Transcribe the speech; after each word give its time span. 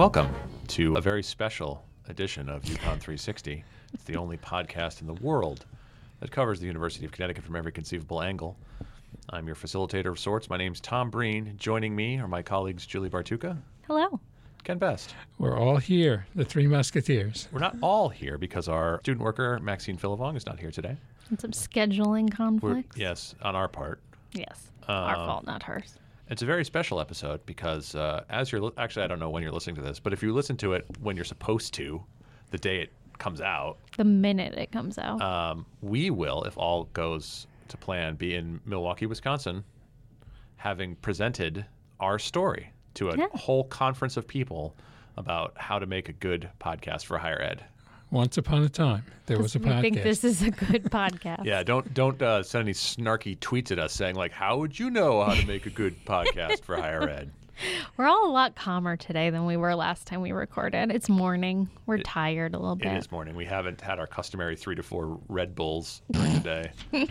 welcome 0.00 0.34
to 0.66 0.96
a 0.96 1.00
very 1.02 1.22
special 1.22 1.84
edition 2.08 2.48
of 2.48 2.62
UConn 2.62 2.98
360. 2.98 3.62
It's 3.92 4.04
the 4.04 4.16
only 4.16 4.38
podcast 4.38 5.02
in 5.02 5.06
the 5.06 5.12
world 5.12 5.66
that 6.20 6.30
covers 6.30 6.58
the 6.58 6.66
University 6.66 7.04
of 7.04 7.12
Connecticut 7.12 7.44
from 7.44 7.54
every 7.54 7.70
conceivable 7.70 8.22
angle. 8.22 8.56
I'm 9.28 9.46
your 9.46 9.56
facilitator 9.56 10.06
of 10.06 10.18
sorts. 10.18 10.48
My 10.48 10.56
name's 10.56 10.80
Tom 10.80 11.10
Breen. 11.10 11.52
Joining 11.58 11.94
me 11.94 12.18
are 12.18 12.26
my 12.26 12.40
colleagues 12.40 12.86
Julie 12.86 13.10
Bartuca, 13.10 13.58
Hello. 13.86 14.18
Ken 14.64 14.78
Best. 14.78 15.14
We're 15.38 15.58
all 15.58 15.76
here, 15.76 16.26
the 16.34 16.46
Three 16.46 16.66
Musketeers. 16.66 17.48
We're 17.52 17.60
not 17.60 17.76
all 17.82 18.08
here 18.08 18.38
because 18.38 18.68
our 18.68 19.00
student 19.00 19.22
worker 19.22 19.58
Maxine 19.58 19.98
Philivong 19.98 20.34
is 20.34 20.46
not 20.46 20.58
here 20.58 20.70
today. 20.70 20.96
And 21.28 21.38
some 21.38 21.50
scheduling 21.50 22.62
We're, 22.62 22.84
yes, 22.96 23.34
on 23.42 23.54
our 23.54 23.68
part. 23.68 24.00
Yes. 24.32 24.70
Our 24.88 25.16
Um, 25.16 25.26
fault, 25.26 25.44
not 25.46 25.62
hers. 25.64 25.98
It's 26.30 26.42
a 26.42 26.46
very 26.46 26.64
special 26.64 27.00
episode 27.00 27.44
because 27.44 27.94
uh, 27.96 28.22
as 28.30 28.52
you're 28.52 28.60
li- 28.60 28.70
actually 28.78 29.04
I 29.04 29.08
don't 29.08 29.18
know 29.18 29.30
when 29.30 29.42
you're 29.42 29.50
listening 29.52 29.76
to 29.76 29.82
this, 29.82 29.98
but 29.98 30.12
if 30.12 30.22
you 30.22 30.32
listen 30.32 30.56
to 30.58 30.74
it 30.74 30.86
when 31.00 31.16
you're 31.16 31.24
supposed 31.24 31.74
to, 31.74 32.02
the 32.52 32.58
day 32.58 32.80
it 32.82 32.92
comes 33.18 33.40
out, 33.40 33.78
The 33.96 34.04
minute 34.04 34.54
it 34.54 34.70
comes 34.70 34.96
out. 34.96 35.20
um, 35.20 35.66
we 35.82 36.10
will, 36.10 36.44
if 36.44 36.56
all 36.56 36.84
goes 36.92 37.46
to 37.68 37.76
plan, 37.76 38.14
be 38.14 38.34
in 38.36 38.60
Milwaukee, 38.64 39.06
Wisconsin, 39.06 39.64
having 40.56 40.94
presented 40.96 41.66
our 41.98 42.18
story 42.18 42.72
to 42.94 43.10
a 43.10 43.16
Yeah. 43.16 43.26
whole 43.34 43.64
conference 43.64 44.16
of 44.16 44.26
people 44.28 44.74
about 45.16 45.54
how 45.56 45.78
to 45.80 45.86
make 45.86 46.08
a 46.08 46.12
good 46.12 46.48
podcast 46.60 47.04
for 47.06 47.18
higher 47.18 47.42
ed. 47.42 47.64
Once 48.10 48.36
upon 48.38 48.62
a 48.64 48.68
time, 48.68 49.04
there 49.26 49.38
was 49.38 49.54
a 49.54 49.58
we 49.60 49.66
podcast. 49.66 49.72
I 49.76 49.80
think 49.80 50.02
this 50.02 50.24
is 50.24 50.42
a 50.42 50.50
good 50.50 50.84
podcast. 50.90 51.44
Yeah, 51.44 51.62
don't 51.62 51.92
don't 51.94 52.20
uh, 52.20 52.42
send 52.42 52.62
any 52.62 52.72
snarky 52.72 53.38
tweets 53.38 53.70
at 53.70 53.78
us 53.78 53.92
saying 53.92 54.16
like, 54.16 54.32
"How 54.32 54.58
would 54.58 54.78
you 54.78 54.90
know 54.90 55.22
how 55.22 55.34
to 55.34 55.46
make 55.46 55.66
a 55.66 55.70
good 55.70 55.94
podcast 56.04 56.62
for 56.62 56.76
higher 56.76 57.08
ed?" 57.08 57.30
We're 57.96 58.06
all 58.06 58.28
a 58.28 58.32
lot 58.32 58.56
calmer 58.56 58.96
today 58.96 59.30
than 59.30 59.44
we 59.44 59.56
were 59.56 59.74
last 59.74 60.06
time 60.06 60.22
we 60.22 60.32
recorded. 60.32 60.90
It's 60.90 61.08
morning. 61.08 61.68
We're 61.86 61.98
tired 61.98 62.54
a 62.54 62.58
little 62.58 62.74
bit. 62.74 62.96
is 62.96 63.10
morning. 63.12 63.36
We 63.36 63.44
haven't 63.44 63.80
had 63.82 63.98
our 63.98 64.06
customary 64.06 64.56
three 64.56 64.74
to 64.76 64.82
four 64.82 65.20
Red 65.28 65.54
Bulls 65.54 66.00
during 66.10 66.32
the 66.34 66.40
day. 66.40 67.08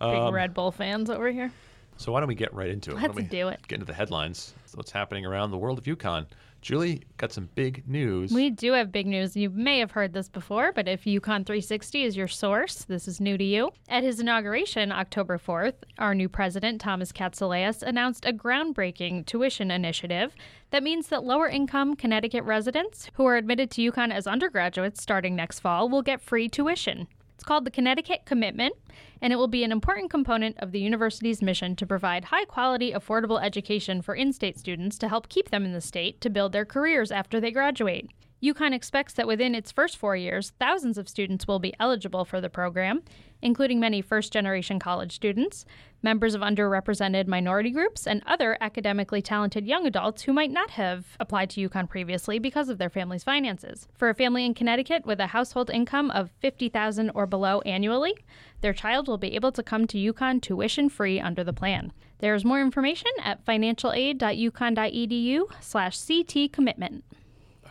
Big 0.00 0.32
Red 0.32 0.54
Bull 0.54 0.72
fans 0.72 1.10
over 1.10 1.30
here. 1.30 1.52
So 1.98 2.10
why 2.10 2.20
don't 2.20 2.28
we 2.28 2.34
get 2.34 2.52
right 2.54 2.70
into 2.70 2.90
it? 2.90 2.94
Why 2.94 3.02
Let's 3.02 3.14
don't 3.14 3.22
we 3.22 3.28
do 3.28 3.48
it. 3.48 3.60
Get 3.68 3.76
into 3.76 3.86
the 3.86 3.94
headlines. 3.94 4.54
So 4.66 4.76
what's 4.76 4.90
happening 4.90 5.26
around 5.26 5.50
the 5.50 5.58
world 5.58 5.78
of 5.78 5.84
UConn? 5.84 6.26
Julie 6.64 7.02
got 7.18 7.30
some 7.30 7.50
big 7.54 7.86
news. 7.86 8.32
We 8.32 8.48
do 8.48 8.72
have 8.72 8.90
big 8.90 9.06
news. 9.06 9.36
You 9.36 9.50
may 9.50 9.80
have 9.80 9.90
heard 9.90 10.14
this 10.14 10.30
before, 10.30 10.72
but 10.72 10.88
if 10.88 11.04
UConn 11.04 11.44
360 11.44 12.04
is 12.04 12.16
your 12.16 12.26
source, 12.26 12.84
this 12.84 13.06
is 13.06 13.20
new 13.20 13.36
to 13.36 13.44
you. 13.44 13.70
At 13.86 14.02
his 14.02 14.18
inauguration, 14.18 14.90
October 14.90 15.36
4th, 15.36 15.74
our 15.98 16.14
new 16.14 16.26
president, 16.26 16.80
Thomas 16.80 17.12
Katsouleas, 17.12 17.82
announced 17.82 18.24
a 18.24 18.32
groundbreaking 18.32 19.26
tuition 19.26 19.70
initiative 19.70 20.34
that 20.70 20.82
means 20.82 21.08
that 21.08 21.22
lower 21.22 21.48
income 21.48 21.96
Connecticut 21.96 22.44
residents 22.44 23.10
who 23.12 23.26
are 23.26 23.36
admitted 23.36 23.70
to 23.72 23.92
UConn 23.92 24.10
as 24.10 24.26
undergraduates 24.26 25.02
starting 25.02 25.36
next 25.36 25.60
fall 25.60 25.90
will 25.90 26.00
get 26.00 26.22
free 26.22 26.48
tuition. 26.48 27.08
Called 27.44 27.66
the 27.66 27.70
Connecticut 27.70 28.22
Commitment, 28.24 28.74
and 29.20 29.32
it 29.32 29.36
will 29.36 29.48
be 29.48 29.64
an 29.64 29.72
important 29.72 30.10
component 30.10 30.56
of 30.60 30.72
the 30.72 30.80
university's 30.80 31.42
mission 31.42 31.76
to 31.76 31.86
provide 31.86 32.26
high 32.26 32.46
quality, 32.46 32.92
affordable 32.92 33.42
education 33.42 34.00
for 34.00 34.14
in 34.14 34.32
state 34.32 34.58
students 34.58 34.96
to 34.98 35.08
help 35.08 35.28
keep 35.28 35.50
them 35.50 35.64
in 35.64 35.74
the 35.74 35.80
state 35.82 36.22
to 36.22 36.30
build 36.30 36.52
their 36.52 36.64
careers 36.64 37.12
after 37.12 37.40
they 37.40 37.50
graduate. 37.50 38.08
UConn 38.42 38.74
expects 38.74 39.12
that 39.14 39.26
within 39.26 39.54
its 39.54 39.72
first 39.72 39.96
four 39.96 40.16
years, 40.16 40.52
thousands 40.58 40.98
of 40.98 41.08
students 41.08 41.46
will 41.46 41.58
be 41.58 41.74
eligible 41.78 42.24
for 42.24 42.40
the 42.40 42.50
program, 42.50 43.02
including 43.40 43.80
many 43.80 44.02
first 44.02 44.32
generation 44.32 44.78
college 44.78 45.12
students, 45.12 45.64
members 46.04 46.34
of 46.34 46.42
underrepresented 46.42 47.26
minority 47.26 47.70
groups, 47.70 48.06
and 48.06 48.22
other 48.26 48.58
academically 48.60 49.22
talented 49.22 49.66
young 49.66 49.86
adults 49.86 50.22
who 50.22 50.32
might 50.32 50.50
not 50.50 50.70
have 50.70 51.16
applied 51.18 51.50
to 51.50 51.68
UConn 51.68 51.88
previously 51.88 52.38
because 52.38 52.68
of 52.68 52.78
their 52.78 52.90
family's 52.90 53.24
finances. 53.24 53.88
For 53.94 54.10
a 54.10 54.14
family 54.14 54.44
in 54.44 54.54
Connecticut 54.54 55.06
with 55.06 55.18
a 55.18 55.28
household 55.28 55.70
income 55.70 56.10
of 56.10 56.30
50000 56.42 57.10
or 57.14 57.26
below 57.26 57.62
annually, 57.62 58.14
their 58.60 58.74
child 58.74 59.08
will 59.08 59.18
be 59.18 59.34
able 59.34 59.50
to 59.52 59.62
come 59.62 59.86
to 59.86 60.12
UConn 60.12 60.42
tuition 60.42 60.90
free 60.90 61.18
under 61.18 61.42
the 61.42 61.54
plan. 61.54 61.92
There's 62.18 62.44
more 62.44 62.60
information 62.60 63.10
at 63.22 63.44
financialaid.uconn.edu 63.44 65.46
slash 65.60 65.98
CT. 66.06 66.52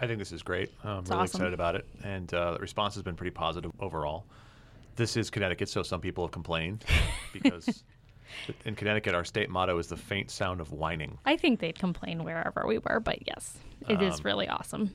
I 0.01 0.07
think 0.07 0.19
this 0.19 0.31
is 0.31 0.43
great. 0.43 0.71
I'm 0.83 1.03
really 1.03 1.11
awesome. 1.11 1.23
excited 1.23 1.53
about 1.53 1.75
it, 1.75 1.85
and 2.03 2.33
uh, 2.33 2.53
the 2.53 2.59
response 2.59 2.95
has 2.95 3.03
been 3.03 3.15
pretty 3.15 3.31
positive 3.31 3.71
overall. 3.79 4.25
This 4.95 5.17
is 5.17 5.29
Connecticut, 5.29 5.69
so 5.69 5.81
some 5.81 6.01
people 6.01 6.25
have 6.25 6.31
complained 6.31 6.83
because 7.33 7.83
in 8.65 8.75
Connecticut, 8.75 9.13
our 9.15 9.25
state 9.25 9.49
motto 9.49 9.77
is 9.77 9.87
the 9.87 9.97
faint 9.97 10.31
sound 10.31 10.61
of 10.61 10.71
whining. 10.71 11.17
I 11.25 11.37
think 11.37 11.59
they'd 11.59 11.77
complain 11.77 12.23
wherever 12.23 12.65
we 12.67 12.77
were, 12.79 12.99
but 12.99 13.27
yes, 13.27 13.57
it 13.87 14.01
is 14.01 14.23
really 14.23 14.47
awesome. 14.47 14.91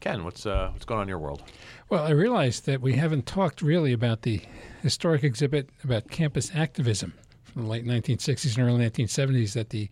Ken, 0.00 0.24
what's 0.24 0.46
uh, 0.46 0.70
what's 0.72 0.84
going 0.84 0.98
on 0.98 1.04
in 1.04 1.08
your 1.08 1.18
world? 1.18 1.42
well, 1.88 2.04
I 2.04 2.10
realized 2.10 2.66
that 2.66 2.80
we 2.80 2.94
haven't 2.94 3.24
talked 3.26 3.62
really 3.62 3.92
about 3.92 4.22
the 4.22 4.42
historic 4.82 5.22
exhibit 5.22 5.70
about 5.84 6.10
campus 6.10 6.50
activism 6.54 7.14
from 7.52 7.62
the 7.64 7.68
late 7.68 7.84
1960s 7.84 8.56
and 8.56 8.66
early 8.66 8.88
1970s 8.88 9.58
at 9.58 9.70
the 9.70 9.88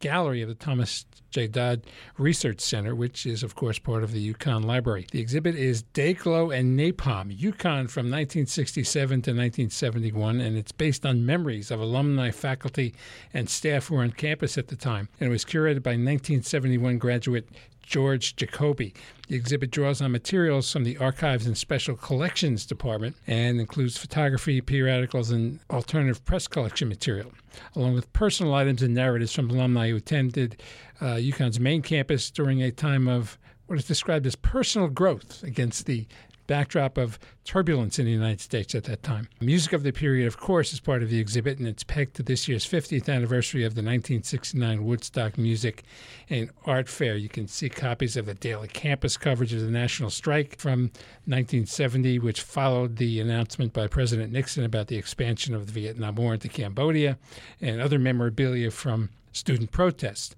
gallery 0.00 0.42
of 0.42 0.48
the 0.48 0.54
Thomas 0.54 1.06
J. 1.30 1.46
Dodd 1.46 1.82
Research 2.18 2.60
Center, 2.60 2.94
which 2.94 3.26
is, 3.26 3.42
of 3.42 3.54
course, 3.54 3.78
part 3.78 4.04
of 4.04 4.12
the 4.12 4.34
UConn 4.34 4.64
Library. 4.64 5.06
The 5.10 5.20
exhibit 5.20 5.54
is 5.54 5.82
Day-Glo 5.82 6.50
and 6.50 6.78
Napalm, 6.78 7.36
UConn 7.36 7.88
from 7.90 8.10
1967 8.10 9.08
to 9.22 9.30
1971, 9.30 10.40
and 10.40 10.56
it's 10.56 10.72
based 10.72 11.06
on 11.06 11.24
memories 11.24 11.70
of 11.70 11.80
alumni, 11.80 12.30
faculty, 12.30 12.94
and 13.32 13.48
staff 13.48 13.86
who 13.86 13.96
were 13.96 14.02
on 14.02 14.10
campus 14.10 14.58
at 14.58 14.68
the 14.68 14.76
time. 14.76 15.08
And 15.18 15.28
it 15.28 15.32
was 15.32 15.44
curated 15.44 15.82
by 15.82 15.92
1971 15.92 16.98
graduate 16.98 17.48
George 17.86 18.36
Jacoby. 18.36 18.94
The 19.28 19.36
exhibit 19.36 19.70
draws 19.70 20.02
on 20.02 20.12
materials 20.12 20.70
from 20.70 20.84
the 20.84 20.96
Archives 20.98 21.46
and 21.46 21.56
Special 21.56 21.96
Collections 21.96 22.66
Department 22.66 23.16
and 23.26 23.60
includes 23.60 23.96
photography, 23.96 24.60
periodicals, 24.60 25.30
and 25.30 25.60
alternative 25.70 26.24
press 26.24 26.46
collection 26.46 26.88
material, 26.88 27.32
along 27.74 27.94
with 27.94 28.12
personal 28.12 28.54
items 28.54 28.82
and 28.82 28.94
narratives 28.94 29.32
from 29.32 29.50
alumni 29.50 29.88
who 29.88 29.96
attended 29.96 30.60
uh, 31.00 31.14
UConn's 31.14 31.60
main 31.60 31.82
campus 31.82 32.30
during 32.30 32.62
a 32.62 32.70
time 32.70 33.08
of 33.08 33.38
what 33.66 33.78
is 33.78 33.86
described 33.86 34.26
as 34.26 34.36
personal 34.36 34.88
growth 34.88 35.42
against 35.42 35.86
the 35.86 36.06
backdrop 36.46 36.98
of 36.98 37.18
turbulence 37.44 37.98
in 37.98 38.04
the 38.04 38.10
United 38.10 38.40
States 38.40 38.74
at 38.74 38.84
that 38.84 39.02
time. 39.02 39.28
Music 39.40 39.72
of 39.72 39.82
the 39.82 39.92
period, 39.92 40.26
of 40.26 40.38
course, 40.38 40.72
is 40.72 40.80
part 40.80 41.02
of 41.02 41.10
the 41.10 41.18
exhibit, 41.18 41.58
and 41.58 41.68
it's 41.68 41.84
pegged 41.84 42.14
to 42.16 42.22
this 42.22 42.48
year's 42.48 42.66
50th 42.66 43.08
anniversary 43.08 43.64
of 43.64 43.74
the 43.74 43.82
1969 43.82 44.84
Woodstock 44.84 45.38
Music 45.38 45.84
and 46.28 46.50
Art 46.66 46.88
Fair. 46.88 47.16
You 47.16 47.28
can 47.28 47.48
see 47.48 47.68
copies 47.68 48.16
of 48.16 48.26
the 48.26 48.34
daily 48.34 48.68
campus 48.68 49.16
coverage 49.16 49.52
of 49.52 49.60
the 49.60 49.70
national 49.70 50.10
strike 50.10 50.58
from 50.58 50.90
1970, 51.26 52.18
which 52.18 52.40
followed 52.40 52.96
the 52.96 53.20
announcement 53.20 53.72
by 53.72 53.86
President 53.86 54.32
Nixon 54.32 54.64
about 54.64 54.88
the 54.88 54.96
expansion 54.96 55.54
of 55.54 55.66
the 55.66 55.72
Vietnam 55.72 56.16
War 56.16 56.34
into 56.34 56.48
Cambodia, 56.48 57.18
and 57.60 57.80
other 57.80 57.98
memorabilia 57.98 58.70
from 58.70 59.10
student 59.32 59.70
protests. 59.70 60.34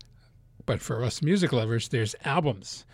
But 0.64 0.80
for 0.80 1.04
us 1.04 1.22
music 1.22 1.52
lovers, 1.52 1.88
there's 1.88 2.16
albums, 2.24 2.84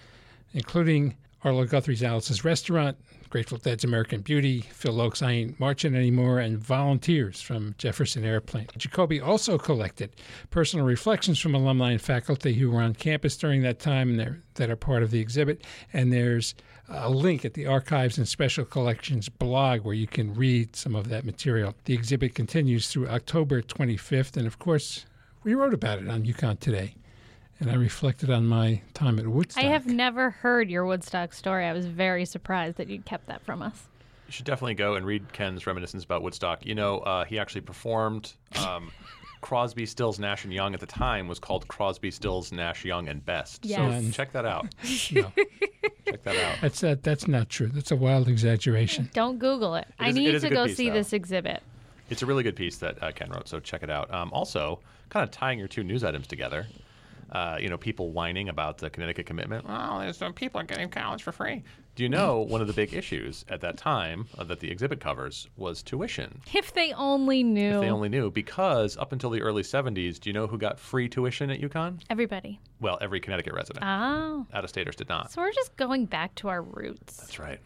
including 0.52 1.16
Arlo 1.44 1.64
Guthrie's 1.64 2.04
Alice's 2.04 2.44
Restaurant, 2.44 2.96
Grateful 3.28 3.58
Dead's 3.58 3.82
American 3.82 4.20
Beauty, 4.20 4.60
Phil 4.60 4.94
Ochs' 4.94 5.26
I 5.26 5.32
Ain't 5.32 5.58
Marching 5.58 5.96
Anymore, 5.96 6.38
and 6.38 6.58
Volunteers 6.58 7.40
from 7.40 7.74
Jefferson 7.78 8.24
Airplane. 8.24 8.68
Jacoby 8.76 9.20
also 9.20 9.58
collected 9.58 10.10
personal 10.50 10.86
reflections 10.86 11.40
from 11.40 11.54
alumni 11.54 11.92
and 11.92 12.00
faculty 12.00 12.52
who 12.52 12.70
were 12.70 12.80
on 12.80 12.94
campus 12.94 13.36
during 13.36 13.62
that 13.62 13.80
time 13.80 14.20
and 14.20 14.42
that 14.54 14.70
are 14.70 14.76
part 14.76 15.02
of 15.02 15.10
the 15.10 15.18
exhibit. 15.18 15.64
And 15.92 16.12
there's 16.12 16.54
a 16.88 17.10
link 17.10 17.44
at 17.44 17.54
the 17.54 17.66
Archives 17.66 18.18
and 18.18 18.28
Special 18.28 18.64
Collections 18.64 19.28
blog 19.28 19.80
where 19.80 19.94
you 19.94 20.06
can 20.06 20.34
read 20.34 20.76
some 20.76 20.94
of 20.94 21.08
that 21.08 21.24
material. 21.24 21.74
The 21.86 21.94
exhibit 21.94 22.36
continues 22.36 22.88
through 22.88 23.08
October 23.08 23.62
25th, 23.62 24.36
and 24.36 24.46
of 24.46 24.58
course, 24.60 25.06
we 25.42 25.54
wrote 25.54 25.74
about 25.74 25.98
it 25.98 26.08
on 26.08 26.22
UConn 26.22 26.60
Today. 26.60 26.94
And 27.62 27.70
I 27.70 27.74
reflected 27.74 28.28
on 28.28 28.48
my 28.48 28.82
time 28.92 29.20
at 29.20 29.26
Woodstock. 29.28 29.62
I 29.62 29.68
have 29.68 29.86
never 29.86 30.30
heard 30.30 30.68
your 30.68 30.84
Woodstock 30.84 31.32
story. 31.32 31.64
I 31.64 31.72
was 31.72 31.86
very 31.86 32.24
surprised 32.24 32.76
that 32.78 32.88
you 32.88 33.00
kept 33.00 33.26
that 33.28 33.40
from 33.44 33.62
us. 33.62 33.86
You 34.26 34.32
should 34.32 34.46
definitely 34.46 34.74
go 34.74 34.96
and 34.96 35.06
read 35.06 35.32
Ken's 35.32 35.64
reminiscence 35.64 36.02
about 36.02 36.22
Woodstock. 36.22 36.66
You 36.66 36.74
know, 36.74 36.98
uh, 36.98 37.24
he 37.24 37.38
actually 37.38 37.60
performed. 37.60 38.32
Um, 38.66 38.90
Crosby, 39.42 39.86
Stills, 39.86 40.18
Nash 40.18 40.42
and 40.42 40.52
Young 40.52 40.74
at 40.74 40.80
the 40.80 40.86
time 40.86 41.28
was 41.28 41.38
called 41.38 41.68
Crosby, 41.68 42.10
Stills, 42.10 42.50
Nash, 42.50 42.84
Young 42.84 43.06
and 43.08 43.24
Best. 43.24 43.64
Yes. 43.64 44.06
So 44.06 44.10
check 44.10 44.32
that 44.32 44.44
out. 44.44 44.66
No. 45.12 45.30
check 46.04 46.22
that 46.24 46.36
out. 46.36 46.58
That's 46.62 46.80
that. 46.80 47.04
That's 47.04 47.28
not 47.28 47.48
true. 47.48 47.68
That's 47.68 47.92
a 47.92 47.96
wild 47.96 48.26
exaggeration. 48.26 49.08
Don't 49.14 49.38
Google 49.38 49.76
it. 49.76 49.86
I 50.00 50.08
is- 50.08 50.14
need 50.16 50.34
is 50.34 50.42
a 50.42 50.48
to 50.48 50.54
go 50.54 50.66
piece, 50.66 50.76
see 50.76 50.88
though. 50.88 50.94
this 50.96 51.12
exhibit. 51.12 51.62
It's 52.10 52.22
a 52.22 52.26
really 52.26 52.42
good 52.42 52.56
piece 52.56 52.78
that 52.78 53.00
uh, 53.00 53.12
Ken 53.12 53.30
wrote, 53.30 53.46
so 53.48 53.60
check 53.60 53.84
it 53.84 53.90
out. 53.90 54.12
Um, 54.12 54.30
also, 54.32 54.80
kind 55.10 55.22
of 55.24 55.30
tying 55.30 55.60
your 55.60 55.68
two 55.68 55.84
news 55.84 56.02
items 56.04 56.26
together, 56.26 56.66
uh, 57.32 57.56
you 57.58 57.68
know, 57.68 57.78
people 57.78 58.10
whining 58.12 58.48
about 58.50 58.78
the 58.78 58.90
Connecticut 58.90 59.24
commitment. 59.26 59.66
Well, 59.66 59.98
there's 60.00 60.18
some 60.18 60.32
people 60.34 60.60
are 60.60 60.64
getting 60.64 60.88
college 60.90 61.22
for 61.22 61.32
free. 61.32 61.62
Do 61.96 62.02
you 62.02 62.08
know 62.08 62.38
one 62.48 62.60
of 62.60 62.66
the 62.66 62.72
big 62.74 62.92
issues 62.94 63.44
at 63.48 63.60
that 63.62 63.76
time 63.78 64.26
uh, 64.38 64.44
that 64.44 64.60
the 64.60 64.70
exhibit 64.70 65.00
covers 65.00 65.48
was 65.56 65.82
tuition? 65.82 66.40
If 66.54 66.74
they 66.74 66.92
only 66.92 67.42
knew. 67.42 67.76
If 67.76 67.80
they 67.80 67.90
only 67.90 68.08
knew, 68.10 68.30
because 68.30 68.96
up 68.98 69.12
until 69.12 69.30
the 69.30 69.40
early 69.40 69.62
70s, 69.62 70.20
do 70.20 70.28
you 70.28 70.34
know 70.34 70.46
who 70.46 70.58
got 70.58 70.78
free 70.78 71.08
tuition 71.08 71.50
at 71.50 71.60
UConn? 71.60 72.00
Everybody. 72.10 72.60
Well, 72.80 72.98
every 73.00 73.18
Connecticut 73.20 73.54
resident. 73.54 73.84
Oh. 73.84 74.46
Out 74.52 74.64
of 74.64 74.68
staters 74.70 74.96
did 74.96 75.08
not. 75.08 75.32
So 75.32 75.40
we're 75.40 75.52
just 75.52 75.74
going 75.76 76.04
back 76.06 76.34
to 76.36 76.48
our 76.48 76.60
roots. 76.62 77.16
That's 77.16 77.38
right. 77.38 77.60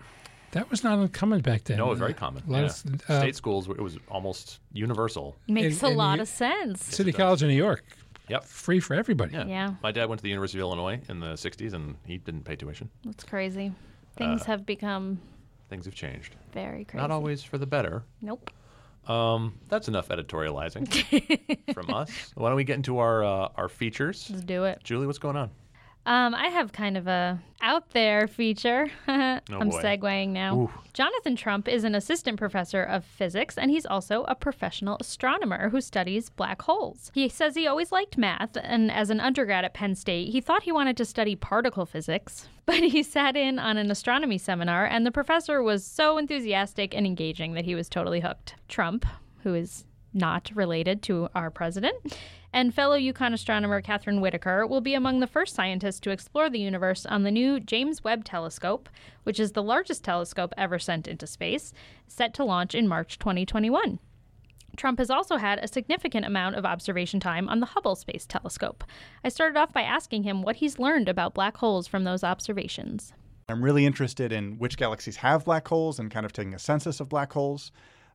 That 0.53 0.71
was 0.71 0.85
not 0.85 0.99
uncommon 0.99 1.41
back 1.41 1.65
then. 1.65 1.77
No, 1.79 1.87
it 1.87 1.91
was 1.91 1.99
very 1.99 2.15
common. 2.15 2.43
A 2.47 2.51
lot 2.51 2.59
Yeah. 2.61 2.67
of, 2.67 3.11
uh, 3.11 3.19
State 3.21 3.37
schools, 3.37 3.69
it 3.69 3.81
was 3.81 3.99
almost 4.09 4.61
universal. 4.73 5.37
Makes 5.49 5.83
in 5.83 5.93
a 5.93 5.97
lot 5.97 6.17
the- 6.17 6.23
of 6.23 6.29
sense. 6.29 6.83
City 6.85 7.11
it. 7.11 7.17
College 7.17 7.43
in 7.43 7.49
New 7.49 7.55
York, 7.57 7.85
Yep. 8.29 8.45
free 8.45 8.81
for 8.81 8.95
everybody. 8.95 9.33
Yeah. 9.35 9.47
Yeah. 9.47 9.75
My 9.83 9.93
dad 9.93 10.09
went 10.09 10.19
to 10.19 10.23
the 10.23 10.29
University 10.29 10.59
of 10.59 10.63
Illinois 10.63 11.01
in 11.09 11.21
the 11.21 11.35
60s, 11.35 11.73
and 11.75 11.97
he 12.05 12.19
didn't 12.19 12.45
pay 12.45 12.57
tuition. 12.57 12.91
That's 13.05 13.25
crazy. 13.25 13.73
Things 14.17 14.43
Uh, 14.43 14.47
have 14.47 14.67
become 14.67 15.21
Things 15.69 15.85
have 15.87 15.95
changed. 15.95 16.35
very 16.53 16.85
crazy. 16.85 17.01
Not 17.03 17.11
always 17.11 17.43
for 17.43 17.59
the 17.59 17.67
better. 17.67 18.05
Nope. 18.23 18.51
Um, 19.09 19.59
that's 19.69 19.87
enough 19.89 20.09
editorializing 20.09 20.89
from 21.75 21.95
us. 21.95 22.11
Why 22.35 22.49
don't 22.49 22.57
we 22.57 22.65
get 22.65 22.77
into 22.77 22.99
our 22.99 23.23
uh, 23.25 23.49
our 23.57 23.69
features? 23.69 24.29
Let's 24.31 24.45
do 24.45 24.65
it. 24.65 24.81
Julie, 24.83 25.07
what's 25.07 25.19
going 25.19 25.37
on? 25.37 25.51
Um, 26.07 26.37
I 26.37 26.47
have 26.47 26.73
kind 26.73 26.97
of 26.97 27.09
a 27.09 27.41
out 27.61 27.91
there 27.91 28.29
feature. 28.29 28.89
I'm 29.09 29.41
boy. 29.49 29.83
segueing 29.83 30.29
now. 30.29 30.57
Ooh. 30.57 30.71
Jonathan 30.93 31.35
Trump 31.35 31.67
is 31.67 31.83
an 31.83 31.97
assistant 31.97 32.39
professor 32.39 32.83
of 32.83 33.05
physics, 33.05 33.59
and 33.59 33.73
he's 33.73 33.85
also 33.85 34.25
a 34.29 34.37
professional 34.37 34.97
astronomer 35.01 35.69
who 35.71 35.81
studies 35.81 36.31
black 36.31 36.63
holes. 36.63 37.11
He 37.13 37.29
says 37.29 37.57
he 37.57 37.67
always 37.67 37.91
liked 37.91 38.17
math, 38.17 38.57
and 38.63 38.91
as 38.91 39.11
an 39.11 39.19
undergrad 39.21 39.65
at 39.65 39.75
Penn 39.75 39.97
State, 39.97 40.31
he 40.31 40.41
thought 40.41 40.63
he 40.63 40.73
wanted 40.73 40.97
to 40.99 41.05
study 41.05 41.35
particle 41.37 41.85
physics. 41.85 42.49
But 42.67 42.81
he 42.81 43.05
sat 43.05 43.37
in 43.37 43.61
on 43.61 43.77
an 43.77 43.93
astronomy 43.93 44.39
seminar, 44.39 44.87
and 44.87 45.07
the 45.07 45.13
professor 45.13 45.63
was 45.63 45.85
so 45.85 46.19
enthusiastic 46.19 46.97
and 46.97 47.07
engaging 47.07 47.55
that 47.55 47.65
he 47.65 47.77
was 47.77 47.89
totally 47.89 48.19
hooked. 48.19 48.57
Trump, 48.67 49.07
who 49.45 49.55
is 49.55 49.85
not 50.17 50.51
related 50.55 51.03
to 51.05 51.29
our 51.35 51.51
president, 51.51 52.17
and 52.53 52.75
fellow 52.75 52.99
UConn 52.99 53.35
astronomer 53.35 53.81
Katherine 53.83 54.21
Whitaker 54.21 54.67
will 54.67 54.81
be 54.81 54.95
among 54.95 55.21
the 55.21 55.27
first 55.27 55.55
scientists 55.55 56.01
to 56.01 56.11
explore 56.11 56.49
the 56.49 56.59
universe 56.59 57.05
on 57.07 57.23
the 57.23 57.31
new 57.31 57.61
James 57.61 58.03
Webb 58.03 58.25
Telescope, 58.25 58.89
which 59.25 59.39
is 59.39 59.53
the 59.53 59.63
largest 59.63 60.03
telescope 60.03 60.55
ever 60.57 60.79
sent 60.79 61.07
into 61.07 61.27
space, 61.27 61.73
set 62.09 62.33
to 62.35 62.45
launch 62.45 62.75
in 62.75 62.89
March 62.89 63.19
2021. 63.19 63.99
Trump 64.77 64.99
has 64.99 65.11
also 65.11 65.37
had 65.37 65.59
a 65.59 65.69
significant 65.69 66.27
amount 66.27 66.57
of 66.57 66.67
observation 66.67 67.21
time 67.21 67.49
on 67.49 67.61
the 67.61 67.67
Hubble 67.67 67.97
Space 67.97 68.27
Telescope. 68.27 68.85
I 69.25 69.29
started 69.29 69.59
off 69.59 69.73
by 69.73 69.83
asking 69.83 70.23
him 70.23 70.43
what 70.43 70.57
he's 70.57 70.79
learned 70.79 71.09
about 71.09 71.35
black 71.35 71.57
holes 71.57 71.87
from 71.87 72.05
those 72.05 72.25
observations. 72.25 73.13
I'm 73.49 73.63
really 73.63 73.87
interested 73.87 74.33
in 74.33 74.59
which 74.59 74.77
galaxies 74.77 75.17
have 75.17 75.45
black 75.45 75.69
holes 75.69 75.99
and 75.99 76.11
kind 76.11 76.27
of 76.27 76.33
taking 76.33 76.55
a 76.55 76.59
census 76.59 77.01
of 77.01 77.09
black 77.09 77.33
holes. 77.33 77.71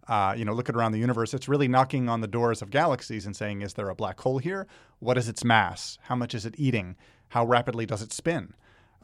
Uh, 0.07 0.33
you 0.35 0.43
know, 0.43 0.53
looking 0.53 0.75
around 0.75 0.91
the 0.91 0.99
universe, 0.99 1.33
it's 1.33 1.47
really 1.47 1.67
knocking 1.67 2.09
on 2.09 2.21
the 2.21 2.27
doors 2.27 2.61
of 2.61 2.69
galaxies 2.69 3.25
and 3.25 3.35
saying, 3.35 3.61
is 3.61 3.73
there 3.75 3.89
a 3.89 3.95
black 3.95 4.19
hole 4.19 4.39
here? 4.39 4.67
What 4.99 5.17
is 5.17 5.29
its 5.29 5.43
mass? 5.43 5.97
How 6.03 6.15
much 6.15 6.33
is 6.33 6.45
it 6.45 6.55
eating? 6.57 6.95
How 7.29 7.45
rapidly 7.45 7.85
does 7.85 8.01
it 8.01 8.11
spin? 8.11 8.53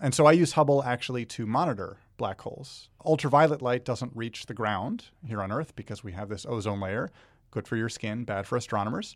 And 0.01 0.13
so 0.13 0.25
I 0.25 0.31
use 0.31 0.53
Hubble 0.53 0.83
actually 0.83 1.25
to 1.25 1.45
monitor 1.45 1.97
black 2.17 2.41
holes. 2.41 2.89
Ultraviolet 3.05 3.61
light 3.61 3.85
doesn't 3.85 4.11
reach 4.15 4.45
the 4.45 4.53
ground 4.53 5.05
here 5.25 5.41
on 5.41 5.51
Earth 5.51 5.75
because 5.75 6.03
we 6.03 6.11
have 6.11 6.29
this 6.29 6.45
ozone 6.47 6.79
layer. 6.79 7.11
Good 7.51 7.67
for 7.67 7.77
your 7.77 7.89
skin, 7.89 8.25
bad 8.25 8.45
for 8.45 8.57
astronomers. 8.57 9.15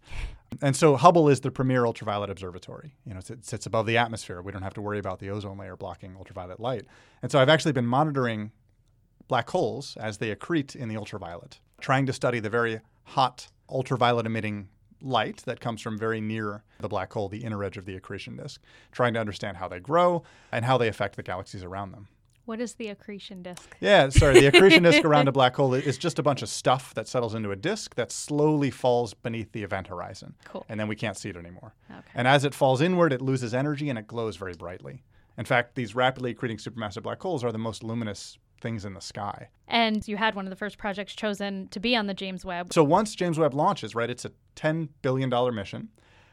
And 0.61 0.75
so 0.75 0.95
Hubble 0.95 1.27
is 1.27 1.41
the 1.41 1.51
premier 1.51 1.85
ultraviolet 1.85 2.29
observatory. 2.29 2.95
You 3.05 3.13
know, 3.13 3.19
it 3.19 3.45
sits 3.45 3.65
above 3.65 3.85
the 3.85 3.97
atmosphere. 3.97 4.41
We 4.41 4.51
don't 4.51 4.61
have 4.61 4.73
to 4.75 4.81
worry 4.81 4.99
about 4.99 5.19
the 5.19 5.29
ozone 5.29 5.57
layer 5.57 5.75
blocking 5.75 6.15
ultraviolet 6.15 6.59
light. 6.59 6.85
And 7.21 7.31
so 7.31 7.39
I've 7.39 7.49
actually 7.49 7.73
been 7.73 7.85
monitoring 7.85 8.51
black 9.27 9.49
holes 9.49 9.97
as 9.99 10.17
they 10.17 10.33
accrete 10.33 10.75
in 10.75 10.89
the 10.89 10.97
ultraviolet, 10.97 11.59
trying 11.81 12.05
to 12.05 12.13
study 12.13 12.39
the 12.39 12.49
very 12.49 12.81
hot 13.03 13.47
ultraviolet 13.69 14.25
emitting 14.25 14.69
light 15.01 15.37
that 15.45 15.59
comes 15.59 15.81
from 15.81 15.97
very 15.97 16.21
near 16.21 16.63
the 16.79 16.87
black 16.87 17.11
hole, 17.13 17.27
the 17.27 17.43
inner 17.43 17.63
edge 17.63 17.77
of 17.77 17.85
the 17.85 17.95
accretion 17.95 18.37
disk, 18.37 18.61
trying 18.91 19.13
to 19.13 19.19
understand 19.19 19.57
how 19.57 19.67
they 19.67 19.79
grow 19.79 20.23
and 20.51 20.65
how 20.65 20.77
they 20.77 20.87
affect 20.87 21.15
the 21.15 21.23
galaxies 21.23 21.63
around 21.63 21.91
them. 21.91 22.07
What 22.45 22.59
is 22.59 22.73
the 22.73 22.87
accretion 22.87 23.43
disk? 23.43 23.77
Yeah, 23.79 24.09
sorry. 24.09 24.39
The 24.39 24.47
accretion 24.47 24.83
disk 24.83 25.05
around 25.05 25.27
a 25.27 25.31
black 25.39 25.55
hole 25.55 25.73
is 25.73 25.97
just 25.97 26.19
a 26.19 26.23
bunch 26.23 26.41
of 26.41 26.49
stuff 26.49 26.93
that 26.95 27.07
settles 27.07 27.35
into 27.35 27.51
a 27.51 27.55
disk 27.55 27.95
that 27.95 28.11
slowly 28.11 28.71
falls 28.71 29.13
beneath 29.13 29.51
the 29.51 29.63
event 29.63 29.87
horizon. 29.87 30.35
Cool. 30.45 30.65
And 30.67 30.79
then 30.79 30.87
we 30.87 30.95
can't 30.95 31.15
see 31.15 31.29
it 31.29 31.37
anymore. 31.37 31.75
Okay. 31.89 32.01
And 32.15 32.27
as 32.27 32.43
it 32.43 32.53
falls 32.53 32.81
inward, 32.81 33.13
it 33.13 33.21
loses 33.21 33.53
energy 33.53 33.89
and 33.89 33.97
it 33.97 34.07
glows 34.07 34.37
very 34.37 34.53
brightly. 34.53 35.03
In 35.37 35.45
fact, 35.45 35.75
these 35.75 35.95
rapidly 35.95 36.33
accreting 36.33 36.61
supermassive 36.61 37.03
black 37.03 37.21
holes 37.21 37.43
are 37.43 37.51
the 37.51 37.57
most 37.57 37.83
luminous 37.83 38.37
things 38.61 38.85
in 38.85 38.93
the 38.93 39.01
sky. 39.01 39.49
And 39.67 40.07
you 40.07 40.17
had 40.17 40.35
one 40.35 40.45
of 40.45 40.49
the 40.49 40.55
first 40.55 40.77
projects 40.77 41.13
chosen 41.13 41.67
to 41.69 41.79
be 41.79 41.95
on 41.95 42.07
the 42.07 42.13
James 42.13 42.45
Webb. 42.45 42.71
So 42.73 42.83
once 42.83 43.15
James 43.15 43.37
Webb 43.37 43.53
launches, 43.53 43.95
right, 43.95 44.09
it's 44.09 44.25
a 44.25 44.31
$10 44.55 44.89
billion 45.01 45.29
mission. 45.53 45.89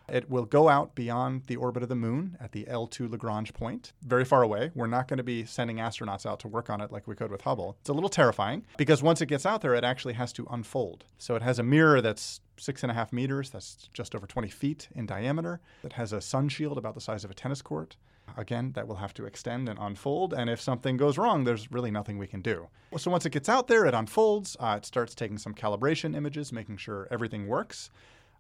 It 0.09 0.31
will 0.31 0.47
go 0.47 0.69
out 0.69 0.95
beyond 0.95 1.45
the 1.47 1.57
orbit 1.57 1.83
of 1.83 1.91
the 1.91 1.95
moon 1.95 2.37
at 2.41 2.53
the 2.53 2.65
L2 2.65 3.11
Lagrange 3.11 3.53
point, 3.53 3.93
very 4.03 4.25
far 4.25 4.43
away. 4.43 4.71
We're 4.75 4.87
not 4.87 5.07
going 5.07 5.19
to 5.19 5.25
be 5.25 5.45
sending 5.45 5.77
astronauts 5.77 6.25
out 6.25 6.41
to 6.41 6.49
work 6.49 6.71
on 6.71 6.81
it 6.81 6.91
like 6.91 7.07
we 7.07 7.15
could 7.15 7.31
with 7.31 7.43
Hubble. 7.43 7.77
It's 7.81 7.91
a 7.91 7.93
little 7.93 8.09
terrifying 8.09 8.65
because 8.79 9.03
once 9.03 9.21
it 9.21 9.27
gets 9.27 9.45
out 9.45 9.61
there, 9.61 9.75
it 9.75 9.85
actually 9.85 10.15
has 10.15 10.33
to 10.35 10.47
unfold. 10.51 11.05
So 11.19 11.35
it 11.37 11.43
has 11.43 11.59
a 11.59 11.63
mirror 11.63 12.01
that's 12.01 12.41
six 12.57 12.83
and 12.83 12.91
a 12.91 12.95
half 12.95 13.13
meters, 13.13 13.51
that's 13.51 13.89
just 13.93 14.15
over 14.15 14.27
20 14.27 14.49
feet 14.49 14.89
in 14.95 15.05
diameter. 15.05 15.61
It 15.85 15.93
has 15.95 16.13
a 16.13 16.21
sun 16.21 16.49
shield 16.49 16.79
about 16.79 16.95
the 16.95 17.01
size 17.01 17.25
of 17.25 17.31
a 17.31 17.35
tennis 17.35 17.61
court. 17.61 17.97
Again, 18.39 18.71
that 18.75 18.87
will 18.87 18.97
have 18.97 19.13
to 19.15 19.27
extend 19.27 19.69
and 19.69 19.77
unfold. 19.81 20.33
And 20.33 20.49
if 20.49 20.61
something 20.61 20.97
goes 20.97 21.19
wrong, 21.19 21.43
there's 21.43 21.73
really 21.73 21.91
nothing 21.91 22.19
we 22.19 22.29
can 22.29 22.41
do. 22.41 22.69
So 22.97 23.11
once 23.11 23.27
it 23.27 23.31
gets 23.31 23.49
out 23.49 23.67
there, 23.67 23.85
it 23.85 23.95
unfolds. 23.95 24.57
Uh, 24.61 24.77
it 24.79 24.87
starts 24.87 25.13
taking 25.13 25.39
some 25.39 25.55
calibration 25.55 26.15
images, 26.15 26.53
making 26.53 26.77
sure 26.77 27.09
everything 27.11 27.49
works. 27.49 27.91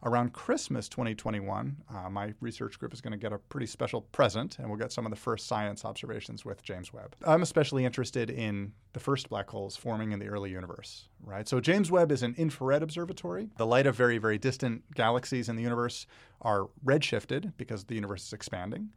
Around 0.05 0.33
Christmas 0.33 0.89
2021, 0.89 1.77
uh, 1.93 2.09
my 2.09 2.33
research 2.41 2.79
group 2.79 2.95
is 2.95 3.01
going 3.01 3.11
to 3.11 3.19
get 3.19 3.33
a 3.33 3.39
pretty 3.39 3.67
special 3.67 4.03
present, 4.03 4.61
and 4.61 4.69
we'll 4.69 4.79
get 4.79 4.93
some 4.93 5.05
of 5.05 5.11
the 5.11 5.17
first 5.17 5.49
science 5.49 5.85
observations 5.85 6.45
with 6.45 6.63
James 6.63 6.93
Webb. 6.93 7.17
I'm 7.27 7.43
especially 7.43 7.85
interested 7.85 8.31
in 8.31 8.75
the 8.93 9.01
first 9.01 9.29
black 9.29 9.51
holes 9.51 9.77
forming 9.77 10.13
in 10.13 10.21
the 10.21 10.29
early 10.29 10.53
universe, 10.53 11.09
right? 11.25 11.49
So 11.49 11.59
James 11.59 11.91
Webb 11.91 12.13
is 12.13 12.23
an 12.23 12.37
infrared 12.39 12.85
observatory. 12.85 13.51
The 13.57 13.67
light 13.67 13.89
of 13.89 13.97
very, 13.97 14.19
very 14.19 14.39
distant 14.39 14.85
galaxies 14.95 15.49
in 15.49 15.57
the 15.57 15.65
universe 15.65 16.07
are 16.43 16.69
redshifted 16.85 17.55
because 17.57 17.83
the 17.83 17.97
universe 17.97 18.25
is 18.25 18.33
expanding 18.33 18.91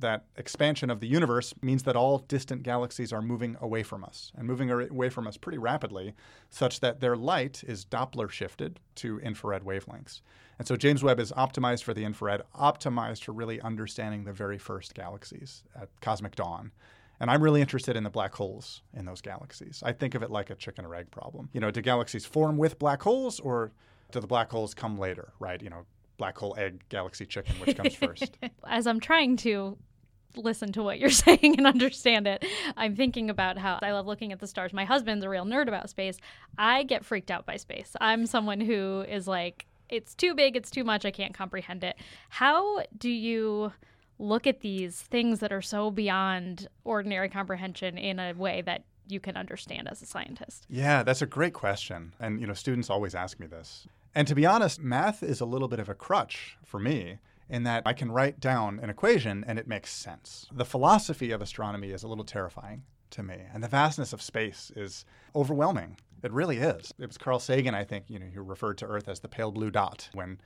that 0.00 0.24
expansion 0.36 0.90
of 0.90 1.00
the 1.00 1.06
universe 1.06 1.54
means 1.62 1.82
that 1.84 1.96
all 1.96 2.18
distant 2.18 2.62
galaxies 2.62 3.12
are 3.12 3.22
moving 3.22 3.56
away 3.60 3.82
from 3.82 4.04
us 4.04 4.32
and 4.36 4.46
moving 4.46 4.70
away 4.70 5.08
from 5.08 5.26
us 5.26 5.36
pretty 5.36 5.58
rapidly, 5.58 6.14
such 6.50 6.80
that 6.80 7.00
their 7.00 7.16
light 7.16 7.62
is 7.66 7.84
Doppler 7.84 8.30
shifted 8.30 8.80
to 8.96 9.18
infrared 9.20 9.62
wavelengths. 9.62 10.20
And 10.58 10.66
so 10.66 10.76
James 10.76 11.02
Webb 11.02 11.20
is 11.20 11.32
optimized 11.32 11.84
for 11.84 11.94
the 11.94 12.04
infrared, 12.04 12.42
optimized 12.58 13.24
for 13.24 13.32
really 13.32 13.60
understanding 13.60 14.24
the 14.24 14.32
very 14.32 14.58
first 14.58 14.94
galaxies 14.94 15.62
at 15.80 15.88
cosmic 16.00 16.34
dawn. 16.34 16.72
And 17.20 17.30
I'm 17.30 17.42
really 17.42 17.60
interested 17.60 17.96
in 17.96 18.04
the 18.04 18.10
black 18.10 18.34
holes 18.34 18.82
in 18.94 19.04
those 19.04 19.20
galaxies. 19.20 19.82
I 19.84 19.92
think 19.92 20.14
of 20.14 20.22
it 20.22 20.30
like 20.30 20.50
a 20.50 20.54
chicken 20.54 20.84
or 20.84 20.94
egg 20.94 21.10
problem. 21.10 21.48
You 21.52 21.60
know, 21.60 21.70
do 21.70 21.80
galaxies 21.80 22.24
form 22.24 22.56
with 22.56 22.78
black 22.78 23.02
holes 23.02 23.40
or 23.40 23.72
do 24.12 24.20
the 24.20 24.26
black 24.26 24.50
holes 24.50 24.74
come 24.74 24.98
later, 24.98 25.32
right? 25.40 25.60
You 25.60 25.70
know, 25.70 25.84
black 26.16 26.36
hole, 26.38 26.54
egg, 26.58 26.82
galaxy, 26.88 27.26
chicken, 27.26 27.54
which 27.56 27.76
comes 27.76 27.94
first? 27.96 28.38
As 28.66 28.86
I'm 28.86 29.00
trying 29.00 29.36
to 29.38 29.76
listen 30.36 30.72
to 30.72 30.82
what 30.82 30.98
you're 30.98 31.10
saying 31.26 31.56
and 31.58 31.66
understand 31.66 32.26
it, 32.26 32.44
I'm 32.76 32.96
thinking 32.96 33.30
about 33.30 33.58
how 33.58 33.78
I 33.82 33.92
love 33.92 34.06
looking 34.06 34.32
at 34.32 34.40
the 34.40 34.46
stars. 34.46 34.72
My 34.72 34.84
husband's 34.84 35.24
a 35.24 35.28
real 35.28 35.44
nerd 35.44 35.68
about 35.68 35.90
space. 35.90 36.18
I 36.56 36.82
get 36.82 37.04
freaked 37.04 37.30
out 37.30 37.46
by 37.46 37.56
space. 37.56 37.94
I'm 38.00 38.26
someone 38.26 38.60
who 38.60 39.04
is 39.08 39.26
like, 39.26 39.66
it's 39.88 40.14
too 40.14 40.34
big, 40.34 40.56
it's 40.56 40.70
too 40.70 40.84
much, 40.84 41.04
I 41.04 41.10
can't 41.10 41.34
comprehend 41.34 41.82
it. 41.82 41.96
How 42.28 42.82
do 42.98 43.10
you 43.10 43.72
look 44.18 44.46
at 44.46 44.60
these 44.60 45.00
things 45.00 45.40
that 45.40 45.52
are 45.52 45.62
so 45.62 45.90
beyond 45.90 46.68
ordinary 46.84 47.28
comprehension 47.28 47.96
in 47.96 48.18
a 48.18 48.32
way 48.34 48.62
that 48.62 48.84
you 49.06 49.20
can 49.20 49.36
understand 49.36 49.88
as 49.88 50.02
a 50.02 50.06
scientist? 50.06 50.66
Yeah, 50.68 51.02
that's 51.02 51.22
a 51.22 51.26
great 51.26 51.54
question. 51.54 52.14
And 52.20 52.40
you 52.40 52.46
know, 52.46 52.52
students 52.52 52.90
always 52.90 53.14
ask 53.14 53.40
me 53.40 53.46
this. 53.46 53.86
And 54.14 54.26
to 54.28 54.34
be 54.34 54.44
honest, 54.44 54.80
math 54.80 55.22
is 55.22 55.40
a 55.40 55.46
little 55.46 55.68
bit 55.68 55.78
of 55.78 55.88
a 55.88 55.94
crutch 55.94 56.58
for 56.64 56.80
me 56.80 57.18
in 57.48 57.62
that 57.64 57.82
I 57.86 57.92
can 57.92 58.10
write 58.10 58.40
down 58.40 58.78
an 58.82 58.90
equation 58.90 59.44
and 59.46 59.58
it 59.58 59.66
makes 59.66 59.92
sense. 59.92 60.46
The 60.52 60.64
philosophy 60.64 61.30
of 61.30 61.42
astronomy 61.42 61.90
is 61.90 62.02
a 62.02 62.08
little 62.08 62.24
terrifying 62.24 62.82
to 63.10 63.22
me, 63.22 63.36
and 63.52 63.62
the 63.62 63.68
vastness 63.68 64.12
of 64.12 64.20
space 64.20 64.70
is 64.76 65.04
overwhelming. 65.34 65.96
It 66.22 66.32
really 66.32 66.58
is. 66.58 66.92
It 66.98 67.06
was 67.06 67.16
Carl 67.16 67.38
Sagan, 67.38 67.74
I 67.74 67.84
think, 67.84 68.04
you 68.08 68.18
know, 68.18 68.26
who 68.26 68.42
referred 68.42 68.78
to 68.78 68.86
Earth 68.86 69.08
as 69.08 69.20
the 69.20 69.28
pale 69.28 69.50
blue 69.50 69.70
dot 69.70 70.10
when 70.12 70.40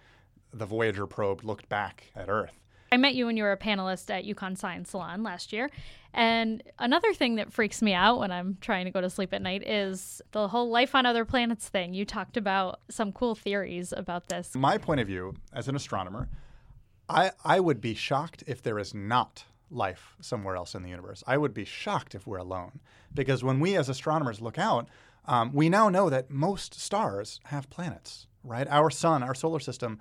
the 0.53 0.67
Voyager 0.67 1.07
probe 1.07 1.43
looked 1.45 1.69
back 1.69 2.13
at 2.15 2.29
Earth. 2.29 2.53
I 2.93 2.99
met 2.99 3.15
you 3.15 3.25
when 3.25 3.39
you 3.39 3.45
were 3.45 3.53
a 3.53 3.57
panelist 3.57 4.11
at 4.11 4.25
UConn 4.25 4.57
Science 4.57 4.91
Salon 4.91 5.23
last 5.23 5.51
year. 5.51 5.71
And 6.13 6.63
another 6.79 7.15
thing 7.15 7.37
that 7.37 7.51
freaks 7.51 7.81
me 7.81 7.95
out 7.95 8.19
when 8.19 8.31
I'm 8.31 8.59
trying 8.61 8.85
to 8.85 8.91
go 8.91 9.01
to 9.01 9.09
sleep 9.09 9.33
at 9.33 9.41
night 9.41 9.67
is 9.67 10.21
the 10.33 10.47
whole 10.47 10.69
life 10.69 10.95
on 10.95 11.07
other 11.07 11.25
planets 11.25 11.71
thing. 11.71 11.95
You 11.95 12.05
talked 12.05 12.37
about 12.37 12.81
some 12.91 13.11
cool 13.11 13.35
theories 13.35 13.95
about 13.97 14.29
this. 14.29 14.55
My 14.55 14.77
point 14.77 15.01
of 15.01 15.07
view 15.07 15.35
as 15.55 15.69
an 15.69 15.75
astronomer, 15.75 16.29
I, 17.09 17.33
I 17.45 17.61
would 17.61 17.81
be 17.81 17.95
shocked 17.95 18.45
if 18.47 18.63
there 18.63 18.79
is 18.79 18.95
not 18.95 19.45
life 19.71 20.17
somewhere 20.21 20.57
else 20.57 20.75
in 20.75 20.83
the 20.83 20.91
universe. 20.91 21.25
I 21.27 21.37
would 21.37 21.55
be 21.55 21.65
shocked 21.65 22.15
if 22.15 22.27
we're 22.27 22.39
alone. 22.39 22.81
Because 23.15 23.45
when 23.45 23.61
we 23.61 23.77
as 23.77 23.89
astronomers 23.89 24.41
look 24.41 24.59
out, 24.59 24.89
um, 25.27 25.53
we 25.53 25.69
now 25.69 25.89
know 25.89 26.11
that 26.11 26.31
most 26.31 26.79
stars 26.79 27.41
have 27.45 27.71
planets, 27.71 28.27
right? 28.43 28.67
Our 28.69 28.91
sun, 28.91 29.23
our 29.23 29.35
solar 29.35 29.61
system, 29.61 29.99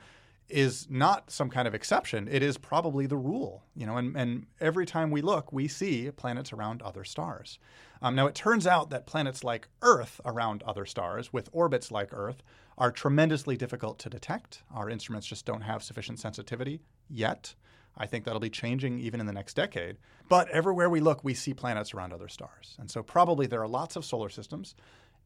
is 0.51 0.87
not 0.89 1.31
some 1.31 1.49
kind 1.49 1.67
of 1.67 1.73
exception. 1.73 2.27
It 2.29 2.43
is 2.43 2.57
probably 2.57 3.05
the 3.05 3.17
rule, 3.17 3.63
you 3.75 3.85
know. 3.85 3.97
And, 3.97 4.15
and 4.15 4.45
every 4.59 4.85
time 4.85 5.11
we 5.11 5.21
look, 5.21 5.51
we 5.51 5.67
see 5.67 6.11
planets 6.11 6.53
around 6.53 6.81
other 6.81 7.03
stars. 7.03 7.59
Um, 8.01 8.15
now, 8.15 8.27
it 8.27 8.35
turns 8.35 8.65
out 8.65 8.89
that 8.89 9.05
planets 9.05 9.43
like 9.43 9.67
Earth 9.81 10.19
around 10.25 10.63
other 10.63 10.85
stars, 10.85 11.31
with 11.31 11.49
orbits 11.51 11.91
like 11.91 12.09
Earth, 12.11 12.41
are 12.77 12.91
tremendously 12.91 13.55
difficult 13.55 13.99
to 13.99 14.09
detect. 14.09 14.63
Our 14.73 14.89
instruments 14.89 15.27
just 15.27 15.45
don't 15.45 15.61
have 15.61 15.83
sufficient 15.83 16.19
sensitivity 16.19 16.81
yet. 17.09 17.53
I 17.97 18.07
think 18.07 18.23
that'll 18.23 18.39
be 18.39 18.49
changing 18.49 18.99
even 18.99 19.19
in 19.19 19.25
the 19.25 19.33
next 19.33 19.53
decade. 19.55 19.97
But 20.29 20.49
everywhere 20.49 20.89
we 20.89 21.01
look, 21.01 21.23
we 21.23 21.33
see 21.33 21.53
planets 21.53 21.93
around 21.93 22.13
other 22.13 22.29
stars. 22.29 22.75
And 22.79 22.89
so 22.89 23.03
probably 23.03 23.47
there 23.47 23.61
are 23.61 23.67
lots 23.67 23.95
of 23.95 24.05
solar 24.05 24.29
systems. 24.29 24.75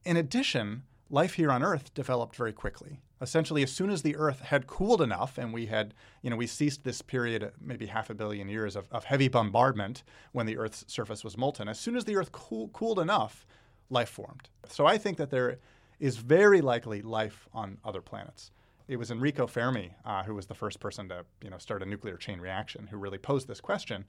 In 0.04 0.18
addition, 0.18 0.84
life 1.10 1.34
here 1.34 1.52
on 1.52 1.64
Earth 1.64 1.94
developed 1.94 2.36
very 2.36 2.54
quickly. 2.54 3.00
Essentially, 3.22 3.64
as 3.64 3.72
soon 3.72 3.90
as 3.90 4.02
the 4.02 4.16
Earth 4.16 4.42
had 4.42 4.68
cooled 4.68 5.02
enough 5.02 5.38
and 5.38 5.54
we 5.54 5.68
had, 5.68 5.94
you 6.22 6.30
know, 6.30 6.36
we 6.36 6.48
ceased 6.48 6.84
this 6.84 7.02
period, 7.02 7.52
maybe 7.62 7.86
half 7.86 8.10
a 8.10 8.14
billion 8.14 8.50
years 8.50 8.76
of, 8.76 8.88
of 8.92 9.06
heavy 9.06 9.28
bombardment 9.28 10.04
when 10.34 10.46
the 10.46 10.58
Earth's 10.58 10.84
surface 10.88 11.24
was 11.24 11.38
molten, 11.38 11.68
as 11.68 11.80
soon 11.80 11.96
as 11.96 12.06
the 12.06 12.16
Earth 12.16 12.32
cool, 12.32 12.68
cooled 12.70 13.00
enough, 13.00 13.46
life 13.90 14.10
formed. 14.10 14.50
So 14.68 14.86
I 14.86 14.98
think 14.98 15.18
that 15.18 15.30
there 15.30 15.60
is 16.00 16.18
very 16.18 16.62
likely 16.62 17.02
life 17.02 17.48
on 17.54 17.78
other 17.86 18.02
planets. 18.02 18.52
It 18.88 18.98
was 18.98 19.10
Enrico 19.10 19.48
Fermi 19.48 19.94
uh, 20.04 20.24
who 20.24 20.36
was 20.36 20.46
the 20.46 20.54
first 20.54 20.80
person 20.80 21.10
to, 21.10 21.26
you 21.42 21.50
know, 21.50 21.58
start 21.58 21.82
a 21.82 21.86
nuclear 21.86 22.18
chain 22.18 22.40
reaction 22.40 22.88
who 22.88 22.98
really 22.98 23.18
posed 23.18 23.48
this 23.48 23.62
question 23.62 24.06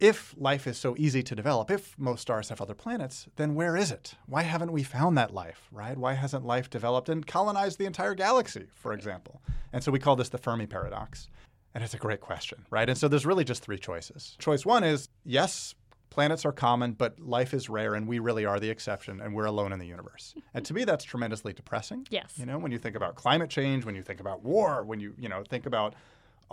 if 0.00 0.34
life 0.36 0.66
is 0.66 0.76
so 0.76 0.94
easy 0.98 1.22
to 1.22 1.34
develop, 1.34 1.70
if 1.70 1.96
most 1.98 2.22
stars 2.22 2.48
have 2.48 2.60
other 2.60 2.74
planets, 2.74 3.26
then 3.36 3.54
where 3.54 3.76
is 3.76 3.90
it? 3.90 4.14
Why 4.26 4.42
haven't 4.42 4.72
we 4.72 4.82
found 4.82 5.16
that 5.16 5.32
life, 5.32 5.68
right? 5.70 5.96
Why 5.96 6.14
hasn't 6.14 6.44
life 6.44 6.68
developed 6.68 7.08
and 7.08 7.26
colonized 7.26 7.78
the 7.78 7.86
entire 7.86 8.14
galaxy, 8.14 8.66
for 8.74 8.92
example? 8.92 9.40
And 9.72 9.82
so 9.82 9.92
we 9.92 9.98
call 9.98 10.16
this 10.16 10.28
the 10.28 10.38
Fermi 10.38 10.66
paradox. 10.66 11.28
And 11.74 11.82
it's 11.82 11.94
a 11.94 11.98
great 11.98 12.20
question, 12.20 12.64
right? 12.70 12.88
And 12.88 12.96
so 12.96 13.08
there's 13.08 13.26
really 13.26 13.44
just 13.44 13.62
three 13.62 13.78
choices. 13.78 14.36
Choice 14.38 14.64
one 14.64 14.84
is 14.84 15.08
yes, 15.24 15.74
planets 16.10 16.44
are 16.44 16.52
common, 16.52 16.92
but 16.92 17.18
life 17.18 17.52
is 17.52 17.68
rare 17.68 17.94
and 17.94 18.06
we 18.06 18.20
really 18.20 18.44
are 18.44 18.60
the 18.60 18.70
exception 18.70 19.20
and 19.20 19.34
we're 19.34 19.46
alone 19.46 19.72
in 19.72 19.80
the 19.80 19.86
universe. 19.86 20.34
and 20.54 20.64
to 20.64 20.74
me 20.74 20.84
that's 20.84 21.04
tremendously 21.04 21.52
depressing. 21.52 22.06
Yes. 22.10 22.34
You 22.36 22.46
know, 22.46 22.58
when 22.58 22.70
you 22.70 22.78
think 22.78 22.94
about 22.94 23.16
climate 23.16 23.50
change, 23.50 23.84
when 23.84 23.96
you 23.96 24.02
think 24.02 24.20
about 24.20 24.44
war, 24.44 24.84
when 24.84 25.00
you, 25.00 25.14
you 25.18 25.28
know, 25.28 25.42
think 25.48 25.66
about 25.66 25.94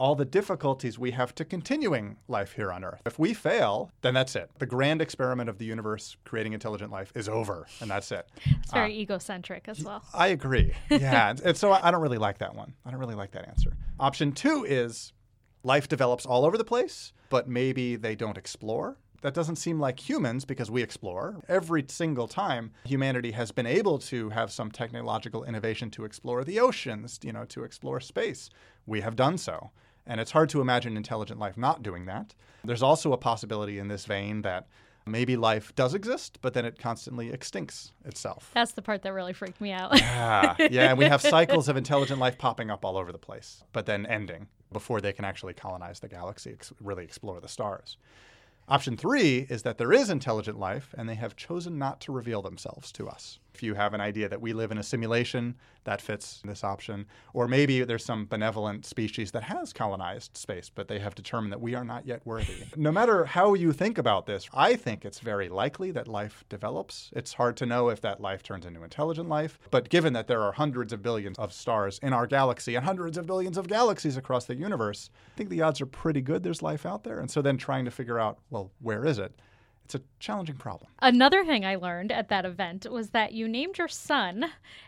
all 0.02 0.16
the 0.16 0.26
difficulties 0.26 0.98
we 0.98 1.12
have 1.12 1.36
to 1.36 1.46
continuing 1.46 2.18
life 2.28 2.54
here 2.54 2.72
on 2.72 2.84
Earth. 2.84 3.04
If 3.06 3.20
we 3.20 3.36
fail, 3.36 3.92
then 4.02 4.16
that's 4.16 4.36
it. 4.36 4.50
The 4.58 4.66
grand 4.66 5.00
experiment 5.00 5.48
of 5.48 5.60
the 5.60 5.66
universe 5.66 6.18
creating 6.26 6.54
intelligent 6.54 6.92
life 6.92 7.12
is 7.14 7.30
over, 7.30 7.68
and 7.80 7.88
that's 7.88 8.12
it. 8.12 8.28
It's 8.46 8.72
very 8.74 8.96
uh, 8.96 9.02
egocentric 9.02 9.68
as 9.68 9.84
well. 9.84 10.04
I 10.12 10.30
agree. 10.30 10.74
Yeah. 10.90 11.30
and, 11.30 11.40
and 11.42 11.56
so 11.56 11.72
I 11.72 11.92
don't 11.92 12.02
really 12.02 12.18
like 12.18 12.40
that 12.40 12.56
one. 12.56 12.74
I 12.84 12.90
don't 12.90 13.00
really 13.00 13.16
like 13.16 13.32
that 13.32 13.48
answer. 13.48 13.78
Option 14.00 14.32
two 14.32 14.66
is 14.68 15.14
life 15.64 15.88
develops 15.88 16.26
all 16.26 16.46
over 16.46 16.58
the 16.58 16.64
place, 16.64 17.14
but 17.30 17.48
maybe 17.48 17.96
they 17.96 18.16
don't 18.16 18.38
explore. 18.40 18.98
That 19.22 19.36
doesn't 19.36 19.58
seem 19.58 19.80
like 19.80 20.00
humans 20.10 20.46
because 20.46 20.72
we 20.72 20.82
explore. 20.82 21.42
Every 21.48 21.86
single 21.88 22.28
time 22.28 22.72
humanity 22.86 23.32
has 23.32 23.52
been 23.52 23.68
able 23.68 24.00
to 24.00 24.30
have 24.30 24.52
some 24.52 24.72
technological 24.72 25.44
innovation 25.44 25.92
to 25.92 26.06
explore 26.06 26.44
the 26.44 26.60
oceans, 26.60 27.20
you 27.22 27.32
know, 27.32 27.46
to 27.46 27.64
explore 27.64 28.00
space, 28.00 28.50
we 28.88 29.02
have 29.02 29.16
done 29.16 29.38
so. 29.38 29.70
And 30.06 30.20
it's 30.20 30.32
hard 30.32 30.50
to 30.50 30.62
imagine 30.62 30.98
intelligent 30.98 31.40
life 31.40 31.58
not 31.58 31.84
doing 31.84 32.06
that. 32.06 32.34
There's 32.64 32.84
also 32.84 33.14
a 33.14 33.18
possibility 33.18 33.80
in 33.80 33.88
this 33.88 34.06
vein 34.06 34.42
that 34.42 34.68
maybe 35.06 35.36
life 35.36 35.76
does 35.76 35.94
exist, 35.94 36.40
but 36.42 36.54
then 36.54 36.66
it 36.66 36.80
constantly 36.80 37.32
extincts 37.32 37.92
itself. 38.06 38.52
That's 38.54 38.74
the 38.74 38.82
part 38.82 39.02
that 39.04 39.14
really 39.14 39.34
freaked 39.34 39.62
me 39.62 39.72
out. 39.72 39.98
yeah, 39.98 40.56
yeah, 40.60 40.90
and 40.90 40.98
we 40.98 41.06
have 41.06 41.22
cycles 41.38 41.68
of 41.68 41.78
intelligent 41.78 42.20
life 42.20 42.38
popping 42.38 42.70
up 42.70 42.86
all 42.86 42.98
over 42.98 43.12
the 43.12 43.18
place, 43.18 43.64
but 43.74 43.86
then 43.86 44.06
ending 44.06 44.48
before 44.72 45.02
they 45.02 45.14
can 45.14 45.26
actually 45.26 45.54
colonize 45.54 46.00
the 46.00 46.08
galaxy, 46.08 46.52
ex- 46.54 46.74
really 46.80 47.04
explore 47.04 47.42
the 47.42 47.48
stars. 47.48 47.98
Option 48.68 48.96
three 48.96 49.48
is 49.50 49.64
that 49.64 49.78
there 49.78 49.92
is 49.92 50.10
intelligent 50.10 50.58
life 50.58 50.94
and 50.98 51.10
they 51.10 51.16
have 51.16 51.36
chosen 51.36 51.78
not 51.78 52.00
to 52.02 52.12
reveal 52.12 52.42
themselves 52.42 52.92
to 52.94 53.10
us. 53.10 53.40
If 53.54 53.64
you 53.64 53.74
have 53.74 53.94
an 53.94 54.02
idea 54.02 54.30
that 54.30 54.42
we 54.42 54.54
live 54.54 54.72
in 54.72 54.78
a 54.78 54.84
simulation, 54.84 55.56
that 55.84 56.02
fits 56.02 56.42
this 56.46 56.64
option. 56.64 57.06
Or 57.34 57.48
maybe 57.48 57.84
there's 57.84 58.06
some 58.06 58.26
benevolent 58.26 58.86
species 58.86 59.32
that 59.32 59.44
has 59.44 59.74
colonized 59.74 60.38
space, 60.38 60.70
but 60.74 60.88
they 60.88 61.00
have 61.00 61.16
determined 61.16 61.52
that 61.52 61.62
we 61.62 61.76
are 61.76 61.84
not 61.84 62.06
yet 62.06 62.22
worthy. 62.26 62.66
no 62.76 62.92
matter 62.92 63.26
how 63.26 63.54
you 63.54 63.72
think 63.74 63.98
about 63.98 64.26
this, 64.26 64.48
I 64.54 64.76
think 64.76 65.06
it's 65.06 65.20
very 65.20 65.50
likely 65.50 65.92
that 65.92 66.08
life 66.08 66.44
develops. 66.50 67.10
It's 67.14 67.34
hard 67.34 67.58
to 67.58 67.66
know 67.66 67.90
if 67.90 68.02
that 68.02 68.22
life 68.22 68.44
turns 68.44 68.66
into 68.66 68.84
intelligent 68.84 69.30
life, 69.30 69.60
but 69.72 69.90
given 69.90 70.14
that 70.14 70.28
there 70.28 70.42
are 70.42 70.52
hundreds 70.52 70.94
of 70.94 71.02
billions 71.02 71.38
of 71.38 71.54
stars 71.54 72.00
in 72.04 72.14
our 72.14 72.28
galaxy 72.28 72.76
and 72.76 72.86
hundreds 72.86 73.18
of 73.18 73.26
billions 73.26 73.58
of 73.58 73.68
galaxies 73.68 74.18
across 74.18 74.46
the 74.46 74.56
universe, 74.56 75.10
I 75.34 75.38
think 75.38 75.50
the 75.50 75.62
odds 75.62 75.82
are 75.82 75.86
pretty 75.86 76.22
good 76.22 76.44
there's 76.44 76.62
life 76.62 76.86
out 76.86 77.04
there. 77.04 77.20
And 77.20 77.30
so 77.30 77.42
then 77.42 77.58
trying 77.58 77.86
to 77.86 77.92
figure 77.92 78.20
out, 78.20 78.40
well, 78.50 78.72
where 78.80 79.06
is 79.06 79.18
it? 79.18 79.34
It's 79.94 80.02
a 80.02 80.08
challenging 80.20 80.56
problem. 80.56 80.90
Another 81.02 81.44
thing 81.44 81.66
I 81.66 81.76
learned 81.76 82.14
at 82.14 82.30
that 82.30 82.46
event 82.46 82.90
was 82.90 83.10
that 83.10 83.34
you 83.34 83.46
named 83.46 83.78
your 83.78 83.90
son 83.90 84.46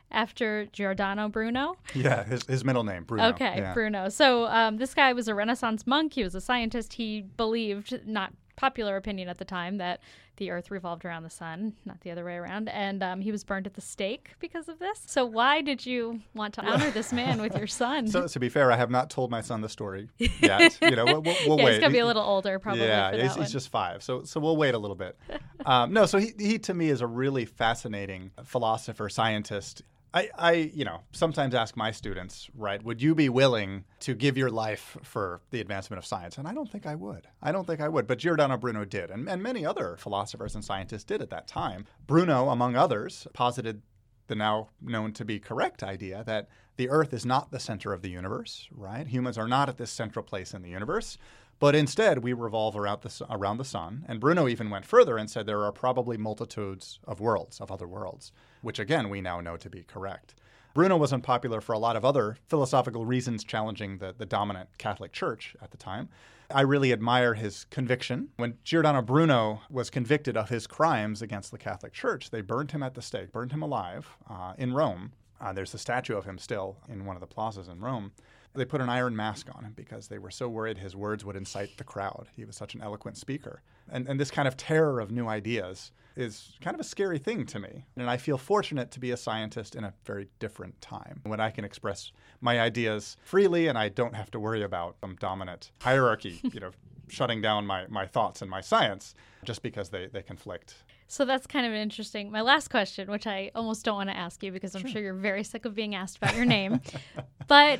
after 0.10 0.68
Giordano 0.68 1.28
Bruno. 1.28 1.76
Yeah, 1.94 2.24
his, 2.24 2.46
his 2.46 2.64
middle 2.64 2.86
name, 2.86 3.04
Bruno. 3.04 3.28
Okay, 3.32 3.56
yeah. 3.58 3.74
Bruno. 3.74 4.08
So 4.08 4.46
um, 4.46 4.78
this 4.78 4.94
guy 4.94 5.12
was 5.12 5.28
a 5.28 5.36
Renaissance 5.36 5.86
monk. 5.86 6.14
He 6.14 6.24
was 6.24 6.36
a 6.36 6.40
scientist. 6.42 6.94
He 6.94 7.20
believed, 7.20 8.00
not 8.06 8.32
popular 8.56 8.96
opinion 8.98 9.30
at 9.30 9.38
the 9.38 9.46
time, 9.46 9.78
that 9.78 10.02
the 10.38 10.50
Earth 10.50 10.72
revolved 10.72 11.06
around 11.06 11.24
the 11.24 11.30
sun, 11.30 11.74
not 11.86 12.02
the 12.02 12.12
other 12.12 12.26
way 12.26 12.36
around. 12.36 12.70
And 12.70 13.04
um, 13.04 13.22
he 13.22 13.32
was 13.32 13.44
burned 13.44 13.68
at 13.68 13.76
the 13.76 13.82
stake 13.82 14.32
because 14.40 14.68
of 14.68 14.80
this. 14.80 15.00
So 15.06 15.26
why 15.26 15.62
did 15.62 15.86
you 15.86 16.22
want 16.34 16.56
to 16.56 16.66
honor 16.66 16.90
this 16.92 17.14
man 17.14 17.42
with 17.42 17.56
your 17.56 17.68
son? 17.68 18.08
So 18.08 18.28
to 18.28 18.40
be 18.40 18.50
fair, 18.50 18.72
I 18.72 18.76
have 18.76 18.90
not 18.90 19.10
told 19.10 19.30
my 19.30 19.42
son 19.42 19.62
the 19.62 19.70
story 19.70 20.10
yet. 20.18 20.78
you 20.82 20.96
know, 20.96 21.06
we'll, 21.06 21.22
we'll, 21.22 21.58
yeah, 21.60 21.66
wait. 21.66 21.72
He's 21.74 21.80
gonna 21.80 21.94
be 21.94 22.00
a 22.00 22.06
little 22.06 22.24
older, 22.24 22.58
probably. 22.60 22.84
Yeah, 22.84 23.16
he's, 23.16 23.36
he's, 23.36 23.52
just 23.52 23.70
five, 23.70 24.02
so 24.02 24.24
so 24.24 24.40
we'll 24.40 24.58
wait 24.58 24.74
a 24.74 24.80
little 24.80 24.96
bit. 24.96 25.18
Um, 25.66 25.94
no, 25.94 26.06
so 26.06 26.18
he, 26.18 26.34
he 26.40 26.60
to 26.60 26.74
me 26.74 26.90
is 26.90 27.02
a 27.02 27.08
really 27.08 27.46
fascinating 27.46 28.32
philosopher, 28.44 29.10
scientist. 29.10 29.84
I, 30.14 30.30
I, 30.38 30.52
you 30.74 30.86
know, 30.86 31.02
sometimes 31.12 31.56
ask 31.56 31.76
my 31.76 31.92
students, 31.92 32.48
right, 32.56 32.84
would 32.84 33.02
you 33.02 33.16
be 33.16 33.30
willing 33.30 33.86
to 34.02 34.14
give 34.14 34.38
your 34.38 34.52
life 34.52 34.96
for 35.02 35.42
the 35.50 35.60
advancement 35.60 35.98
of 35.98 36.06
science? 36.06 36.38
And 36.38 36.48
I 36.48 36.54
don't 36.54 36.70
think 36.72 36.86
I 36.86 36.94
would. 36.94 37.28
I 37.42 37.52
don't 37.52 37.66
think 37.66 37.82
I 37.82 37.90
would. 37.90 38.06
But 38.06 38.20
Giordano 38.20 38.58
Bruno 38.58 38.86
did, 38.86 39.10
and, 39.10 39.28
and 39.28 39.42
many 39.42 39.66
other 39.66 39.98
philosophers 39.98 40.54
and 40.54 40.64
scientists 40.64 41.04
did 41.04 41.22
at 41.22 41.32
that 41.32 41.48
time. 41.48 41.86
Bruno, 42.06 42.50
among 42.50 42.76
others, 42.76 43.28
posited 43.34 43.82
the 44.28 44.36
now 44.36 44.70
known 44.82 45.14
to 45.14 45.26
be 45.26 45.40
correct 45.40 45.84
idea 45.84 46.24
that 46.26 46.48
the 46.78 46.90
Earth 46.90 47.14
is 47.14 47.26
not 47.26 47.52
the 47.52 47.60
center 47.60 47.92
of 47.92 48.02
the 48.02 48.10
universe, 48.10 48.68
right? 48.72 49.08
Humans 49.08 49.38
are 49.38 49.48
not 49.48 49.70
at 49.70 49.78
this 49.78 49.92
central 49.92 50.24
place 50.24 50.54
in 50.54 50.62
the 50.62 50.70
universe. 50.70 51.18
But 51.60 51.76
instead, 51.76 52.24
we 52.24 52.34
revolve 52.34 52.76
around 52.76 53.02
the, 53.02 53.26
around 53.30 53.58
the 53.58 53.66
sun. 53.66 54.06
And 54.08 54.20
Bruno 54.20 54.48
even 54.48 54.70
went 54.70 54.86
further 54.86 55.18
and 55.18 55.30
said 55.30 55.46
there 55.46 55.64
are 55.64 55.72
probably 55.72 56.18
multitudes 56.18 57.00
of 57.06 57.20
worlds, 57.20 57.62
of 57.62 57.72
other 57.72 57.88
worlds, 57.88 58.32
which 58.62 58.80
again, 58.80 59.10
we 59.10 59.22
now 59.22 59.40
know 59.40 59.58
to 59.58 59.70
be 59.70 59.84
correct. 59.84 60.36
Bruno 60.74 60.98
was 60.98 61.14
unpopular 61.14 61.62
for 61.62 61.74
a 61.74 61.80
lot 61.80 61.96
of 61.96 62.04
other 62.04 62.38
philosophical 62.48 63.06
reasons 63.06 63.44
challenging 63.44 64.00
the, 64.00 64.14
the 64.18 64.26
dominant 64.26 64.70
Catholic 64.80 65.12
Church 65.12 65.56
at 65.62 65.70
the 65.70 65.78
time. 65.78 66.10
I 66.50 66.62
really 66.62 66.92
admire 66.92 67.36
his 67.36 67.66
conviction. 67.66 68.30
When 68.38 68.58
Giordano 68.64 69.02
Bruno 69.02 69.62
was 69.70 69.90
convicted 69.90 70.36
of 70.36 70.50
his 70.50 70.68
crimes 70.68 71.22
against 71.22 71.52
the 71.52 71.58
Catholic 71.58 71.94
Church, 71.94 72.32
they 72.32 72.42
burned 72.42 72.72
him 72.72 72.84
at 72.84 72.96
the 72.96 73.02
stake, 73.02 73.32
burned 73.32 73.52
him 73.52 73.62
alive 73.62 74.10
uh, 74.30 74.54
in 74.58 74.74
Rome. 74.74 75.14
Uh, 75.40 75.54
there's 75.54 75.74
a 75.74 75.78
statue 75.80 76.16
of 76.16 76.26
him 76.26 76.38
still 76.38 76.78
in 76.90 77.06
one 77.06 77.16
of 77.16 77.22
the 77.22 77.28
plazas 77.28 77.68
in 77.68 77.80
Rome. 77.80 78.12
They 78.56 78.66
put 78.66 78.82
an 78.82 78.90
iron 78.90 79.16
mask 79.16 79.48
on 79.54 79.64
him 79.64 79.74
because 79.76 80.08
they 80.08 80.20
were 80.20 80.32
so 80.32 80.48
worried 80.48 80.78
his 80.78 80.96
words 80.96 81.26
would 81.26 81.36
incite 81.36 81.78
the 81.78 81.84
crowd. 81.84 82.28
He 82.36 82.46
was 82.46 82.56
such 82.56 82.76
an 82.76 82.82
eloquent 82.82 83.18
speaker. 83.18 83.62
And, 83.92 84.08
and 84.08 84.20
this 84.20 84.32
kind 84.32 84.48
of 84.48 84.56
terror 84.56 85.00
of 85.00 85.12
new 85.12 85.28
ideas 85.28 85.92
is 86.16 86.54
kind 86.62 86.76
of 86.76 86.80
a 86.80 86.84
scary 86.84 87.18
thing 87.18 87.46
to 87.48 87.60
me. 87.60 87.86
And 87.98 88.10
I 88.10 88.18
feel 88.18 88.38
fortunate 88.38 88.92
to 88.92 89.00
be 89.00 89.12
a 89.12 89.18
scientist 89.18 89.76
in 89.76 89.84
a 89.84 89.94
very 90.06 90.28
different 90.40 90.80
time 90.82 91.22
when 91.24 91.40
I 91.40 91.50
can 91.50 91.66
express 91.66 92.12
my 92.42 92.60
ideas 92.60 93.18
freely 93.24 93.68
and 93.68 93.78
I 93.78 93.90
don't 93.90 94.16
have 94.16 94.30
to 94.32 94.40
worry 94.40 94.62
about 94.62 94.98
some 95.02 95.16
dominant 95.16 95.72
hierarchy, 95.82 96.40
you 96.54 96.60
know, 96.60 96.72
shutting 97.08 97.42
down 97.42 97.66
my, 97.66 97.86
my 97.88 98.06
thoughts 98.06 98.42
and 98.42 98.50
my 98.50 98.62
science 98.62 99.16
just 99.44 99.62
because 99.62 99.90
they, 99.90 100.08
they 100.08 100.22
conflict. 100.22 100.76
So 101.08 101.26
that's 101.26 101.46
kind 101.46 101.66
of 101.66 101.74
interesting. 101.74 102.32
My 102.32 102.42
last 102.42 102.70
question, 102.70 103.10
which 103.10 103.28
I 103.28 103.52
almost 103.54 103.86
don't 103.86 103.96
want 103.96 104.10
to 104.10 104.18
ask 104.18 104.42
you 104.44 104.52
because 104.52 104.74
I'm 104.76 104.82
sure, 104.82 104.92
sure 104.92 105.02
you're 105.02 105.14
very 105.14 105.44
sick 105.44 105.66
of 105.66 105.76
being 105.76 105.96
asked 105.96 106.18
about 106.18 106.36
your 106.36 106.46
name, 106.46 106.82
but 107.48 107.80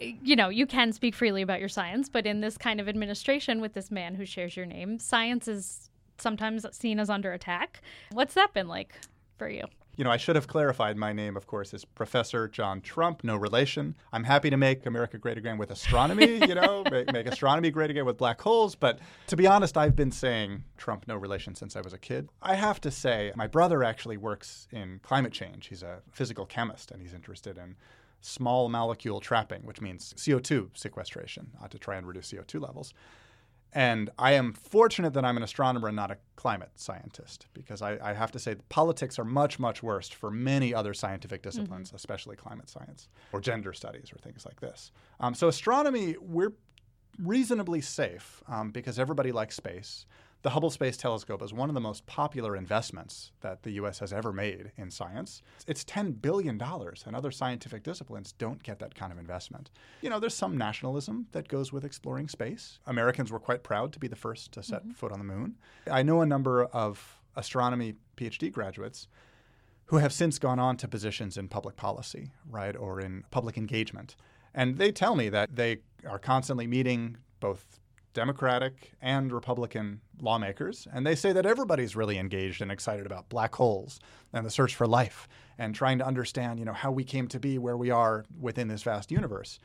you 0.00 0.36
know, 0.36 0.48
you 0.48 0.66
can 0.66 0.92
speak 0.92 1.14
freely 1.14 1.42
about 1.42 1.60
your 1.60 1.68
science, 1.68 2.08
but 2.08 2.26
in 2.26 2.40
this 2.40 2.56
kind 2.58 2.80
of 2.80 2.88
administration 2.88 3.60
with 3.60 3.74
this 3.74 3.90
man 3.90 4.14
who 4.14 4.24
shares 4.24 4.56
your 4.56 4.66
name, 4.66 4.98
science 4.98 5.48
is 5.48 5.90
sometimes 6.18 6.66
seen 6.72 6.98
as 6.98 7.10
under 7.10 7.32
attack. 7.32 7.80
What's 8.12 8.34
that 8.34 8.52
been 8.52 8.68
like 8.68 8.94
for 9.38 9.48
you? 9.48 9.64
You 9.96 10.02
know, 10.02 10.10
I 10.10 10.16
should 10.16 10.34
have 10.34 10.48
clarified 10.48 10.96
my 10.96 11.12
name, 11.12 11.36
of 11.36 11.46
course, 11.46 11.72
is 11.72 11.84
Professor 11.84 12.48
John 12.48 12.80
Trump, 12.80 13.22
no 13.22 13.36
relation. 13.36 13.94
I'm 14.12 14.24
happy 14.24 14.50
to 14.50 14.56
make 14.56 14.86
America 14.86 15.18
great 15.18 15.38
again 15.38 15.56
with 15.56 15.70
astronomy, 15.70 16.38
you 16.48 16.54
know, 16.56 16.82
make, 16.90 17.12
make 17.12 17.26
astronomy 17.26 17.70
great 17.70 17.90
again 17.90 18.04
with 18.04 18.16
black 18.16 18.40
holes. 18.40 18.74
But 18.74 18.98
to 19.28 19.36
be 19.36 19.46
honest, 19.46 19.76
I've 19.76 19.94
been 19.94 20.10
saying 20.10 20.64
Trump, 20.76 21.06
no 21.06 21.14
relation 21.14 21.54
since 21.54 21.76
I 21.76 21.80
was 21.80 21.92
a 21.92 21.98
kid. 21.98 22.28
I 22.42 22.56
have 22.56 22.80
to 22.80 22.90
say, 22.90 23.30
my 23.36 23.46
brother 23.46 23.84
actually 23.84 24.16
works 24.16 24.66
in 24.72 24.98
climate 25.04 25.32
change. 25.32 25.68
He's 25.68 25.84
a 25.84 26.02
physical 26.10 26.44
chemist 26.44 26.90
and 26.90 27.00
he's 27.00 27.14
interested 27.14 27.56
in 27.56 27.76
small 28.24 28.68
molecule 28.68 29.20
trapping, 29.20 29.62
which 29.62 29.80
means 29.80 30.14
CO2 30.14 30.70
sequestration 30.74 31.50
uh, 31.62 31.68
to 31.68 31.78
try 31.78 31.96
and 31.96 32.06
reduce 32.06 32.32
CO2 32.32 32.60
levels. 32.60 32.94
And 33.74 34.10
I 34.18 34.32
am 34.32 34.52
fortunate 34.52 35.14
that 35.14 35.24
I'm 35.24 35.36
an 35.36 35.42
astronomer 35.42 35.88
and 35.88 35.96
not 35.96 36.12
a 36.12 36.18
climate 36.36 36.70
scientist 36.76 37.46
because 37.54 37.82
I, 37.82 37.98
I 38.00 38.12
have 38.12 38.30
to 38.32 38.38
say 38.38 38.54
politics 38.68 39.18
are 39.18 39.24
much, 39.24 39.58
much 39.58 39.82
worse 39.82 40.08
for 40.08 40.30
many 40.30 40.72
other 40.72 40.94
scientific 40.94 41.42
disciplines, 41.42 41.88
mm-hmm. 41.88 41.96
especially 41.96 42.36
climate 42.36 42.70
science 42.70 43.08
or 43.32 43.40
gender 43.40 43.72
studies 43.72 44.12
or 44.12 44.18
things 44.18 44.46
like 44.46 44.60
this. 44.60 44.92
Um, 45.18 45.34
so, 45.34 45.48
astronomy, 45.48 46.14
we're 46.20 46.52
reasonably 47.18 47.80
safe 47.80 48.42
um, 48.46 48.70
because 48.70 48.98
everybody 48.98 49.32
likes 49.32 49.56
space 49.56 50.06
the 50.44 50.50
Hubble 50.50 50.68
Space 50.68 50.98
Telescope 50.98 51.40
is 51.42 51.54
one 51.54 51.70
of 51.70 51.74
the 51.74 51.80
most 51.80 52.04
popular 52.04 52.54
investments 52.54 53.32
that 53.40 53.62
the 53.62 53.70
U.S. 53.72 53.98
has 54.00 54.12
ever 54.12 54.30
made 54.30 54.72
in 54.76 54.90
science. 54.90 55.40
It's 55.66 55.82
$10 55.84 56.20
billion, 56.20 56.60
and 56.60 57.16
other 57.16 57.30
scientific 57.30 57.82
disciplines 57.82 58.32
don't 58.32 58.62
get 58.62 58.78
that 58.80 58.94
kind 58.94 59.10
of 59.10 59.18
investment. 59.18 59.70
You 60.02 60.10
know, 60.10 60.20
there's 60.20 60.34
some 60.34 60.58
nationalism 60.58 61.28
that 61.32 61.48
goes 61.48 61.72
with 61.72 61.82
exploring 61.82 62.28
space. 62.28 62.78
Americans 62.86 63.32
were 63.32 63.38
quite 63.38 63.62
proud 63.62 63.94
to 63.94 63.98
be 63.98 64.06
the 64.06 64.16
first 64.16 64.52
to 64.52 64.62
set 64.62 64.82
mm-hmm. 64.82 64.90
foot 64.90 65.12
on 65.12 65.18
the 65.18 65.24
moon. 65.24 65.56
I 65.90 66.02
know 66.02 66.20
a 66.20 66.26
number 66.26 66.66
of 66.66 67.18
astronomy 67.36 67.94
PhD 68.18 68.52
graduates 68.52 69.08
who 69.86 69.96
have 69.96 70.12
since 70.12 70.38
gone 70.38 70.58
on 70.58 70.76
to 70.76 70.86
positions 70.86 71.38
in 71.38 71.48
public 71.48 71.76
policy, 71.76 72.32
right, 72.50 72.76
or 72.76 73.00
in 73.00 73.24
public 73.30 73.56
engagement. 73.56 74.14
And 74.54 74.76
they 74.76 74.92
tell 74.92 75.16
me 75.16 75.30
that 75.30 75.56
they 75.56 75.78
are 76.06 76.18
constantly 76.18 76.66
meeting 76.66 77.16
both 77.40 77.80
Democratic 78.14 78.92
and 79.02 79.32
Republican 79.32 80.00
lawmakers, 80.20 80.88
and 80.92 81.06
they 81.06 81.14
say 81.14 81.32
that 81.32 81.44
everybody's 81.44 81.94
really 81.94 82.16
engaged 82.16 82.62
and 82.62 82.72
excited 82.72 83.04
about 83.04 83.28
black 83.28 83.54
holes 83.54 84.00
and 84.32 84.46
the 84.46 84.50
search 84.50 84.74
for 84.74 84.86
life 84.86 85.28
and 85.58 85.74
trying 85.74 85.98
to 85.98 86.06
understand, 86.06 86.58
you 86.58 86.64
know, 86.64 86.72
how 86.72 86.90
we 86.90 87.04
came 87.04 87.28
to 87.28 87.38
be 87.38 87.58
where 87.58 87.76
we 87.76 87.90
are 87.90 88.24
within 88.40 88.68
this 88.68 88.82
vast 88.82 89.10
universe. 89.10 89.58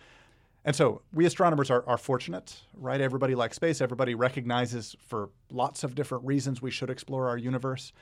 And 0.65 0.75
so 0.75 1.01
we 1.13 1.25
astronomers 1.25 1.71
are, 1.71 1.83
are 1.87 1.97
fortunate, 1.97 2.59
right? 2.73 2.99
Everybody 2.99 3.33
likes 3.33 3.55
space. 3.55 3.79
Everybody 3.79 4.13
recognizes 4.13 4.95
for 4.99 5.29
lots 5.49 5.83
of 5.83 5.95
different 5.95 6.25
reasons 6.25 6.61
we 6.61 6.71
should 6.71 6.89
explore 6.89 7.29
our 7.29 7.37
universe. 7.37 7.93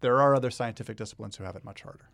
There 0.00 0.20
are 0.20 0.34
other 0.34 0.50
scientific 0.50 0.96
disciplines 0.96 1.36
who 1.36 1.44
have 1.44 1.56
it 1.56 1.64
much 1.64 1.82
harder 1.82 2.08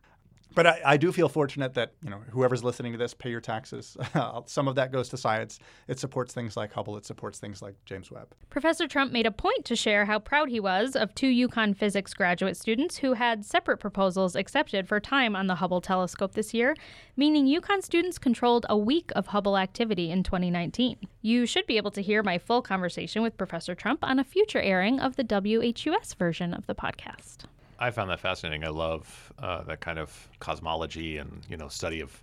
but 0.54 0.66
I, 0.66 0.80
I, 0.84 0.96
do 0.96 1.12
feel 1.12 1.28
fortunate 1.28 1.74
that 1.74 1.92
you 2.02 2.10
know 2.10 2.20
whoever's 2.30 2.62
listening 2.62 2.92
to 2.92 2.98
this, 2.98 3.14
pay 3.14 3.30
your 3.30 3.40
taxes. 3.40 3.96
Some 4.46 4.68
of 4.68 4.74
that 4.76 4.92
goes 4.92 5.08
to 5.10 5.16
science. 5.16 5.58
It 5.88 5.98
supports 5.98 6.32
things 6.32 6.56
like 6.56 6.72
Hubble. 6.72 6.96
It 6.96 7.06
supports 7.06 7.38
things 7.38 7.62
like 7.62 7.74
James 7.84 8.10
Webb. 8.10 8.34
Professor 8.50 8.86
Trump 8.86 9.12
made 9.12 9.26
a 9.26 9.30
point 9.30 9.64
to 9.66 9.76
share 9.76 10.04
how 10.04 10.18
proud 10.18 10.48
he 10.48 10.60
was 10.60 10.96
of 10.96 11.14
two 11.14 11.48
UConn 11.48 11.76
physics 11.76 12.14
graduate 12.14 12.56
students 12.56 12.98
who 12.98 13.14
had 13.14 13.44
separate 13.44 13.78
proposals 13.78 14.36
accepted 14.36 14.88
for 14.88 15.00
time 15.00 15.34
on 15.34 15.46
the 15.46 15.56
Hubble 15.56 15.80
telescope 15.80 16.34
this 16.34 16.54
year, 16.54 16.76
meaning 17.16 17.46
UConn 17.46 17.82
students 17.82 18.18
controlled 18.18 18.66
a 18.68 18.76
week 18.76 19.10
of 19.16 19.28
Hubble 19.28 19.58
activity 19.58 20.10
in 20.10 20.22
2019. 20.22 20.98
You 21.22 21.46
should 21.46 21.66
be 21.66 21.76
able 21.76 21.90
to 21.92 22.02
hear 22.02 22.22
my 22.22 22.38
full 22.38 22.62
conversation 22.62 23.22
with 23.22 23.36
Professor 23.36 23.74
Trump 23.74 24.00
on 24.02 24.18
a 24.18 24.24
future 24.24 24.60
airing 24.60 25.00
of 25.00 25.16
the 25.16 25.24
WHUS 25.24 26.14
version 26.14 26.54
of 26.54 26.66
the 26.66 26.74
podcast. 26.74 27.46
I 27.78 27.90
found 27.90 28.10
that 28.10 28.20
fascinating. 28.20 28.64
I 28.64 28.68
love 28.70 29.32
uh, 29.38 29.62
that 29.64 29.80
kind 29.80 29.98
of 29.98 30.28
cosmology 30.38 31.18
and 31.18 31.42
you 31.48 31.56
know 31.56 31.68
study 31.68 32.00
of 32.00 32.22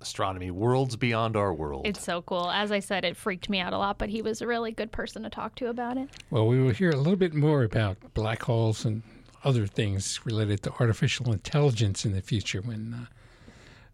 astronomy, 0.00 0.50
worlds 0.50 0.96
beyond 0.96 1.36
our 1.36 1.52
world. 1.52 1.86
It's 1.86 2.02
so 2.02 2.22
cool. 2.22 2.50
As 2.50 2.70
I 2.70 2.78
said, 2.78 3.04
it 3.04 3.16
freaked 3.16 3.48
me 3.48 3.58
out 3.58 3.72
a 3.72 3.78
lot, 3.78 3.98
but 3.98 4.08
he 4.08 4.22
was 4.22 4.40
a 4.40 4.46
really 4.46 4.70
good 4.70 4.92
person 4.92 5.22
to 5.24 5.30
talk 5.30 5.54
to 5.56 5.68
about 5.68 5.96
it. 5.96 6.08
Well, 6.30 6.46
we 6.46 6.60
will 6.60 6.70
hear 6.70 6.90
a 6.90 6.96
little 6.96 7.16
bit 7.16 7.34
more 7.34 7.64
about 7.64 7.96
black 8.14 8.42
holes 8.42 8.84
and 8.84 9.02
other 9.44 9.66
things 9.66 10.24
related 10.24 10.62
to 10.64 10.72
artificial 10.80 11.32
intelligence 11.32 12.04
in 12.04 12.12
the 12.12 12.20
future 12.20 12.60
when 12.60 12.94
uh, 12.94 13.06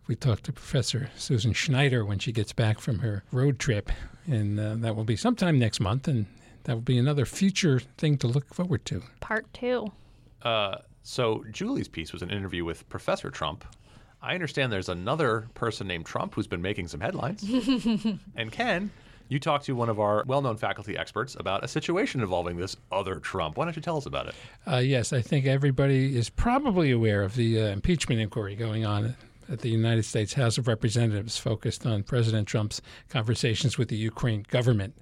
we 0.06 0.14
talk 0.14 0.42
to 0.42 0.52
Professor 0.52 1.10
Susan 1.16 1.52
Schneider 1.52 2.04
when 2.04 2.18
she 2.18 2.32
gets 2.32 2.52
back 2.52 2.78
from 2.80 2.98
her 2.98 3.24
road 3.32 3.58
trip, 3.58 3.90
and 4.26 4.60
uh, 4.60 4.74
that 4.76 4.96
will 4.96 5.04
be 5.04 5.16
sometime 5.16 5.58
next 5.58 5.80
month, 5.80 6.08
and 6.08 6.26
that 6.64 6.74
will 6.74 6.82
be 6.82 6.98
another 6.98 7.24
future 7.24 7.80
thing 7.98 8.18
to 8.18 8.26
look 8.26 8.52
forward 8.52 8.84
to. 8.86 9.02
Part 9.20 9.52
two. 9.54 9.92
Uh, 10.42 10.76
so 11.04 11.44
Julie's 11.52 11.86
piece 11.86 12.12
was 12.12 12.22
an 12.22 12.30
interview 12.30 12.64
with 12.64 12.88
Professor 12.88 13.30
Trump. 13.30 13.64
I 14.22 14.32
understand 14.32 14.72
there's 14.72 14.88
another 14.88 15.48
person 15.52 15.86
named 15.86 16.06
Trump 16.06 16.34
who's 16.34 16.46
been 16.46 16.62
making 16.62 16.88
some 16.88 17.00
headlines. 17.00 17.44
and 18.34 18.50
Ken, 18.50 18.90
you 19.28 19.38
talked 19.38 19.66
to 19.66 19.76
one 19.76 19.90
of 19.90 20.00
our 20.00 20.24
well-known 20.26 20.56
faculty 20.56 20.96
experts 20.96 21.36
about 21.38 21.62
a 21.62 21.68
situation 21.68 22.22
involving 22.22 22.56
this 22.56 22.74
other 22.90 23.16
Trump. 23.16 23.58
Why 23.58 23.66
don't 23.66 23.76
you 23.76 23.82
tell 23.82 23.98
us 23.98 24.06
about 24.06 24.28
it? 24.28 24.34
Uh, 24.66 24.78
yes, 24.78 25.12
I 25.12 25.20
think 25.20 25.44
everybody 25.44 26.16
is 26.16 26.30
probably 26.30 26.90
aware 26.90 27.22
of 27.22 27.36
the 27.36 27.60
uh, 27.60 27.66
impeachment 27.66 28.18
inquiry 28.18 28.56
going 28.56 28.86
on 28.86 29.14
at 29.50 29.60
the 29.60 29.68
United 29.68 30.04
States 30.04 30.32
House 30.32 30.56
of 30.56 30.66
Representatives, 30.66 31.36
focused 31.36 31.84
on 31.84 32.02
President 32.02 32.48
Trump's 32.48 32.80
conversations 33.10 33.76
with 33.76 33.88
the 33.88 33.96
Ukraine 33.96 34.46
government 34.48 34.96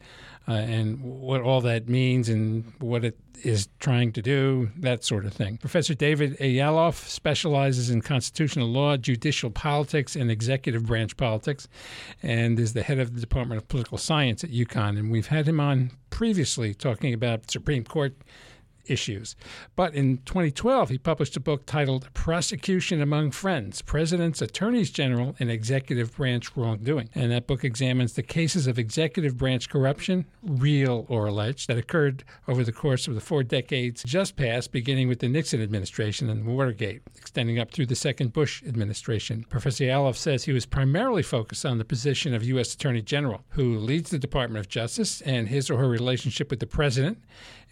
uh, 0.49 0.53
and 0.53 1.01
what 1.01 1.41
all 1.41 1.61
that 1.61 1.89
means 1.89 2.29
and 2.29 2.73
what 2.79 3.05
it 3.05 3.19
is 3.45 3.69
trying 3.81 4.13
to 4.13 4.23
do, 4.23 4.71
that 4.77 5.05
sort 5.05 5.25
of 5.25 5.33
thing. 5.33 5.57
Professor 5.59 5.95
David 5.95 6.39
Yalof 6.39 6.95
specializes 7.09 7.91
in 7.91 8.01
constitutional 8.01 8.69
law, 8.69 8.97
judicial 8.97 9.51
politics, 9.51 10.15
and 10.17 10.31
executive 10.31 10.87
branch 10.87 11.17
politics, 11.17 11.69
and 12.23 12.59
is 12.59 12.73
the 12.73 12.83
head 12.83 12.99
of 12.99 13.15
the 13.15 13.21
Department 13.21 13.61
of 13.61 13.69
Political 13.69 13.99
Science 13.99 14.45
at 14.45 14.51
UConn. 14.51 14.99
And 14.99 15.11
we've 15.11 15.27
had 15.27 15.49
him 15.49 15.61
on 15.61 15.91
previously 16.11 16.75
talking 16.75 17.13
about 17.13 17.51
Supreme 17.51 17.85
Court 17.85 18.15
issues. 18.87 19.37
But 19.77 19.95
in 19.95 20.19
2012, 20.25 20.91
he 20.91 20.99
published 20.99 21.37
a 21.37 21.41
book 21.41 21.67
titled 21.67 22.13
Prosecution 22.15 23.01
Among 23.01 23.31
Friends 23.31 23.83
Presidents, 23.83 24.43
Attorneys 24.43 24.91
General, 24.91 25.35
and 25.39 25.51
Executive 25.51 26.17
Branch 26.17 26.57
Wrongdoing. 26.57 27.09
And 27.15 27.31
that 27.33 27.47
book 27.47 27.65
examines 27.65 28.15
the 28.15 28.23
cases 28.23 28.67
of 28.67 28.79
executive 28.79 29.37
branch 29.37 29.69
corruption, 29.69 30.27
real 30.43 31.07
or 31.09 31.27
alleged, 31.27 31.69
that 31.69 31.79
occurred 31.79 32.25
over 32.49 32.65
the 32.65 32.73
course 32.73 33.09
of 33.09 33.15
the 33.15 33.21
four 33.21 33.43
decades 33.43 34.03
just 34.05 34.37
past, 34.37 34.73
beginning 34.73 35.09
with 35.09 35.21
the 35.21 35.29
Nixon 35.29 35.63
administration 35.63 36.29
and 36.29 36.47
Watergate, 36.47 37.03
extending 37.17 37.59
up 37.59 37.71
through 37.71 37.87
the 37.87 37.95
second 37.95 38.33
Bush 38.33 38.63
administration. 38.65 39.45
Professor 39.49 39.85
Yalof 39.85 40.17
says 40.17 40.45
he 40.45 40.53
was 40.53 40.67
primarily 40.67 41.23
focused 41.23 41.65
on 41.65 41.79
the 41.79 41.85
position 41.85 42.35
of 42.35 42.45
U.S. 42.45 42.75
Attorney 42.75 43.03
General, 43.03 43.45
who 43.51 43.79
leads 43.79 44.11
the 44.11 44.19
Department 44.19 44.65
of 44.65 44.69
Justice 44.69 45.21
and 45.23 45.49
his 45.49 45.71
or 45.71 45.79
her 45.79 45.89
relationship 45.89 46.51
with 46.51 46.61
the 46.61 46.67
president 46.67 47.19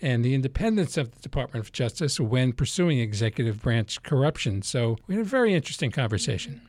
and 0.02 0.24
the 0.24 0.34
independence 0.34 0.96
of 0.96 1.12
the 1.12 1.20
Department 1.20 1.64
of 1.64 1.72
Justice 1.72 2.18
when 2.18 2.52
pursuing 2.52 2.98
executive 2.98 3.62
branch 3.62 4.02
corruption. 4.02 4.62
So 4.62 4.96
we 5.06 5.14
had 5.14 5.26
a 5.26 5.28
very 5.28 5.54
interesting 5.54 5.90
conversation. 5.90 6.60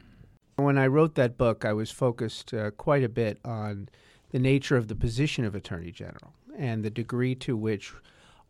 When 0.58 0.78
I 0.78 0.88
wrote 0.88 1.15
that 1.15 1.38
book, 1.38 1.65
I 1.65 1.74
was 1.74 1.91
focused 1.91 2.54
uh, 2.54 2.72
quite 2.72 3.04
a 3.04 3.10
bit 3.10 3.39
on 3.46 3.89
the 4.32 4.39
nature 4.39 4.78
of 4.78 4.88
the 4.88 4.96
position 4.96 5.46
of 5.46 5.56
Attorney 5.56 5.91
General 5.91 6.34
and 6.58 6.84
the 6.84 6.89
degree 6.89 7.36
to 7.36 7.56
which 7.56 7.94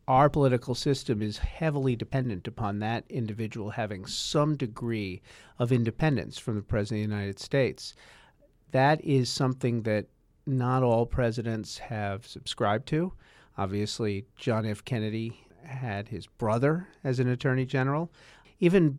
our 0.08 0.28
political 0.28 0.74
system 0.74 1.22
is 1.22 1.38
heavily 1.38 1.94
dependent 1.94 2.48
upon 2.48 2.80
that 2.80 3.04
individual 3.08 3.70
having 3.70 4.04
some 4.04 4.56
degree 4.56 5.22
of 5.58 5.70
independence 5.70 6.38
from 6.38 6.56
the 6.56 6.62
President 6.62 7.04
of 7.04 7.10
the 7.10 7.16
United 7.16 7.38
States. 7.38 7.94
That 8.72 9.02
is 9.04 9.28
something 9.28 9.82
that 9.82 10.06
not 10.44 10.82
all 10.82 11.06
presidents 11.06 11.78
have 11.78 12.26
subscribed 12.26 12.86
to. 12.88 13.12
Obviously, 13.58 14.24
John 14.36 14.66
F. 14.66 14.84
Kennedy 14.84 15.46
had 15.64 16.08
his 16.08 16.26
brother 16.26 16.88
as 17.04 17.18
an 17.18 17.28
attorney 17.28 17.66
general. 17.66 18.10
Even 18.60 18.98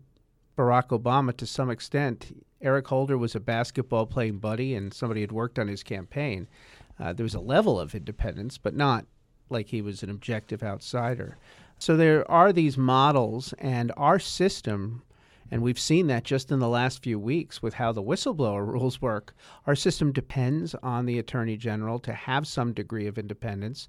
Barack 0.57 0.89
Obama, 0.89 1.35
to 1.37 1.45
some 1.45 1.69
extent, 1.69 2.43
Eric 2.61 2.87
Holder 2.87 3.17
was 3.17 3.35
a 3.35 3.39
basketball 3.39 4.05
playing 4.05 4.37
buddy 4.37 4.75
and 4.75 4.93
somebody 4.93 5.21
had 5.21 5.31
worked 5.31 5.59
on 5.59 5.67
his 5.67 5.83
campaign. 5.83 6.47
Uh, 6.99 7.11
there 7.13 7.23
was 7.23 7.35
a 7.35 7.39
level 7.39 7.79
of 7.79 7.95
independence, 7.95 8.57
but 8.57 8.75
not 8.75 9.05
like 9.49 9.67
he 9.67 9.81
was 9.81 10.03
an 10.03 10.09
objective 10.09 10.63
outsider. 10.63 11.37
So 11.79 11.97
there 11.97 12.29
are 12.31 12.53
these 12.53 12.77
models, 12.77 13.53
and 13.59 13.91
our 13.97 14.19
system, 14.19 15.03
and 15.53 15.61
we've 15.61 15.79
seen 15.79 16.07
that 16.07 16.23
just 16.23 16.51
in 16.51 16.57
the 16.57 16.67
last 16.67 17.03
few 17.03 17.19
weeks 17.19 17.61
with 17.61 17.75
how 17.75 17.91
the 17.91 18.01
whistleblower 18.01 18.65
rules 18.73 18.99
work, 19.03 19.35
our 19.67 19.75
system 19.75 20.11
depends 20.11 20.73
on 20.81 21.05
the 21.05 21.19
attorney 21.19 21.57
general 21.57 21.99
to 21.99 22.11
have 22.11 22.47
some 22.47 22.73
degree 22.73 23.05
of 23.05 23.19
independence. 23.19 23.87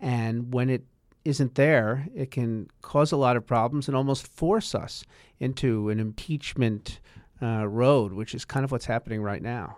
And 0.00 0.52
when 0.52 0.68
it 0.68 0.82
isn't 1.24 1.54
there, 1.54 2.08
it 2.16 2.32
can 2.32 2.68
cause 2.82 3.12
a 3.12 3.16
lot 3.16 3.36
of 3.36 3.46
problems 3.46 3.86
and 3.86 3.96
almost 3.96 4.26
force 4.26 4.74
us 4.74 5.04
into 5.38 5.88
an 5.88 6.00
impeachment 6.00 6.98
uh, 7.40 7.68
road, 7.68 8.12
which 8.12 8.34
is 8.34 8.44
kind 8.44 8.64
of 8.64 8.72
what's 8.72 8.86
happening 8.86 9.22
right 9.22 9.40
now. 9.40 9.76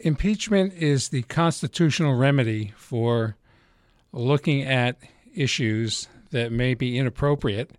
Impeachment 0.00 0.72
is 0.74 1.10
the 1.10 1.22
constitutional 1.22 2.16
remedy 2.16 2.72
for 2.76 3.36
looking 4.10 4.62
at 4.62 4.96
issues 5.36 6.08
that 6.32 6.50
may 6.50 6.74
be 6.74 6.98
inappropriate 6.98 7.70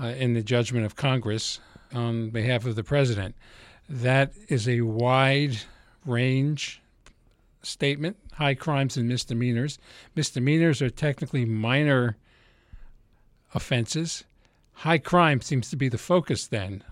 uh, 0.00 0.06
in 0.06 0.34
the 0.34 0.42
judgment 0.44 0.86
of 0.86 0.94
Congress 0.94 1.58
on 1.92 2.30
behalf 2.30 2.64
of 2.64 2.76
the 2.76 2.84
president. 2.84 3.34
That 3.88 4.32
is 4.48 4.68
a 4.68 4.82
wide 4.82 5.58
range 6.04 6.80
statement 7.62 8.16
high 8.34 8.54
crimes 8.54 8.96
and 8.96 9.08
misdemeanors. 9.08 9.78
Misdemeanors 10.14 10.82
are 10.82 10.90
technically 10.90 11.44
minor 11.44 12.16
offenses. 13.54 14.24
High 14.72 14.98
crime 14.98 15.40
seems 15.40 15.70
to 15.70 15.76
be 15.76 15.88
the 15.88 15.98
focus 15.98 16.46
then, 16.46 16.82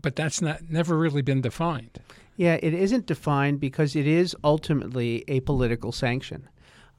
but 0.00 0.16
that's 0.16 0.40
not 0.40 0.70
never 0.70 0.96
really 0.96 1.22
been 1.22 1.40
defined. 1.40 1.98
Yeah, 2.36 2.58
it 2.62 2.72
isn't 2.72 3.06
defined 3.06 3.60
because 3.60 3.94
it 3.94 4.06
is 4.06 4.34
ultimately 4.42 5.24
a 5.28 5.40
political 5.40 5.92
sanction. 5.92 6.48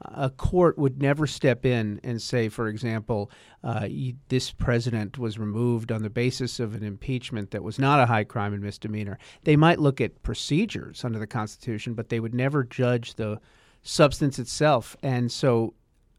A 0.01 0.29
court 0.29 0.77
would 0.77 1.01
never 1.01 1.25
step 1.25 1.65
in 1.65 1.99
and 2.03 2.21
say, 2.21 2.49
for 2.49 2.67
example, 2.67 3.31
uh, 3.63 3.87
this 4.27 4.51
president 4.51 5.17
was 5.17 5.39
removed 5.39 5.91
on 5.91 6.01
the 6.01 6.09
basis 6.09 6.59
of 6.59 6.75
an 6.75 6.83
impeachment 6.83 7.51
that 7.51 7.63
was 7.63 7.79
not 7.79 8.01
a 8.01 8.05
high 8.05 8.25
crime 8.25 8.53
and 8.53 8.61
misdemeanor. 8.61 9.17
They 9.43 9.55
might 9.55 9.79
look 9.79 10.01
at 10.01 10.21
procedures 10.21 11.05
under 11.05 11.19
the 11.19 11.27
Constitution, 11.27 11.93
but 11.93 12.09
they 12.09 12.19
would 12.19 12.33
never 12.33 12.63
judge 12.63 13.15
the 13.15 13.39
substance 13.81 14.39
itself. 14.39 14.97
And 15.01 15.31
so, 15.31 15.73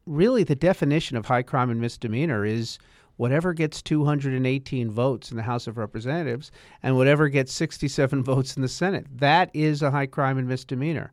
really, 0.07 0.45
the 0.45 0.55
definition 0.55 1.17
of 1.17 1.27
high 1.27 1.43
crime 1.43 1.71
and 1.71 1.81
misdemeanor 1.81 2.45
is 2.45 2.79
whatever 3.17 3.53
gets 3.53 3.83
218 3.83 4.91
votes 4.91 5.31
in 5.31 5.37
the 5.37 5.43
House 5.43 5.67
of 5.67 5.79
Representatives 5.79 6.51
and 6.83 6.97
whatever 6.97 7.29
gets 7.29 7.53
67 7.53 8.23
votes 8.25 8.57
in 8.57 8.63
the 8.63 8.69
Senate. 8.69 9.07
That 9.11 9.51
is 9.55 9.83
a 9.83 9.91
high 9.91 10.07
crime 10.07 10.39
and 10.39 10.49
misdemeanor. 10.49 11.13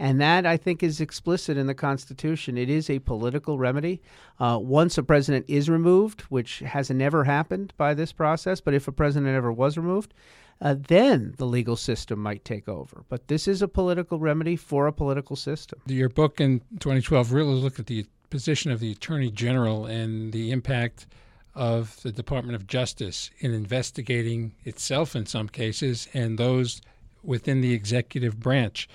And 0.00 0.18
that, 0.18 0.46
I 0.46 0.56
think, 0.56 0.82
is 0.82 0.98
explicit 0.98 1.58
in 1.58 1.66
the 1.66 1.74
Constitution. 1.74 2.56
It 2.56 2.70
is 2.70 2.88
a 2.88 3.00
political 3.00 3.58
remedy. 3.58 4.00
Uh, 4.38 4.58
once 4.58 4.96
a 4.96 5.02
president 5.02 5.44
is 5.46 5.68
removed, 5.68 6.22
which 6.22 6.60
has 6.60 6.90
never 6.90 7.24
happened 7.24 7.74
by 7.76 7.92
this 7.92 8.10
process, 8.10 8.62
but 8.62 8.72
if 8.72 8.88
a 8.88 8.92
president 8.92 9.30
ever 9.36 9.52
was 9.52 9.76
removed, 9.76 10.14
uh, 10.62 10.74
then 10.88 11.34
the 11.36 11.44
legal 11.44 11.76
system 11.76 12.18
might 12.18 12.46
take 12.46 12.66
over. 12.66 13.04
But 13.10 13.28
this 13.28 13.46
is 13.46 13.60
a 13.60 13.68
political 13.68 14.18
remedy 14.18 14.56
for 14.56 14.86
a 14.86 14.92
political 14.92 15.36
system. 15.36 15.82
Your 15.84 16.08
book 16.08 16.40
in 16.40 16.60
2012 16.78 17.30
really 17.30 17.52
looked 17.52 17.78
at 17.78 17.86
the 17.86 18.06
position 18.30 18.70
of 18.70 18.80
the 18.80 18.92
Attorney 18.92 19.30
General 19.30 19.84
and 19.84 20.32
the 20.32 20.50
impact 20.50 21.08
of 21.54 22.00
the 22.02 22.12
Department 22.12 22.56
of 22.56 22.66
Justice 22.66 23.30
in 23.40 23.52
investigating 23.52 24.54
itself 24.64 25.14
in 25.14 25.26
some 25.26 25.50
cases 25.50 26.08
and 26.14 26.38
those 26.38 26.80
within 27.22 27.60
the 27.60 27.74
executive 27.74 28.40
branch. 28.40 28.88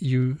You 0.00 0.38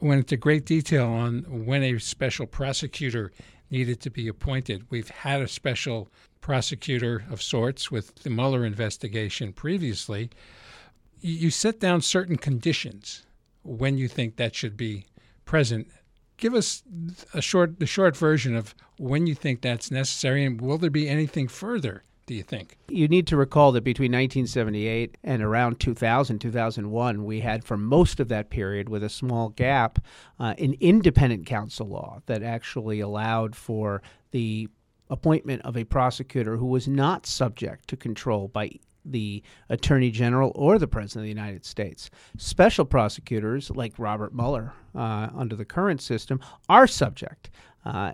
went 0.00 0.20
into 0.20 0.36
great 0.36 0.64
detail 0.64 1.06
on 1.06 1.66
when 1.66 1.82
a 1.82 1.98
special 1.98 2.46
prosecutor 2.46 3.32
needed 3.70 4.00
to 4.00 4.10
be 4.10 4.28
appointed. 4.28 4.86
We've 4.90 5.10
had 5.10 5.42
a 5.42 5.48
special 5.48 6.08
prosecutor 6.40 7.24
of 7.30 7.42
sorts 7.42 7.90
with 7.90 8.14
the 8.22 8.30
Mueller 8.30 8.64
investigation 8.64 9.52
previously. 9.52 10.30
You 11.20 11.50
set 11.50 11.80
down 11.80 12.00
certain 12.00 12.36
conditions 12.36 13.26
when 13.62 13.98
you 13.98 14.08
think 14.08 14.36
that 14.36 14.54
should 14.54 14.76
be 14.76 15.06
present 15.44 15.88
give 16.40 16.54
us 16.54 16.82
a 17.34 17.42
short 17.42 17.78
the 17.78 17.86
short 17.86 18.16
version 18.16 18.56
of 18.56 18.74
when 18.98 19.26
you 19.26 19.34
think 19.34 19.60
that's 19.60 19.90
necessary 19.90 20.44
and 20.44 20.60
will 20.60 20.78
there 20.78 20.90
be 20.90 21.08
anything 21.08 21.46
further 21.46 22.02
do 22.30 22.36
you 22.36 22.44
think? 22.44 22.78
You 22.88 23.08
need 23.08 23.26
to 23.26 23.36
recall 23.36 23.72
that 23.72 23.82
between 23.82 24.12
1978 24.12 25.18
and 25.24 25.42
around 25.42 25.80
2000, 25.80 26.38
2001, 26.38 27.24
we 27.24 27.40
had 27.40 27.64
for 27.64 27.76
most 27.76 28.20
of 28.20 28.28
that 28.28 28.50
period, 28.50 28.88
with 28.88 29.02
a 29.02 29.08
small 29.08 29.48
gap, 29.48 29.98
uh, 30.38 30.54
an 30.56 30.76
independent 30.78 31.44
counsel 31.44 31.88
law 31.88 32.22
that 32.26 32.44
actually 32.44 33.00
allowed 33.00 33.56
for 33.56 34.00
the 34.30 34.68
appointment 35.10 35.60
of 35.62 35.76
a 35.76 35.82
prosecutor 35.82 36.56
who 36.56 36.66
was 36.66 36.86
not 36.86 37.26
subject 37.26 37.88
to 37.88 37.96
control 37.96 38.46
by 38.46 38.70
the 39.04 39.42
Attorney 39.68 40.12
General 40.12 40.52
or 40.54 40.78
the 40.78 40.86
President 40.86 41.22
of 41.22 41.24
the 41.24 41.42
United 41.42 41.64
States. 41.64 42.10
Special 42.36 42.84
prosecutors, 42.84 43.72
like 43.72 43.98
Robert 43.98 44.32
Mueller 44.32 44.72
uh, 44.94 45.30
under 45.34 45.56
the 45.56 45.64
current 45.64 46.00
system, 46.00 46.38
are 46.68 46.86
subject. 46.86 47.50
Uh, 47.84 48.12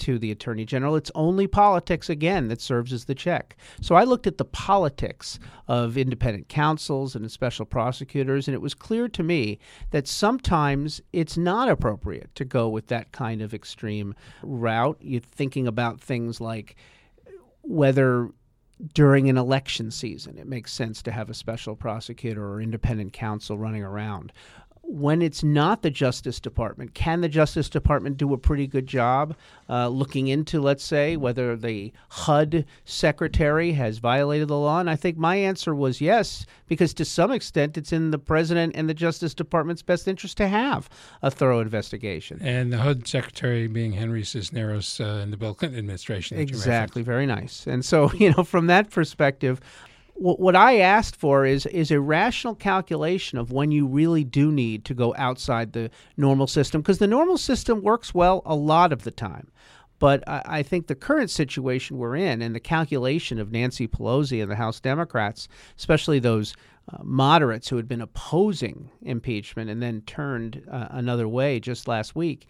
to 0.00 0.18
the 0.18 0.30
Attorney 0.30 0.64
General. 0.64 0.96
It's 0.96 1.10
only 1.14 1.46
politics, 1.46 2.10
again, 2.10 2.48
that 2.48 2.60
serves 2.60 2.92
as 2.92 3.04
the 3.04 3.14
check. 3.14 3.56
So 3.80 3.94
I 3.94 4.04
looked 4.04 4.26
at 4.26 4.38
the 4.38 4.44
politics 4.44 5.38
of 5.68 5.96
independent 5.96 6.48
counsels 6.48 7.14
and 7.14 7.30
special 7.30 7.64
prosecutors, 7.64 8.48
and 8.48 8.54
it 8.54 8.60
was 8.60 8.74
clear 8.74 9.08
to 9.08 9.22
me 9.22 9.58
that 9.90 10.08
sometimes 10.08 11.00
it's 11.12 11.36
not 11.36 11.68
appropriate 11.68 12.34
to 12.34 12.44
go 12.44 12.68
with 12.68 12.88
that 12.88 13.12
kind 13.12 13.42
of 13.42 13.54
extreme 13.54 14.14
route. 14.42 14.98
You're 15.00 15.20
thinking 15.20 15.66
about 15.66 16.00
things 16.00 16.40
like 16.40 16.76
whether 17.62 18.30
during 18.94 19.28
an 19.28 19.36
election 19.36 19.90
season. 19.90 20.38
It 20.38 20.46
makes 20.46 20.72
sense 20.72 21.02
to 21.02 21.12
have 21.12 21.28
a 21.28 21.34
special 21.34 21.76
prosecutor 21.76 22.42
or 22.46 22.62
independent 22.62 23.12
counsel 23.12 23.58
running 23.58 23.82
around 23.82 24.32
when 24.90 25.22
it's 25.22 25.44
not 25.44 25.82
the 25.82 25.90
Justice 25.90 26.40
Department, 26.40 26.94
can 26.94 27.20
the 27.20 27.28
Justice 27.28 27.68
Department 27.68 28.16
do 28.16 28.32
a 28.32 28.38
pretty 28.38 28.66
good 28.66 28.86
job 28.86 29.36
uh, 29.68 29.88
looking 29.88 30.28
into, 30.28 30.60
let's 30.60 30.82
say, 30.82 31.16
whether 31.16 31.56
the 31.56 31.92
HUD 32.08 32.64
secretary 32.84 33.72
has 33.72 33.98
violated 33.98 34.48
the 34.48 34.58
law? 34.58 34.80
And 34.80 34.90
I 34.90 34.96
think 34.96 35.16
my 35.16 35.36
answer 35.36 35.74
was 35.74 36.00
yes, 36.00 36.44
because 36.66 36.92
to 36.94 37.04
some 37.04 37.30
extent 37.30 37.78
it's 37.78 37.92
in 37.92 38.10
the 38.10 38.18
President 38.18 38.74
and 38.74 38.88
the 38.88 38.94
Justice 38.94 39.32
Department's 39.32 39.82
best 39.82 40.08
interest 40.08 40.36
to 40.38 40.48
have 40.48 40.88
a 41.22 41.30
thorough 41.30 41.60
investigation. 41.60 42.38
And 42.42 42.72
the 42.72 42.78
HUD 42.78 43.06
secretary 43.06 43.68
being 43.68 43.92
Henry 43.92 44.24
Cisneros 44.24 45.00
uh, 45.00 45.20
in 45.22 45.30
the 45.30 45.36
Bill 45.36 45.54
Clinton 45.54 45.78
administration. 45.78 46.38
Exactly, 46.38 47.02
very 47.02 47.26
nice. 47.26 47.66
And 47.66 47.84
so, 47.84 48.12
you 48.14 48.32
know, 48.32 48.42
from 48.42 48.66
that 48.66 48.90
perspective, 48.90 49.60
what 50.20 50.54
I 50.54 50.78
asked 50.78 51.16
for 51.16 51.46
is 51.46 51.64
is 51.66 51.90
a 51.90 52.00
rational 52.00 52.54
calculation 52.54 53.38
of 53.38 53.52
when 53.52 53.72
you 53.72 53.86
really 53.86 54.22
do 54.22 54.52
need 54.52 54.84
to 54.84 54.94
go 54.94 55.14
outside 55.16 55.72
the 55.72 55.90
normal 56.16 56.46
system 56.46 56.82
because 56.82 56.98
the 56.98 57.06
normal 57.06 57.38
system 57.38 57.82
works 57.82 58.14
well 58.14 58.42
a 58.44 58.54
lot 58.54 58.92
of 58.92 59.04
the 59.04 59.10
time. 59.10 59.50
But 59.98 60.26
I, 60.28 60.42
I 60.46 60.62
think 60.62 60.86
the 60.86 60.94
current 60.94 61.30
situation 61.30 61.96
we're 61.96 62.16
in 62.16 62.42
and 62.42 62.54
the 62.54 62.60
calculation 62.60 63.38
of 63.38 63.50
Nancy 63.50 63.88
Pelosi 63.88 64.42
and 64.42 64.50
the 64.50 64.56
House 64.56 64.78
Democrats, 64.80 65.48
especially 65.78 66.18
those 66.18 66.54
uh, 66.92 66.98
moderates 67.02 67.68
who 67.68 67.76
had 67.76 67.88
been 67.88 68.00
opposing 68.00 68.90
impeachment 69.02 69.70
and 69.70 69.82
then 69.82 70.02
turned 70.02 70.62
uh, 70.70 70.88
another 70.90 71.28
way 71.28 71.60
just 71.60 71.88
last 71.88 72.14
week, 72.14 72.46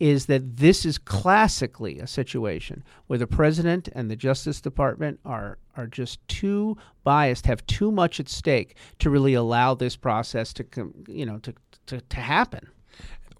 is 0.00 0.26
that 0.26 0.56
this 0.56 0.86
is 0.86 0.96
classically 0.96 2.00
a 2.00 2.06
situation 2.06 2.82
where 3.06 3.18
the 3.18 3.26
president 3.26 3.88
and 3.94 4.10
the 4.10 4.16
Justice 4.16 4.60
Department 4.60 5.20
are 5.24 5.58
are 5.76 5.86
just 5.86 6.26
too 6.26 6.76
biased, 7.04 7.46
have 7.46 7.64
too 7.66 7.92
much 7.92 8.18
at 8.18 8.28
stake 8.28 8.76
to 8.98 9.10
really 9.10 9.34
allow 9.34 9.74
this 9.74 9.96
process 9.96 10.52
to 10.54 10.64
you 11.06 11.26
know 11.26 11.38
to 11.38 11.54
to, 11.86 12.00
to 12.00 12.16
happen. 12.16 12.68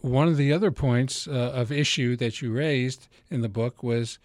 One 0.03 0.29
of 0.29 0.37
the 0.37 0.53
other 0.53 0.71
points 0.71 1.27
uh, 1.27 1.31
of 1.31 1.73
issue 1.73 2.17
that 2.17 2.41
you 2.41 2.53
raised 2.53 3.09
in 3.31 3.41
the 3.41 3.49
book 3.49 3.83
was 3.83 4.19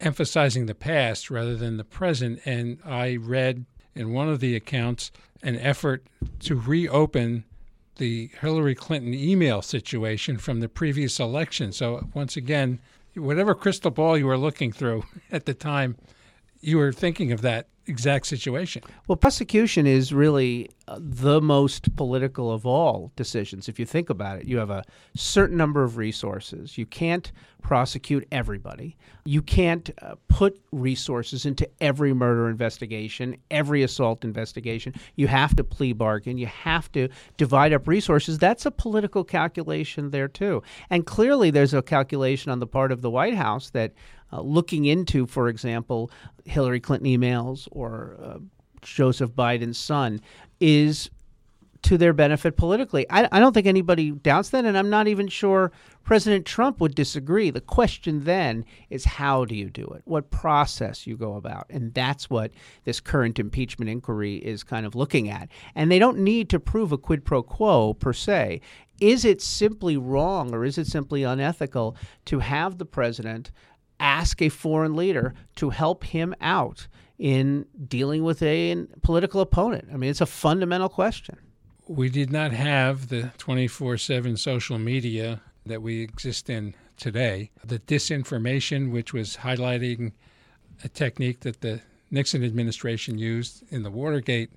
emphasizing 0.00 0.66
the 0.66 0.74
past 0.74 1.30
rather 1.30 1.56
than 1.56 1.76
the 1.76 1.84
present, 1.84 2.40
and 2.44 2.78
I 2.84 3.16
read 3.16 3.64
in 3.94 4.12
one 4.12 4.28
of 4.28 4.40
the 4.40 4.56
accounts 4.56 5.10
an 5.42 5.56
effort 5.56 6.06
to 6.40 6.54
reopen 6.56 7.44
the 8.00 8.30
Hillary 8.40 8.74
Clinton 8.74 9.14
email 9.14 9.62
situation 9.62 10.38
from 10.38 10.60
the 10.60 10.68
previous 10.68 11.20
election. 11.20 11.70
So, 11.70 12.08
once 12.14 12.36
again, 12.36 12.80
whatever 13.14 13.54
crystal 13.54 13.90
ball 13.90 14.18
you 14.18 14.26
were 14.26 14.38
looking 14.38 14.72
through 14.72 15.04
at 15.30 15.44
the 15.44 15.54
time, 15.54 15.96
you 16.60 16.78
were 16.78 16.92
thinking 16.92 17.30
of 17.30 17.42
that 17.42 17.68
exact 17.86 18.26
situation. 18.26 18.82
Well, 19.06 19.16
prosecution 19.16 19.86
is 19.86 20.12
really 20.12 20.70
the 20.98 21.40
most 21.40 21.94
political 21.96 22.50
of 22.52 22.66
all 22.66 23.12
decisions. 23.16 23.68
If 23.68 23.78
you 23.78 23.86
think 23.86 24.10
about 24.10 24.38
it, 24.38 24.46
you 24.46 24.58
have 24.58 24.70
a 24.70 24.84
certain 25.14 25.56
number 25.56 25.84
of 25.84 25.96
resources. 25.96 26.76
You 26.76 26.86
can't 26.86 27.30
prosecute 27.62 28.26
everybody. 28.32 28.96
You 29.24 29.42
can't 29.42 29.90
uh, 30.02 30.14
put 30.28 30.60
resources 30.72 31.46
into 31.46 31.68
every 31.80 32.12
murder 32.12 32.48
investigation, 32.48 33.36
every 33.50 33.82
assault 33.82 34.24
investigation. 34.24 34.94
You 35.16 35.28
have 35.28 35.54
to 35.56 35.64
plea 35.64 35.92
bargain. 35.92 36.38
You 36.38 36.46
have 36.46 36.90
to 36.92 37.08
divide 37.36 37.72
up 37.72 37.86
resources. 37.86 38.38
That's 38.38 38.66
a 38.66 38.70
political 38.70 39.24
calculation 39.24 40.10
there, 40.10 40.28
too. 40.28 40.62
And 40.88 41.06
clearly, 41.06 41.50
there's 41.50 41.74
a 41.74 41.82
calculation 41.82 42.50
on 42.50 42.60
the 42.60 42.66
part 42.66 42.92
of 42.92 43.02
the 43.02 43.10
White 43.10 43.34
House 43.34 43.70
that 43.70 43.92
uh, 44.32 44.40
looking 44.40 44.86
into, 44.86 45.26
for 45.26 45.48
example, 45.48 46.10
Hillary 46.44 46.80
Clinton 46.80 47.08
emails 47.08 47.68
or 47.70 48.16
uh, 48.22 48.38
Joseph 48.82 49.32
Biden's 49.32 49.78
son 49.78 50.20
is 50.60 51.10
to 51.82 51.96
their 51.96 52.12
benefit 52.12 52.56
politically. 52.56 53.06
I, 53.08 53.28
I, 53.32 53.40
don't 53.40 53.54
think 53.54 53.66
anybody 53.66 54.10
doubts 54.10 54.50
that, 54.50 54.64
and 54.64 54.76
I'm 54.76 54.90
not 54.90 55.08
even 55.08 55.28
sure 55.28 55.72
President 56.04 56.44
Trump 56.44 56.80
would 56.80 56.94
disagree. 56.94 57.50
The 57.50 57.60
question 57.60 58.24
then 58.24 58.64
is 58.90 59.04
how 59.04 59.44
do 59.44 59.54
you 59.54 59.70
do 59.70 59.84
it? 59.96 60.02
What 60.04 60.30
process 60.30 61.06
you 61.06 61.16
go 61.16 61.36
about? 61.36 61.66
And 61.70 61.94
that's 61.94 62.28
what 62.28 62.52
this 62.84 63.00
current 63.00 63.38
impeachment 63.38 63.90
inquiry 63.90 64.36
is 64.36 64.62
kind 64.62 64.84
of 64.84 64.94
looking 64.94 65.30
at. 65.30 65.48
And 65.74 65.90
they 65.90 65.98
don't 65.98 66.18
need 66.18 66.50
to 66.50 66.60
prove 66.60 66.92
a 66.92 66.98
quid 66.98 67.24
pro 67.24 67.42
quo 67.42 67.94
per 67.94 68.12
se. 68.12 68.60
Is 69.00 69.24
it 69.24 69.40
simply 69.40 69.96
wrong 69.96 70.52
or 70.54 70.64
is 70.64 70.76
it 70.76 70.86
simply 70.86 71.22
unethical 71.22 71.96
to 72.26 72.40
have 72.40 72.76
the 72.76 72.84
president 72.84 73.50
ask 73.98 74.42
a 74.42 74.48
foreign 74.48 74.94
leader 74.96 75.34
to 75.56 75.70
help 75.70 76.04
him 76.04 76.34
out 76.40 76.88
in 77.20 77.66
dealing 77.86 78.24
with 78.24 78.42
a 78.42 78.86
political 79.02 79.42
opponent? 79.42 79.88
I 79.92 79.96
mean, 79.96 80.10
it's 80.10 80.22
a 80.22 80.26
fundamental 80.26 80.88
question. 80.88 81.38
We 81.86 82.08
did 82.08 82.32
not 82.32 82.52
have 82.52 83.08
the 83.08 83.30
24 83.36 83.98
7 83.98 84.36
social 84.36 84.78
media 84.78 85.42
that 85.66 85.82
we 85.82 86.00
exist 86.00 86.48
in 86.48 86.74
today. 86.96 87.50
The 87.62 87.78
disinformation, 87.78 88.90
which 88.90 89.12
was 89.12 89.36
highlighting 89.36 90.12
a 90.82 90.88
technique 90.88 91.40
that 91.40 91.60
the 91.60 91.82
Nixon 92.10 92.42
administration 92.42 93.18
used 93.18 93.62
in 93.70 93.82
the 93.82 93.90
Watergate 93.90 94.50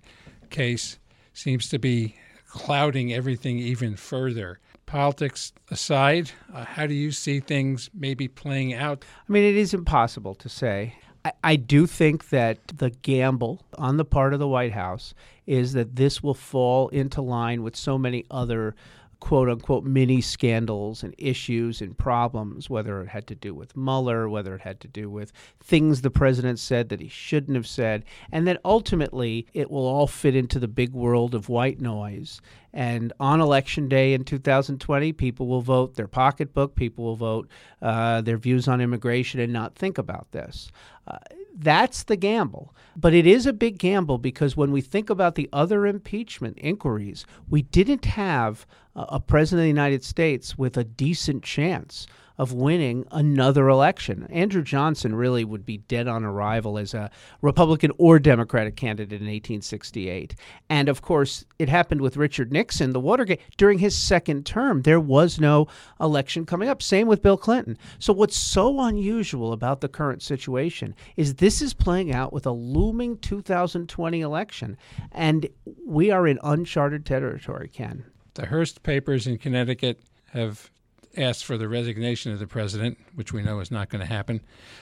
case, 0.50 1.00
seems 1.34 1.68
to 1.70 1.80
be 1.80 2.16
clouding 2.48 3.12
everything 3.12 3.60
even 3.60 3.98
further. 3.98 4.60
Politics 4.86 5.52
aside, 5.70 6.32
uh, 6.54 6.64
how 6.64 6.86
do 6.86 6.94
you 6.94 7.12
see 7.12 7.40
things 7.40 7.90
maybe 7.94 8.28
playing 8.28 8.74
out? 8.74 9.04
I 9.28 9.32
mean, 9.32 9.44
it 9.44 9.56
is 9.56 9.74
impossible 9.74 10.36
to 10.36 10.48
say. 10.48 10.96
I, 11.26 11.34
I 11.44 11.56
do 11.56 11.86
think 11.88 12.30
that 12.30 12.60
the 12.68 12.90
gamble 12.90 13.62
on 13.78 13.98
the 13.98 14.06
part 14.06 14.34
of 14.34 14.40
the 14.40 14.48
White 14.48 14.74
House 14.74 15.14
is 15.46 15.74
that 15.74 15.96
this 15.96 16.24
will 16.24 16.34
fall 16.34 16.90
into 16.90 17.22
line 17.22 17.64
with 17.64 17.76
so 17.76 17.98
many 17.98 18.26
other 18.32 18.76
quote 19.24 19.48
unquote 19.48 19.86
mini 19.86 20.20
scandals 20.20 21.02
and 21.02 21.16
issues 21.18 21.80
and 21.80 21.98
problems, 21.98 22.70
whether 22.70 23.02
it 23.02 23.08
had 23.08 23.26
to 23.26 23.34
do 23.34 23.56
with 23.56 23.74
Mueller, 23.74 24.28
whether 24.28 24.54
it 24.54 24.60
had 24.60 24.82
to 24.82 24.88
do 24.90 25.10
with 25.10 25.32
things 25.62 26.02
the 26.02 26.12
president 26.12 26.60
said 26.60 26.90
that 26.90 27.00
he 27.00 27.08
shouldn't 27.08 27.56
have 27.56 27.66
said, 27.66 28.04
and 28.34 28.46
that 28.46 28.60
ultimately 28.66 29.48
it 29.54 29.72
will 29.72 29.88
all 29.88 30.08
fit 30.08 30.36
into 30.36 30.60
the 30.60 30.68
big 30.68 30.92
world 30.92 31.34
of 31.34 31.48
white 31.48 31.80
noise. 31.80 32.42
And 32.74 33.14
on 33.18 33.40
election 33.40 33.88
day 33.88 34.14
in 34.14 34.26
2020, 34.26 35.14
people 35.14 35.48
will 35.48 35.62
vote 35.62 35.96
their 35.96 36.08
pocketbook, 36.08 36.76
people 36.76 37.06
will 37.06 37.16
vote 37.16 37.48
uh, 37.82 38.20
their 38.20 38.38
views 38.38 38.68
on 38.68 38.82
immigration 38.82 39.40
and 39.40 39.54
not 39.54 39.76
think 39.76 39.98
about 39.98 40.32
this. 40.32 40.70
Uh, 41.08 41.18
that's 41.56 42.04
the 42.04 42.16
gamble. 42.16 42.74
But 42.96 43.14
it 43.14 43.28
is 43.28 43.46
a 43.46 43.54
big 43.54 43.78
gamble 43.78 44.18
because 44.18 44.58
when 44.58 44.72
we 44.72 44.82
think 44.82 45.10
about 45.10 45.36
the 45.36 45.50
other 45.54 45.86
impeachment 45.86 46.58
inquiries, 46.60 47.26
we 47.48 47.62
didn't 47.62 48.06
have 48.06 48.66
a 48.96 49.20
president 49.20 49.62
of 49.62 49.64
the 49.64 49.68
United 49.70 50.04
States 50.04 50.58
with 50.58 50.78
a 50.78 50.84
decent 50.84 51.44
chance 51.44 52.08
of 52.38 52.52
winning 52.52 53.06
another 53.12 53.70
election. 53.70 54.28
Andrew 54.32 54.64
Johnson 54.64 55.16
really 55.16 55.46
would 55.46 55.66
be 55.66 55.78
dead 55.78 56.08
on 56.08 56.24
arrival 56.24 56.78
as 56.78 56.94
a 56.94 57.12
Republican 57.42 57.92
or 57.98 58.20
Democratic 58.20 58.76
candidate 58.76 59.22
in 59.22 59.28
1868. 59.28 60.36
And 60.70 60.90
of 60.90 61.02
course, 61.02 61.46
it 61.60 61.70
happened 61.70 62.02
with 62.02 62.18
Richard 62.18 62.52
Nixon, 62.52 62.92
the 62.92 63.00
Watergate. 63.00 63.42
During 63.58 63.80
his 63.80 63.96
second 63.96 64.46
term, 64.46 64.82
there 64.82 65.00
was 65.00 65.40
no 65.40 65.68
election 66.00 66.46
coming 66.46 66.70
up. 66.70 66.82
Same 66.82 67.08
with 67.08 67.22
Bill 67.22 67.38
Clinton. 67.38 67.78
So, 68.00 68.14
what's 68.14 68.36
so 68.36 68.82
unusual 68.82 69.54
about 69.54 69.82
the 69.82 69.90
current 69.90 70.22
situation 70.22 70.96
is 71.16 71.36
this 71.36 71.62
is 71.62 71.74
playing 71.74 72.12
out 72.12 72.34
with 72.34 72.46
a 72.46 72.52
looming 72.52 73.18
2020 73.20 74.22
election. 74.22 74.78
And 75.12 75.48
we 75.86 76.10
are 76.10 76.28
in 76.28 76.40
uncharted 76.44 77.06
territory, 77.06 77.70
Ken. 77.70 78.06
The 78.36 78.48
Hearst 78.48 78.84
papers 78.84 79.28
in 79.28 79.38
Connecticut 79.38 80.02
have 80.32 80.72
asked 81.16 81.46
for 81.46 81.58
the 81.58 81.68
resignation 81.68 82.32
of 82.32 82.40
the 82.40 82.48
president, 82.48 82.98
which 83.14 83.32
we 83.32 83.44
know 83.44 83.60
is 83.60 83.70
not 83.70 83.90
going 83.90 84.00
to 84.00 84.12
happen. 84.12 84.42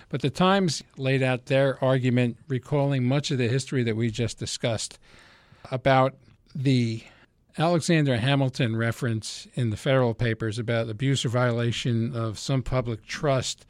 But 0.10 0.22
the 0.22 0.30
Times 0.30 0.82
laid 0.98 1.22
out 1.22 1.48
their 1.48 1.84
argument, 1.84 2.38
recalling 2.48 3.04
much 3.04 3.32
of 3.32 3.38
the 3.38 3.50
history 3.50 3.84
that 3.84 3.96
we 3.96 4.10
just 4.10 4.40
discussed 4.40 4.98
about 5.70 6.16
the 6.56 7.04
Alexander 7.58 8.16
Hamilton 8.18 8.78
reference 8.78 9.48
in 9.56 9.70
the 9.72 9.78
federal 9.78 10.14
papers 10.14 10.58
about 10.58 10.90
abuse 10.90 11.26
or 11.26 11.30
violation 11.30 12.16
of 12.16 12.40
some 12.40 12.64
public 12.64 13.06
trust, 13.06 13.66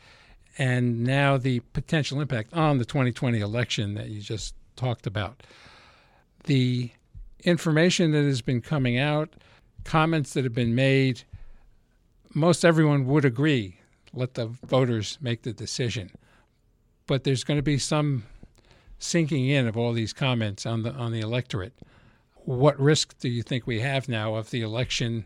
and 0.57 1.03
now 1.03 1.37
the 1.37 1.61
potential 1.73 2.21
impact 2.21 2.53
on 2.53 2.77
the 2.77 2.85
2020 2.85 3.39
election 3.39 3.95
that 3.95 4.09
you 4.09 4.21
just 4.21 4.53
talked 4.75 5.07
about. 5.07 5.41
The 6.43 6.91
information 7.43 8.11
that 8.11 8.23
has 8.23 8.41
been 8.41 8.61
coming 8.61 8.99
out, 8.99 9.33
comments 9.83 10.33
that 10.33 10.43
have 10.43 10.53
been 10.53 10.75
made, 10.75 11.23
most 12.33 12.63
everyone 12.63 13.05
would 13.07 13.25
agree 13.25 13.77
let 14.13 14.33
the 14.33 14.47
voters 14.65 15.17
make 15.21 15.43
the 15.43 15.53
decision. 15.53 16.11
But 17.07 17.23
there's 17.23 17.43
going 17.43 17.57
to 17.57 17.63
be 17.63 17.77
some 17.77 18.23
sinking 18.99 19.47
in 19.47 19.67
of 19.67 19.77
all 19.77 19.93
these 19.93 20.13
comments 20.13 20.65
on 20.65 20.83
the 20.83 20.91
on 20.93 21.11
the 21.11 21.19
electorate. 21.19 21.73
What 22.43 22.79
risk 22.79 23.17
do 23.19 23.29
you 23.29 23.43
think 23.43 23.67
we 23.67 23.79
have 23.81 24.09
now 24.09 24.35
of 24.35 24.49
the 24.49 24.61
election 24.61 25.25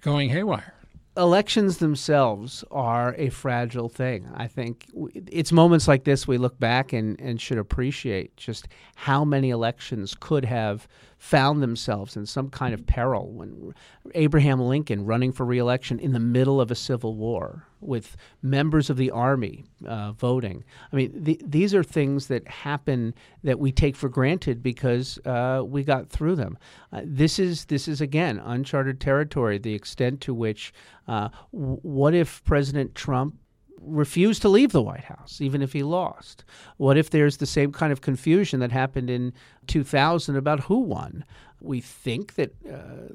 going 0.00 0.30
haywire? 0.30 0.74
Elections 1.16 1.78
themselves 1.78 2.64
are 2.70 3.14
a 3.18 3.30
fragile 3.30 3.88
thing. 3.88 4.28
I 4.34 4.46
think 4.46 4.86
it's 5.26 5.50
moments 5.50 5.88
like 5.88 6.04
this 6.04 6.26
we 6.28 6.38
look 6.38 6.58
back 6.60 6.92
and, 6.92 7.20
and 7.20 7.40
should 7.40 7.58
appreciate 7.58 8.36
just 8.36 8.68
how 8.94 9.24
many 9.24 9.50
elections 9.50 10.14
could 10.18 10.44
have 10.44 10.86
found 11.20 11.62
themselves 11.62 12.16
in 12.16 12.24
some 12.24 12.48
kind 12.48 12.72
of 12.72 12.86
peril 12.86 13.30
when 13.30 13.74
Abraham 14.14 14.58
Lincoln 14.58 15.04
running 15.04 15.32
for 15.32 15.44
reelection 15.44 15.98
in 15.98 16.12
the 16.12 16.18
middle 16.18 16.62
of 16.62 16.70
a 16.70 16.74
civil 16.74 17.14
war 17.14 17.66
with 17.82 18.16
members 18.40 18.88
of 18.88 18.96
the 18.96 19.10
army 19.10 19.66
uh, 19.86 20.12
voting. 20.12 20.64
I 20.90 20.96
mean, 20.96 21.12
the, 21.14 21.38
these 21.44 21.74
are 21.74 21.82
things 21.82 22.28
that 22.28 22.48
happen 22.48 23.12
that 23.44 23.58
we 23.58 23.70
take 23.70 23.96
for 23.96 24.08
granted 24.08 24.62
because 24.62 25.18
uh, 25.26 25.62
we 25.62 25.84
got 25.84 26.08
through 26.08 26.36
them. 26.36 26.56
Uh, 26.90 27.02
this 27.04 27.38
is 27.38 27.66
this 27.66 27.86
is 27.86 28.00
again 28.00 28.38
uncharted 28.42 28.98
territory. 28.98 29.58
The 29.58 29.74
extent 29.74 30.22
to 30.22 30.32
which, 30.32 30.72
uh, 31.06 31.28
what 31.50 32.14
if 32.14 32.42
President 32.44 32.94
Trump 32.94 33.34
refused 33.80 34.42
to 34.42 34.48
leave 34.48 34.72
the 34.72 34.82
White 34.82 35.04
House, 35.04 35.40
even 35.40 35.62
if 35.62 35.72
he 35.72 35.82
lost? 35.82 36.44
What 36.76 36.96
if 36.96 37.10
there's 37.10 37.38
the 37.38 37.46
same 37.46 37.72
kind 37.72 37.92
of 37.92 38.00
confusion 38.00 38.60
that 38.60 38.72
happened 38.72 39.10
in 39.10 39.32
2000 39.66 40.36
about 40.36 40.60
who 40.60 40.80
won? 40.80 41.24
We 41.60 41.80
think 41.80 42.34
that. 42.34 42.54
Uh, 42.68 43.14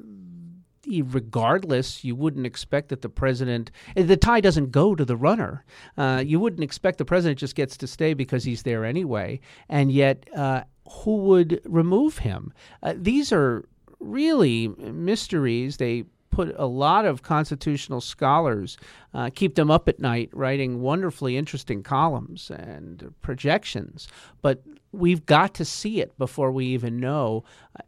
regardless, 0.88 2.04
you 2.04 2.14
wouldn't 2.14 2.46
expect 2.46 2.90
that 2.90 3.02
the 3.02 3.08
president, 3.08 3.72
the 3.96 4.16
tie 4.16 4.40
doesn't 4.40 4.70
go 4.70 4.94
to 4.94 5.04
the 5.04 5.16
runner. 5.16 5.64
Uh, 5.96 6.22
you 6.24 6.38
wouldn't 6.38 6.62
expect 6.62 6.98
the 6.98 7.04
president 7.04 7.40
just 7.40 7.56
gets 7.56 7.76
to 7.76 7.88
stay 7.88 8.14
because 8.14 8.44
he's 8.44 8.62
there 8.62 8.84
anyway. 8.84 9.40
And 9.68 9.90
yet, 9.90 10.28
uh, 10.36 10.62
who 10.88 11.16
would 11.16 11.60
remove 11.64 12.18
him? 12.18 12.52
Uh, 12.82 12.94
these 12.96 13.32
are 13.32 13.64
really 13.98 14.68
mysteries. 14.68 15.78
They 15.78 16.04
put 16.36 16.54
a 16.58 16.66
lot 16.66 17.06
of 17.06 17.22
constitutional 17.22 17.98
scholars, 17.98 18.76
uh, 19.14 19.30
keep 19.34 19.54
them 19.54 19.70
up 19.70 19.88
at 19.88 19.98
night 19.98 20.28
writing 20.34 20.82
wonderfully 20.82 21.34
interesting 21.34 21.82
columns 21.82 22.50
and 22.50 23.14
projections. 23.22 24.06
But 24.42 24.62
we've 24.92 25.24
got 25.24 25.54
to 25.54 25.64
see 25.64 26.02
it 26.02 26.16
before 26.18 26.52
we 26.52 26.66
even 26.66 27.00
know. 27.00 27.44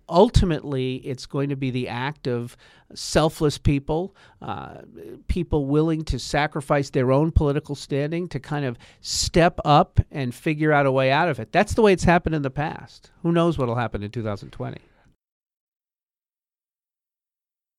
Ultimately, 0.09 0.97
it's 1.05 1.27
going 1.27 1.51
to 1.51 1.57
be 1.57 1.71
the 1.71 1.89
act 1.89 2.27
of 2.27 2.57
selfless 2.95 3.59
people, 3.59 4.17
uh, 4.41 4.79
people 5.27 5.67
willing 5.67 6.03
to 6.05 6.19
sacrifice 6.19 6.89
their 6.89 7.13
own 7.13 7.31
political 7.31 7.75
standing 7.75 8.29
to 8.29 8.41
kind 8.41 8.65
of 8.65 8.79
step 9.03 9.61
up 9.67 10.01
and 10.11 10.35
figure 10.35 10.73
out 10.73 10.87
a 10.87 10.91
way 10.91 11.11
out 11.11 11.29
of 11.29 11.39
it. 11.39 11.53
That's 11.53 11.75
the 11.75 11.83
way 11.83 11.93
it's 11.93 12.05
happened 12.05 12.35
in 12.35 12.41
the 12.41 12.51
past. 12.51 13.11
Who 13.23 13.31
knows 13.31 13.59
what 13.59 13.69
will 13.69 13.77
happen 13.77 14.03
in 14.03 14.11
2020? 14.11 14.79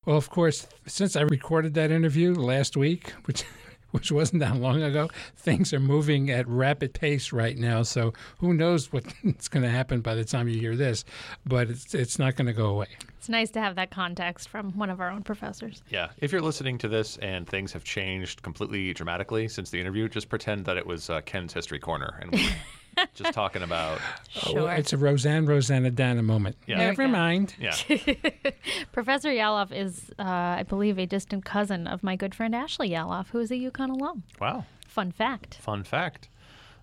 Well, 0.06 0.18
of 0.18 0.30
course, 0.30 0.66
since 0.88 1.16
I 1.16 1.22
recorded 1.22 1.76
that 1.76 1.92
interview 1.92 2.34
last 2.34 2.76
week, 2.76 3.12
which 3.26 3.44
which 3.92 4.12
wasn't 4.12 4.40
that 4.40 4.56
long 4.56 4.82
ago, 4.82 5.10
things 5.36 5.74
are 5.74 5.80
moving 5.80 6.30
at 6.30 6.48
rapid 6.48 6.94
pace 6.94 7.32
right 7.32 7.58
now. 7.58 7.84
So 7.84 8.14
who 8.38 8.54
knows 8.54 8.92
what's 8.94 9.48
going 9.48 9.64
to 9.64 9.70
happen 9.70 10.02
by 10.02 10.16
the 10.16 10.24
time 10.24 10.48
you 10.48 10.60
hear 10.60 10.76
this? 10.76 11.06
But 11.46 11.70
it's 11.70 11.94
it's 11.94 12.18
not 12.18 12.36
going 12.36 12.48
to 12.48 12.54
go 12.54 12.68
away. 12.68 12.88
It's 13.20 13.30
nice 13.30 13.52
to 13.52 13.60
have 13.60 13.76
that 13.76 13.92
context 13.92 14.50
from 14.50 14.72
one 14.78 14.90
of 14.90 15.00
our 15.00 15.12
own 15.12 15.22
professors. 15.22 15.84
Yeah, 15.90 16.10
if 16.18 16.32
you're 16.32 16.42
listening 16.42 16.78
to 16.80 16.88
this 16.88 17.18
and 17.18 17.46
things 17.46 17.74
have 17.74 17.84
changed 17.84 18.42
completely 18.42 18.94
dramatically 18.94 19.48
since 19.48 19.70
the 19.70 19.80
interview, 19.80 20.08
just 20.08 20.30
pretend 20.30 20.66
that 20.66 20.78
it 20.78 20.88
was 20.88 21.10
uh, 21.12 21.22
Ken's 21.22 21.54
history 21.54 21.80
corner 21.80 22.18
and. 22.22 22.34
just 23.14 23.34
talking 23.34 23.64
about. 23.64 24.00
Sure. 24.30 24.62
Oh, 24.62 24.68
it's 24.68 24.94
a 24.94 24.98
Roseanne 24.98 25.48
Roseannadanna 25.48 26.24
moment. 26.24 26.56
Yeah. 26.68 26.78
Never 26.78 27.08
mind. 27.08 27.56
Yeah. 27.60 27.76
Professor 28.92 29.30
Yalof 29.30 29.72
is, 29.72 30.12
uh, 30.20 30.24
I 30.24 30.64
believe, 30.64 31.00
a 31.00 31.06
distant 31.08 31.44
cousin 31.46 31.88
of 31.88 32.04
my 32.04 32.16
good 32.16 32.36
friend 32.36 32.54
Ashley 32.54 32.92
Yalof, 32.92 33.28
who 33.30 33.40
is 33.40 33.50
a 33.52 33.56
UConn 33.56 33.90
alum. 33.90 34.24
Wow. 34.40 34.66
Fun 34.88 35.12
fact. 35.12 35.56
Fun 35.62 35.84
fact. 35.84 36.30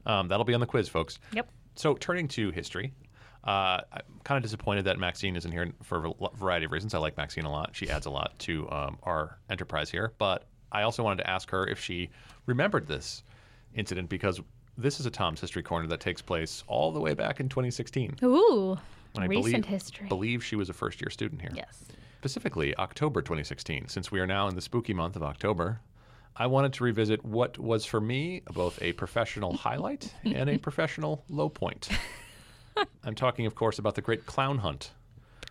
Um, 0.06 0.28
that'll 0.28 0.44
be 0.44 0.54
on 0.54 0.60
the 0.60 0.66
quiz, 0.66 0.88
folks. 0.88 1.18
Yep. 1.32 1.48
So, 1.76 1.94
turning 1.94 2.26
to 2.28 2.50
history, 2.50 2.92
uh, 3.44 3.80
I'm 3.92 4.02
kind 4.24 4.36
of 4.36 4.42
disappointed 4.42 4.84
that 4.86 4.98
Maxine 4.98 5.36
isn't 5.36 5.52
here 5.52 5.70
for 5.82 6.06
a 6.06 6.36
variety 6.36 6.66
of 6.66 6.72
reasons. 6.72 6.94
I 6.94 6.98
like 6.98 7.16
Maxine 7.16 7.44
a 7.44 7.50
lot. 7.50 7.70
She 7.74 7.88
adds 7.88 8.06
a 8.06 8.10
lot 8.10 8.36
to 8.40 8.68
um, 8.70 8.98
our 9.04 9.38
enterprise 9.48 9.88
here. 9.88 10.12
But 10.18 10.46
I 10.72 10.82
also 10.82 11.04
wanted 11.04 11.22
to 11.22 11.30
ask 11.30 11.48
her 11.50 11.66
if 11.66 11.80
she 11.80 12.10
remembered 12.46 12.88
this 12.88 13.22
incident 13.74 14.08
because 14.08 14.40
this 14.78 15.00
is 15.00 15.06
a 15.06 15.10
Tom's 15.10 15.40
History 15.40 15.62
Corner 15.62 15.86
that 15.88 16.00
takes 16.00 16.22
place 16.22 16.64
all 16.66 16.92
the 16.92 17.00
way 17.00 17.14
back 17.14 17.40
in 17.40 17.48
2016. 17.48 18.16
Ooh, 18.22 18.78
when 19.12 19.24
I 19.24 19.26
recent 19.26 19.44
believe, 19.44 19.64
history. 19.64 20.08
believe 20.08 20.44
she 20.44 20.56
was 20.56 20.68
a 20.68 20.72
first 20.72 21.00
year 21.00 21.10
student 21.10 21.40
here. 21.40 21.52
Yes. 21.54 21.84
Specifically, 22.18 22.76
October 22.76 23.22
2016. 23.22 23.88
Since 23.88 24.10
we 24.10 24.20
are 24.20 24.26
now 24.26 24.48
in 24.48 24.54
the 24.54 24.60
spooky 24.60 24.92
month 24.92 25.16
of 25.16 25.22
October, 25.22 25.80
I 26.36 26.46
wanted 26.46 26.72
to 26.74 26.84
revisit 26.84 27.24
what 27.24 27.58
was 27.58 27.84
for 27.84 28.00
me 28.00 28.42
both 28.52 28.80
a 28.82 28.92
professional 28.94 29.56
highlight 29.56 30.12
and 30.24 30.50
a 30.50 30.58
professional 30.58 31.24
low 31.28 31.48
point 31.48 31.88
I'm 33.04 33.14
talking, 33.14 33.46
of 33.46 33.54
course, 33.54 33.78
about 33.78 33.94
the 33.94 34.02
Great 34.02 34.26
Clown 34.26 34.58
Hunt 34.58 34.90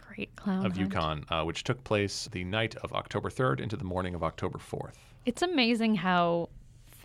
Great 0.07 0.35
clown. 0.35 0.65
of. 0.65 0.73
UConn, 0.73 1.23
uh, 1.29 1.43
which 1.43 1.63
took 1.63 1.83
place 1.83 2.29
the 2.31 2.43
night 2.43 2.75
of 2.77 2.93
October 2.93 3.29
3rd 3.29 3.59
into 3.59 3.75
the 3.75 3.83
morning 3.83 4.15
of 4.15 4.23
October 4.23 4.59
4th. 4.59 4.93
It's 5.25 5.41
amazing 5.41 5.95
how 5.95 6.49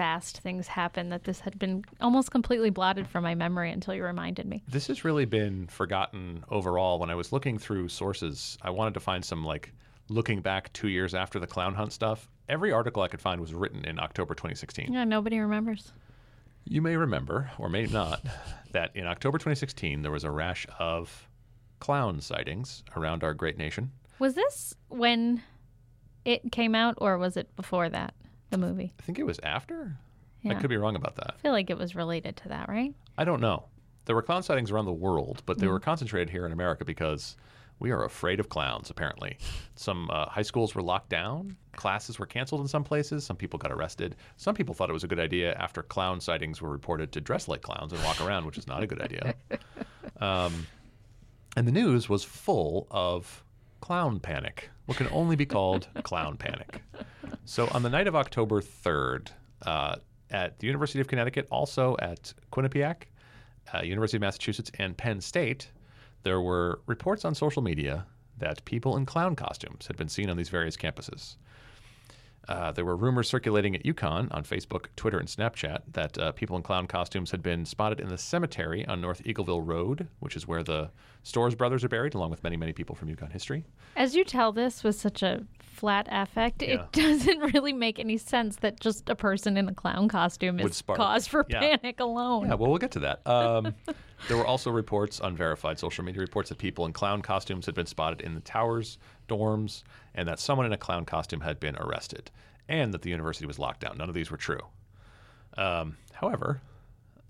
fast 0.00 0.38
things 0.38 0.66
happen 0.66 1.10
that 1.10 1.24
this 1.24 1.40
had 1.40 1.58
been 1.58 1.84
almost 2.00 2.30
completely 2.30 2.70
blotted 2.70 3.06
from 3.06 3.22
my 3.22 3.34
memory 3.34 3.70
until 3.70 3.92
you 3.92 4.02
reminded 4.02 4.46
me. 4.46 4.62
This 4.66 4.86
has 4.86 5.04
really 5.04 5.26
been 5.26 5.66
forgotten 5.66 6.42
overall. 6.48 6.98
When 6.98 7.10
I 7.10 7.14
was 7.14 7.32
looking 7.32 7.58
through 7.58 7.88
sources, 7.88 8.56
I 8.62 8.70
wanted 8.70 8.94
to 8.94 9.00
find 9.00 9.22
some 9.22 9.44
like 9.44 9.74
looking 10.08 10.40
back 10.40 10.72
two 10.72 10.88
years 10.88 11.14
after 11.14 11.38
the 11.38 11.46
clown 11.46 11.74
hunt 11.74 11.92
stuff. 11.92 12.30
Every 12.48 12.72
article 12.72 13.02
I 13.02 13.08
could 13.08 13.20
find 13.20 13.42
was 13.42 13.52
written 13.52 13.84
in 13.84 14.00
October 14.00 14.32
2016. 14.32 14.90
Yeah, 14.90 15.04
nobody 15.04 15.38
remembers. 15.38 15.92
You 16.64 16.80
may 16.80 16.96
remember, 16.96 17.50
or 17.58 17.68
may 17.68 17.84
not, 17.84 18.24
that 18.72 18.96
in 18.96 19.06
October 19.06 19.36
2016 19.36 20.00
there 20.00 20.10
was 20.10 20.24
a 20.24 20.30
rash 20.30 20.66
of 20.78 21.28
clown 21.78 22.22
sightings 22.22 22.84
around 22.96 23.22
our 23.22 23.34
great 23.34 23.58
nation. 23.58 23.92
Was 24.18 24.32
this 24.32 24.74
when 24.88 25.42
it 26.24 26.52
came 26.52 26.74
out, 26.74 26.94
or 26.96 27.18
was 27.18 27.36
it 27.36 27.54
before 27.54 27.90
that? 27.90 28.14
The 28.50 28.58
movie. 28.58 28.92
I 28.98 29.02
think 29.02 29.18
it 29.18 29.26
was 29.26 29.38
after. 29.42 29.96
Yeah. 30.42 30.52
I 30.52 30.54
could 30.54 30.70
be 30.70 30.76
wrong 30.76 30.96
about 30.96 31.16
that. 31.16 31.34
I 31.38 31.40
feel 31.40 31.52
like 31.52 31.70
it 31.70 31.78
was 31.78 31.94
related 31.94 32.36
to 32.38 32.48
that, 32.48 32.68
right? 32.68 32.94
I 33.18 33.24
don't 33.24 33.40
know. 33.40 33.64
There 34.06 34.16
were 34.16 34.22
clown 34.22 34.42
sightings 34.42 34.70
around 34.70 34.86
the 34.86 34.92
world, 34.92 35.42
but 35.46 35.58
they 35.58 35.66
were 35.66 35.78
concentrated 35.80 36.30
here 36.30 36.46
in 36.46 36.52
America 36.52 36.84
because 36.84 37.36
we 37.78 37.90
are 37.90 38.04
afraid 38.04 38.40
of 38.40 38.48
clowns, 38.48 38.90
apparently. 38.90 39.38
Some 39.74 40.10
uh, 40.10 40.26
high 40.26 40.42
schools 40.42 40.74
were 40.74 40.82
locked 40.82 41.10
down, 41.10 41.56
classes 41.76 42.18
were 42.18 42.26
canceled 42.26 42.60
in 42.60 42.68
some 42.68 42.84
places, 42.84 43.24
some 43.24 43.36
people 43.36 43.58
got 43.58 43.72
arrested. 43.72 44.16
Some 44.36 44.54
people 44.54 44.74
thought 44.74 44.90
it 44.90 44.92
was 44.92 45.04
a 45.04 45.08
good 45.08 45.20
idea 45.20 45.54
after 45.54 45.82
clown 45.82 46.20
sightings 46.20 46.60
were 46.60 46.68
reported 46.70 47.12
to 47.12 47.20
dress 47.20 47.48
like 47.48 47.62
clowns 47.62 47.92
and 47.92 48.02
walk 48.04 48.20
around, 48.20 48.44
which 48.44 48.58
is 48.58 48.66
not 48.66 48.82
a 48.82 48.86
good 48.86 49.00
idea. 49.00 49.34
Um, 50.20 50.66
and 51.56 51.66
the 51.66 51.72
news 51.72 52.10
was 52.10 52.24
full 52.24 52.86
of 52.90 53.42
clown 53.80 54.20
panic, 54.20 54.68
what 54.84 54.98
can 54.98 55.08
only 55.10 55.34
be 55.34 55.46
called 55.46 55.88
clown 56.02 56.36
panic. 56.36 56.82
So 57.50 57.66
on 57.72 57.82
the 57.82 57.90
night 57.90 58.06
of 58.06 58.14
October 58.14 58.62
3rd, 58.62 59.30
uh, 59.66 59.96
at 60.30 60.60
the 60.60 60.68
University 60.68 61.00
of 61.00 61.08
Connecticut, 61.08 61.48
also 61.50 61.96
at 62.00 62.32
Quinnipiac, 62.52 63.06
uh, 63.74 63.82
University 63.82 64.18
of 64.18 64.20
Massachusetts, 64.20 64.70
and 64.78 64.96
Penn 64.96 65.20
State, 65.20 65.68
there 66.22 66.40
were 66.40 66.80
reports 66.86 67.24
on 67.24 67.34
social 67.34 67.60
media 67.60 68.06
that 68.38 68.64
people 68.66 68.96
in 68.96 69.04
clown 69.04 69.34
costumes 69.34 69.88
had 69.88 69.96
been 69.96 70.08
seen 70.08 70.30
on 70.30 70.36
these 70.36 70.48
various 70.48 70.76
campuses. 70.76 71.38
Uh, 72.48 72.72
there 72.72 72.84
were 72.84 72.96
rumors 72.96 73.28
circulating 73.28 73.76
at 73.76 73.84
UConn 73.84 74.28
on 74.34 74.42
Facebook, 74.42 74.86
Twitter, 74.96 75.18
and 75.18 75.28
Snapchat 75.28 75.80
that 75.92 76.18
uh, 76.18 76.32
people 76.32 76.56
in 76.56 76.62
clown 76.62 76.86
costumes 76.86 77.30
had 77.30 77.42
been 77.42 77.64
spotted 77.64 78.00
in 78.00 78.08
the 78.08 78.18
cemetery 78.18 78.84
on 78.86 79.00
North 79.00 79.22
Eagleville 79.24 79.64
Road, 79.64 80.08
which 80.20 80.34
is 80.36 80.48
where 80.48 80.62
the 80.62 80.90
Storrs 81.22 81.54
brothers 81.54 81.84
are 81.84 81.88
buried, 81.88 82.14
along 82.14 82.30
with 82.30 82.42
many, 82.42 82.56
many 82.56 82.72
people 82.72 82.94
from 82.96 83.08
UConn 83.08 83.30
history. 83.30 83.64
As 83.94 84.16
you 84.16 84.24
tell 84.24 84.52
this 84.52 84.82
with 84.82 84.96
such 84.96 85.22
a 85.22 85.44
flat 85.60 86.08
affect, 86.10 86.62
Yeah. 86.62 86.74
it 86.74 86.92
doesn't 86.92 87.38
really 87.54 87.72
make 87.72 87.98
any 87.98 88.16
sense 88.16 88.56
that 88.56 88.80
just 88.80 89.08
a 89.08 89.14
person 89.14 89.56
in 89.56 89.68
a 89.68 89.74
clown 89.74 90.08
costume 90.08 90.56
Would 90.56 90.72
is 90.72 90.82
cause 90.82 91.26
for 91.26 91.46
yeah. 91.48 91.60
panic 91.76 92.00
alone. 92.00 92.48
Yeah, 92.48 92.54
well, 92.54 92.70
we'll 92.70 92.78
get 92.78 92.90
to 92.92 93.00
that. 93.00 93.26
Um, 93.26 93.74
there 94.28 94.36
were 94.36 94.46
also 94.46 94.70
reports, 94.70 95.20
unverified 95.22 95.78
social 95.78 96.04
media 96.04 96.20
reports, 96.20 96.48
that 96.48 96.58
people 96.58 96.86
in 96.86 96.92
clown 96.92 97.22
costumes 97.22 97.66
had 97.66 97.74
been 97.74 97.86
spotted 97.86 98.22
in 98.22 98.34
the 98.34 98.40
towers, 98.40 98.98
dorms, 99.30 99.82
and 100.14 100.26
that 100.28 100.38
someone 100.40 100.66
in 100.66 100.72
a 100.72 100.76
clown 100.76 101.04
costume 101.06 101.40
had 101.40 101.58
been 101.60 101.76
arrested, 101.76 102.30
and 102.68 102.92
that 102.92 103.02
the 103.02 103.10
university 103.10 103.46
was 103.46 103.58
locked 103.58 103.80
down. 103.80 103.96
None 103.98 104.08
of 104.08 104.14
these 104.14 104.30
were 104.30 104.36
true. 104.36 104.60
Um, 105.56 105.96
however, 106.12 106.60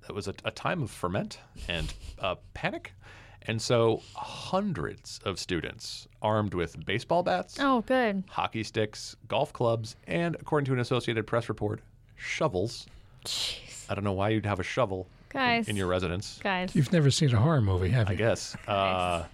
it 0.08 0.14
was 0.14 0.26
a, 0.28 0.34
a 0.44 0.50
time 0.50 0.82
of 0.82 0.90
ferment 0.90 1.38
and 1.68 1.92
uh, 2.18 2.34
panic. 2.54 2.92
And 3.42 3.60
so 3.62 4.02
hundreds 4.14 5.18
of 5.24 5.38
students 5.38 6.06
armed 6.20 6.52
with 6.52 6.84
baseball 6.84 7.22
bats, 7.22 7.56
Oh, 7.58 7.80
good. 7.82 8.24
hockey 8.28 8.62
sticks, 8.62 9.16
golf 9.28 9.52
clubs, 9.52 9.96
and 10.06 10.34
according 10.36 10.66
to 10.66 10.72
an 10.74 10.78
Associated 10.78 11.26
Press 11.26 11.48
report, 11.48 11.80
shovels. 12.16 12.86
Jeez. 13.24 13.86
I 13.88 13.94
don't 13.94 14.04
know 14.04 14.12
why 14.12 14.28
you'd 14.30 14.44
have 14.46 14.60
a 14.60 14.62
shovel 14.62 15.06
in- 15.30 15.38
Guys. 15.38 15.68
in 15.68 15.76
your 15.76 15.86
residence. 15.86 16.38
Guys. 16.42 16.74
You've 16.76 16.92
never 16.92 17.10
seen 17.10 17.32
a 17.34 17.38
horror 17.38 17.62
movie, 17.62 17.88
have 17.90 18.08
you? 18.08 18.14
I 18.14 18.16
guess. 18.16 18.56
Uh, 18.68 19.24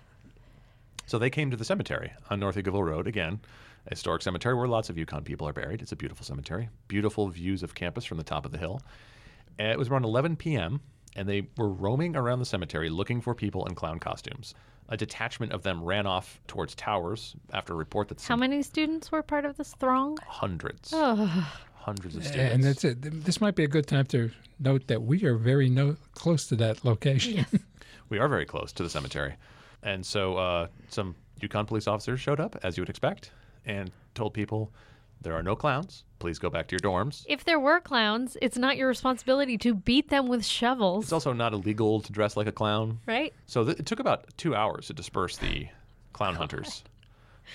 so 1.07 1.19
they 1.19 1.31
came 1.31 1.51
to 1.51 1.57
the 1.57 1.64
cemetery 1.64 2.12
on 2.31 2.40
North 2.40 2.57
Eagleville 2.57 2.85
Road 2.87 3.07
again, 3.07 3.40
a 3.87 3.90
historic 3.90 4.23
cemetery 4.23 4.55
where 4.55 4.69
lots 4.69 4.90
of 4.90 4.97
UConn 4.97 5.25
people 5.25 5.47
are 5.49 5.53
buried. 5.53 5.81
It's 5.83 5.92
a 5.92 5.97
beautiful 5.97 6.25
cemetery, 6.25 6.69
beautiful 6.88 7.29
views 7.29 7.62
of 7.62 7.75
campus 7.75 8.05
from 8.05 8.19
the 8.19 8.25
top 8.25 8.45
of 8.45 8.53
the 8.53 8.59
hill. 8.59 8.81
And 9.59 9.69
it 9.71 9.79
was 9.79 9.88
around 9.88 10.05
11 10.05 10.37
p.m. 10.37 10.81
and 11.14 11.29
they 11.29 11.49
were 11.57 11.69
roaming 11.71 12.16
around 12.16 12.40
the 12.40 12.45
cemetery 12.45 12.90
looking 12.90 13.21
for 13.21 13.35
people 13.35 13.64
in 13.66 13.75
clown 13.75 13.99
costumes. 14.01 14.55
A 14.88 14.97
detachment 14.97 15.53
of 15.53 15.62
them 15.62 15.83
ran 15.83 16.07
off 16.07 16.40
towards 16.47 16.75
towers 16.75 17.35
after 17.53 17.73
a 17.73 17.77
report 17.77 18.09
that 18.09 18.23
How 18.23 18.37
many 18.37 18.62
students 18.62 19.11
were 19.11 19.23
part 19.23 19.45
of 19.45 19.57
this 19.57 19.75
throng? 19.81 20.19
hundreds, 20.27 20.92
Oh, 20.95 21.49
hundreds 21.75 22.14
of 22.16 22.25
students. 22.25 22.55
And 22.55 22.62
that's 22.64 22.85
it. 22.85 23.25
This 23.25 23.40
might 23.40 23.55
be 23.57 23.64
a 23.64 23.69
good 23.69 23.87
time 23.87 24.07
to 24.07 24.31
note 24.61 24.87
that 24.88 25.03
we 25.03 25.25
are 25.25 25.37
very 25.37 25.69
no- 25.69 25.97
close 26.14 26.47
to 26.49 26.57
that 26.57 26.85
location. 26.85 27.47
We 28.09 28.21
are 28.21 28.29
very 28.29 28.47
close 28.47 28.73
to 28.75 28.85
the 28.85 28.88
cemetery. 28.90 29.35
And 29.87 30.05
so 30.05 30.37
uh, 30.37 30.66
some 30.88 31.14
UConn 31.40 31.66
police 31.66 31.87
officers 31.87 32.20
showed 32.20 32.40
up, 32.40 32.57
as 32.62 32.77
you 32.77 32.83
would 32.83 32.90
expect, 32.90 33.31
and 33.64 33.90
told 34.14 34.35
people 34.35 34.72
there 35.22 35.33
are 35.35 35.42
no 35.42 35.55
clowns. 35.55 36.05
Please 36.18 36.38
go 36.38 36.51
back 36.51 36.66
to 36.68 36.72
your 36.75 36.81
dorms. 36.81 37.25
if 37.29 37.44
there 37.44 37.61
were 37.61 37.81
clowns, 37.81 38.37
it's 38.42 38.59
not 38.59 38.77
your 38.77 38.88
responsibility 38.88 39.57
to 39.59 39.75
beat 39.75 40.09
them 40.11 40.27
with 40.27 40.44
shovels. 40.44 41.05
It's 41.05 41.12
also 41.12 41.33
not 41.33 41.53
illegal 41.53 42.01
to 42.01 42.12
dress 42.12 42.37
like 42.37 42.46
a 42.49 42.53
clown. 42.53 42.99
right? 43.07 43.33
So 43.46 43.64
th- 43.64 43.79
it 43.79 43.87
took 43.87 44.01
about 44.01 44.25
two 44.37 44.55
hours 44.55 44.88
to 44.88 44.92
disperse 44.92 45.37
the 45.38 45.68
clown 46.12 46.35
hunters. 46.35 46.83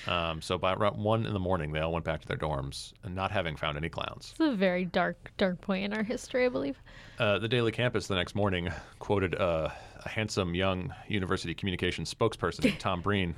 Um, 0.07 0.41
so 0.41 0.57
by 0.57 0.71
around 0.73 0.97
one 1.03 1.25
in 1.25 1.33
the 1.33 1.39
morning, 1.39 1.73
they 1.73 1.81
all 1.81 1.91
went 1.91 2.05
back 2.05 2.21
to 2.21 2.27
their 2.29 2.37
dorms, 2.37 2.93
and 3.03 3.13
not 3.13 3.29
having 3.29 3.57
found 3.57 3.75
any 3.75 3.89
clowns. 3.89 4.31
It's 4.31 4.39
a 4.39 4.55
very 4.55 4.85
dark, 4.85 5.33
dark 5.37 5.59
point 5.59 5.83
in 5.83 5.91
our 5.93 6.01
history, 6.01 6.45
I 6.45 6.47
believe. 6.47 6.77
Uh, 7.19 7.39
the 7.39 7.49
Daily 7.49 7.73
Campus 7.73 8.07
the 8.07 8.15
next 8.15 8.33
morning 8.33 8.69
quoted 8.99 9.35
uh, 9.35 9.67
handsome 10.09 10.55
young 10.55 10.93
university 11.07 11.53
communications 11.53 12.13
spokesperson, 12.13 12.75
Tom 12.79 13.01
Breen, 13.01 13.35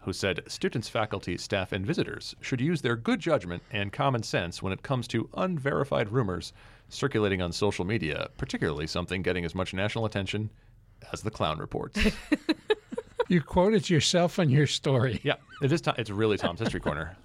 who 0.00 0.12
said 0.12 0.42
students, 0.46 0.88
faculty, 0.88 1.36
staff, 1.36 1.72
and 1.72 1.86
visitors 1.86 2.34
should 2.40 2.60
use 2.60 2.82
their 2.82 2.96
good 2.96 3.20
judgment 3.20 3.62
and 3.72 3.92
common 3.92 4.22
sense 4.22 4.62
when 4.62 4.72
it 4.72 4.82
comes 4.82 5.06
to 5.08 5.28
unverified 5.36 6.10
rumors 6.10 6.52
circulating 6.88 7.42
on 7.42 7.52
social 7.52 7.84
media, 7.84 8.28
particularly 8.36 8.86
something 8.86 9.22
getting 9.22 9.44
as 9.44 9.54
much 9.54 9.74
national 9.74 10.04
attention 10.04 10.50
as 11.12 11.22
the 11.22 11.30
clown 11.30 11.58
reports. 11.58 12.00
you 13.28 13.42
quoted 13.42 13.90
yourself 13.90 14.38
on 14.38 14.48
your 14.48 14.66
story. 14.66 15.20
yeah, 15.22 15.34
it 15.62 15.72
is. 15.72 15.82
It's 15.98 16.10
really 16.10 16.36
Tom's 16.36 16.60
History 16.60 16.80
Corner. 16.80 17.16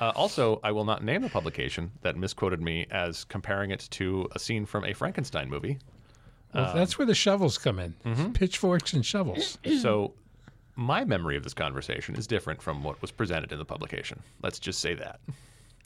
Uh, 0.00 0.12
also, 0.16 0.60
I 0.64 0.72
will 0.72 0.84
not 0.84 1.04
name 1.04 1.22
the 1.22 1.28
publication 1.28 1.92
that 2.02 2.16
misquoted 2.16 2.60
me 2.60 2.86
as 2.90 3.24
comparing 3.24 3.70
it 3.70 3.86
to 3.92 4.28
a 4.32 4.38
scene 4.38 4.66
from 4.66 4.84
a 4.84 4.92
Frankenstein 4.92 5.48
movie. 5.48 5.78
Well, 6.54 6.74
that's 6.74 6.98
where 6.98 7.06
the 7.06 7.14
shovels 7.14 7.58
come 7.58 7.78
in 7.78 7.94
pitchforks 8.34 8.92
and 8.92 9.04
shovels. 9.04 9.58
So, 9.80 10.14
my 10.76 11.04
memory 11.04 11.36
of 11.36 11.42
this 11.44 11.54
conversation 11.54 12.16
is 12.16 12.26
different 12.26 12.60
from 12.60 12.82
what 12.82 13.00
was 13.00 13.10
presented 13.12 13.52
in 13.52 13.58
the 13.58 13.64
publication. 13.64 14.20
Let's 14.42 14.58
just 14.58 14.80
say 14.80 14.94
that. 14.94 15.20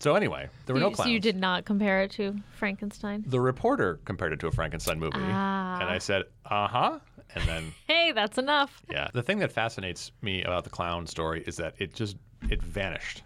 So, 0.01 0.15
anyway, 0.15 0.49
there 0.67 0.75
were 0.75 0.81
no 0.81 0.91
clowns. 0.91 1.09
so 1.09 1.13
you 1.13 1.21
did 1.21 1.37
not 1.37 1.65
compare 1.65 2.03
it 2.03 2.11
to 2.13 2.37
Frankenstein? 2.57 3.25
The 3.27 3.41
reporter 3.41 3.99
compared 4.05 4.33
it 4.33 4.41
to 4.41 4.47
a 4.47 4.51
Frankenstein 4.53 4.99
movie, 4.99 5.19
Ah. 5.21 5.81
and 5.81 5.91
I 5.91 5.99
said, 5.99 6.23
"Uh 6.47 6.69
huh," 6.69 6.99
and 7.35 7.45
then 7.45 7.73
Hey, 7.87 8.13
that's 8.13 8.39
enough. 8.39 8.83
yeah. 8.91 9.09
The 9.13 9.23
thing 9.23 9.41
that 9.41 9.53
fascinates 9.53 10.13
me 10.23 10.43
about 10.43 10.65
the 10.65 10.71
clown 10.71 11.07
story 11.07 11.43
is 11.47 11.57
that 11.57 11.75
it 11.79 11.95
just 11.95 12.17
it 12.49 12.63
vanished. 12.63 13.23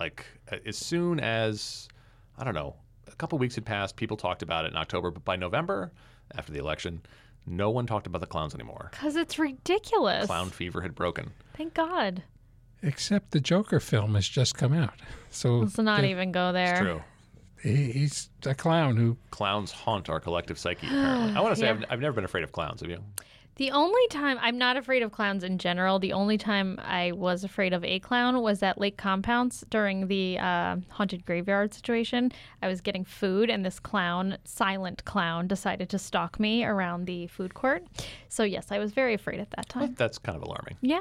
Like 0.00 0.26
as 0.66 0.76
soon 0.76 1.20
as 1.20 1.88
I 2.36 2.44
don't 2.44 2.54
know, 2.54 2.74
a 3.06 3.14
couple 3.16 3.38
weeks 3.38 3.54
had 3.54 3.64
passed, 3.64 3.96
people 3.96 4.16
talked 4.16 4.42
about 4.42 4.64
it 4.64 4.72
in 4.72 4.76
October, 4.76 5.10
but 5.10 5.24
by 5.24 5.36
November, 5.36 5.92
after 6.36 6.52
the 6.52 6.58
election, 6.58 7.02
no 7.46 7.70
one 7.70 7.86
talked 7.86 8.06
about 8.06 8.20
the 8.20 8.26
clowns 8.26 8.54
anymore. 8.54 8.88
Because 8.92 9.16
it's 9.16 9.38
ridiculous. 9.38 10.26
Clown 10.26 10.50
fever 10.50 10.80
had 10.82 10.94
broken. 10.94 11.30
Thank 11.56 11.74
God. 11.74 12.22
Except 12.82 13.30
the 13.32 13.40
Joker 13.40 13.80
film 13.80 14.14
has 14.14 14.28
just 14.28 14.54
come 14.54 14.72
out. 14.72 14.94
So 15.30 15.58
Let's 15.58 15.78
not 15.78 16.02
the- 16.02 16.08
even 16.08 16.30
go 16.32 16.52
there. 16.52 16.72
It's 16.72 16.80
true. 16.80 17.02
he, 17.62 17.90
he's 17.92 18.30
a 18.46 18.54
clown 18.54 18.96
who 18.96 19.16
clowns 19.30 19.72
haunt 19.72 20.08
our 20.08 20.20
collective 20.20 20.58
psyche. 20.58 20.86
Apparently, 20.86 21.34
I 21.36 21.40
want 21.40 21.54
to 21.54 21.60
say 21.60 21.66
Yeah. 21.68 21.72
I've, 21.72 21.84
I've 21.90 22.00
never 22.00 22.14
been 22.14 22.24
afraid 22.24 22.44
of 22.44 22.52
clowns. 22.52 22.80
Have 22.82 22.90
you? 22.90 23.02
The 23.58 23.72
only 23.72 24.06
time 24.08 24.38
I'm 24.40 24.56
not 24.56 24.76
afraid 24.76 25.02
of 25.02 25.10
clowns 25.10 25.42
in 25.42 25.58
general, 25.58 25.98
the 25.98 26.12
only 26.12 26.38
time 26.38 26.78
I 26.80 27.10
was 27.10 27.42
afraid 27.42 27.72
of 27.72 27.84
a 27.84 27.98
clown 27.98 28.40
was 28.40 28.62
at 28.62 28.78
Lake 28.78 28.96
Compounce 28.96 29.64
during 29.68 30.06
the 30.06 30.38
uh, 30.38 30.76
haunted 30.90 31.26
graveyard 31.26 31.74
situation. 31.74 32.30
I 32.62 32.68
was 32.68 32.80
getting 32.80 33.04
food, 33.04 33.50
and 33.50 33.66
this 33.66 33.80
clown, 33.80 34.38
silent 34.44 35.04
clown, 35.06 35.48
decided 35.48 35.88
to 35.88 35.98
stalk 35.98 36.38
me 36.38 36.64
around 36.64 37.06
the 37.06 37.26
food 37.26 37.54
court. 37.54 37.84
So, 38.28 38.44
yes, 38.44 38.70
I 38.70 38.78
was 38.78 38.92
very 38.92 39.14
afraid 39.14 39.40
at 39.40 39.50
that 39.50 39.68
time. 39.68 39.94
That's 39.98 40.18
kind 40.18 40.36
of 40.36 40.44
alarming. 40.44 40.76
Yeah. 40.80 41.00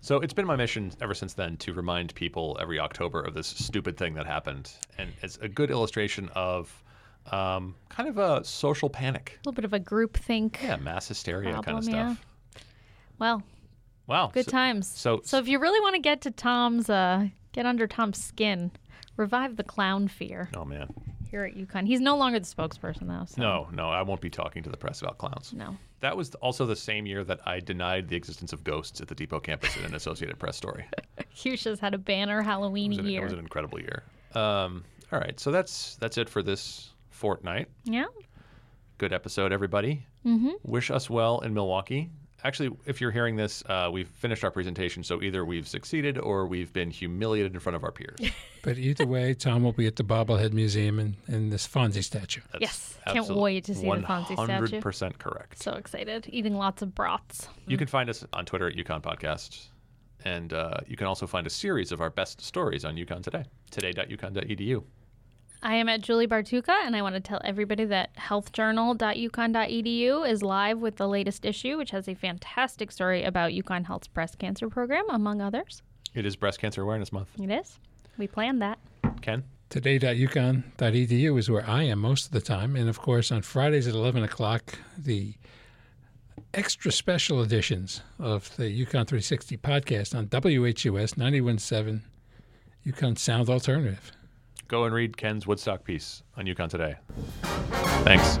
So 0.00 0.16
it's 0.16 0.32
been 0.32 0.46
my 0.46 0.56
mission 0.56 0.92
ever 1.02 1.12
since 1.12 1.34
then 1.34 1.58
to 1.58 1.74
remind 1.74 2.14
people 2.14 2.56
every 2.58 2.80
October 2.80 3.20
of 3.20 3.34
this 3.34 3.48
stupid 3.48 3.98
thing 3.98 4.14
that 4.14 4.24
happened, 4.24 4.72
and 4.96 5.12
it's 5.20 5.36
a 5.42 5.48
good 5.48 5.70
illustration 5.70 6.30
of 6.34 6.82
Um, 7.30 7.74
kind 7.88 8.08
of 8.08 8.18
a 8.18 8.44
social 8.44 8.88
panic. 8.90 9.34
A 9.34 9.38
little 9.40 9.52
bit 9.52 9.64
of 9.64 9.72
a 9.72 9.78
group 9.78 10.16
think. 10.16 10.60
Yeah, 10.62 10.76
mass 10.76 11.08
hysteria 11.08 11.52
kind 11.52 11.64
Problem, 11.64 11.84
of 11.88 11.92
yeah. 11.94 12.14
stuff. 12.14 12.26
Well, 13.18 13.42
Wow. 14.06 14.30
good 14.32 14.46
so- 14.46 14.50
times. 14.50 14.88
so- 14.88 15.20
so 15.24 15.38
if 15.38 15.46
you 15.48 15.58
really 15.58 15.80
want 15.80 15.94
to 15.94 16.00
get 16.00 16.22
to 16.22 16.30
Tom's, 16.30 16.90
uh, 16.90 17.28
get 17.52 17.66
under 17.66 17.86
Tom's 17.86 18.22
skin, 18.22 18.70
revive 19.16 19.56
the 19.56 19.64
clown 19.64 20.08
fear 20.08 20.48
Oh 20.56 20.64
man. 20.64 20.92
here 21.30 21.44
at 21.44 21.54
UConn. 21.54 21.86
He's 21.86 22.00
no 22.00 22.16
longer 22.16 22.40
the 22.40 22.46
spokesperson 22.46 23.06
though. 23.06 23.26
So 23.26 23.40
No, 23.40 23.68
no, 23.72 23.88
I 23.90 24.02
won't 24.02 24.20
be 24.20 24.30
talking 24.30 24.62
to 24.64 24.70
the 24.70 24.76
press 24.76 25.00
about 25.02 25.18
clowns. 25.18 25.52
No. 25.52 25.76
That 26.00 26.16
was 26.16 26.34
also 26.36 26.64
the 26.64 26.74
same 26.76 27.04
year 27.06 27.22
that 27.24 27.40
I 27.46 27.60
denied 27.60 28.08
the 28.08 28.16
existence 28.16 28.52
of 28.54 28.64
ghosts 28.64 29.00
at 29.02 29.08
the 29.08 29.14
Depot 29.14 29.38
campus 29.40 29.76
in 29.76 29.84
an 29.84 29.94
Associated 29.94 30.38
Press 30.38 30.56
story. 30.56 30.86
Hushas 31.36 31.78
had 31.78 31.92
a 31.94 31.98
banner 31.98 32.40
Halloween 32.42 32.92
It 32.94 33.00
an, 33.00 33.06
it 33.06 33.22
was 33.22 33.32
an 33.34 33.38
incredible 33.38 33.78
year. 33.78 34.02
Um, 34.34 34.82
all 35.12 35.18
right, 35.18 35.38
so 35.38 35.50
that's 35.50 35.96
that's 35.96 36.16
it 36.16 36.28
for 36.30 36.42
this 36.42 36.94
fortnight. 37.20 37.68
yeah. 37.84 38.06
Good 38.96 39.12
episode, 39.14 39.50
everybody. 39.52 40.04
Mm-hmm. 40.26 40.50
Wish 40.62 40.90
us 40.90 41.08
well 41.08 41.40
in 41.40 41.54
Milwaukee. 41.54 42.10
Actually, 42.44 42.70
if 42.86 43.00
you're 43.00 43.10
hearing 43.10 43.36
this, 43.36 43.62
uh, 43.66 43.88
we've 43.92 44.08
finished 44.08 44.44
our 44.44 44.50
presentation, 44.50 45.02
so 45.02 45.22
either 45.22 45.42
we've 45.44 45.66
succeeded 45.68 46.18
or 46.18 46.46
we've 46.46 46.72
been 46.72 46.90
humiliated 46.90 47.52
in 47.54 47.60
front 47.60 47.76
of 47.76 47.84
our 47.84 47.92
peers. 47.92 48.18
But 48.62 48.76
either 48.76 49.06
way, 49.06 49.32
Tom 49.32 49.62
will 49.62 49.72
be 49.72 49.86
at 49.86 49.96
the 49.96 50.02
Bobblehead 50.04 50.52
Museum 50.52 50.98
and, 50.98 51.14
and 51.28 51.50
this 51.50 51.66
Fonzie 51.66 52.04
statue. 52.04 52.42
That's 52.52 52.60
Yes, 52.60 52.98
can't 53.06 53.28
wait 53.30 53.64
to 53.64 53.74
see 53.74 53.86
the 53.86 53.96
Fonzie 54.02 54.34
statue. 54.44 54.80
100% 54.80 55.16
correct. 55.18 55.62
So 55.62 55.72
excited. 55.72 56.26
Eating 56.30 56.54
lots 56.54 56.82
of 56.82 56.94
broths. 56.94 57.48
You 57.66 57.78
can 57.78 57.86
find 57.86 58.10
us 58.10 58.22
on 58.34 58.44
Twitter 58.44 58.68
at 58.68 58.76
UConn 58.76 59.00
Podcast. 59.02 59.68
And 60.26 60.52
uh, 60.52 60.76
you 60.86 60.96
can 60.98 61.06
also 61.06 61.26
find 61.26 61.46
a 61.46 61.50
series 61.50 61.90
of 61.90 62.02
our 62.02 62.10
best 62.10 62.42
stories 62.42 62.84
on 62.84 62.96
UConn 62.96 63.22
Today. 63.22 63.44
Today.uconn.edu. 63.70 64.82
I 65.62 65.74
am 65.74 65.90
at 65.90 66.00
Julie 66.00 66.26
Bartucca, 66.26 66.74
and 66.86 66.96
I 66.96 67.02
want 67.02 67.16
to 67.16 67.20
tell 67.20 67.42
everybody 67.44 67.84
that 67.84 68.16
healthjournal.uconn.edu 68.16 70.30
is 70.30 70.42
live 70.42 70.78
with 70.78 70.96
the 70.96 71.06
latest 71.06 71.44
issue, 71.44 71.76
which 71.76 71.90
has 71.90 72.08
a 72.08 72.14
fantastic 72.14 72.90
story 72.90 73.24
about 73.24 73.50
UConn 73.50 73.86
Health's 73.86 74.08
breast 74.08 74.38
cancer 74.38 74.70
program, 74.70 75.04
among 75.10 75.42
others. 75.42 75.82
It 76.14 76.24
is 76.24 76.34
Breast 76.34 76.60
Cancer 76.60 76.80
Awareness 76.80 77.12
Month. 77.12 77.28
It 77.38 77.50
is. 77.50 77.78
We 78.16 78.26
planned 78.26 78.62
that. 78.62 78.78
Ken? 79.20 79.44
Today.uconn.edu 79.68 81.38
is 81.38 81.50
where 81.50 81.68
I 81.68 81.82
am 81.82 81.98
most 81.98 82.24
of 82.26 82.32
the 82.32 82.40
time. 82.40 82.74
And 82.74 82.88
of 82.88 82.98
course, 82.98 83.30
on 83.30 83.42
Fridays 83.42 83.86
at 83.86 83.94
11 83.94 84.22
o'clock, 84.22 84.78
the 84.96 85.34
extra 86.54 86.90
special 86.90 87.42
editions 87.42 88.00
of 88.18 88.56
the 88.56 88.64
UConn 88.64 89.06
360 89.06 89.58
podcast 89.58 90.16
on 90.16 90.26
WHUS 90.26 91.18
917 91.18 92.02
UConn 92.86 93.18
Sound 93.18 93.50
Alternative. 93.50 94.10
Go 94.70 94.84
and 94.84 94.94
read 94.94 95.16
Ken's 95.16 95.48
Woodstock 95.48 95.82
piece 95.82 96.22
on 96.36 96.44
UConn 96.44 96.68
Today. 96.68 96.94
Thanks. 98.04 98.38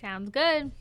Sounds 0.00 0.30
good. 0.30 0.72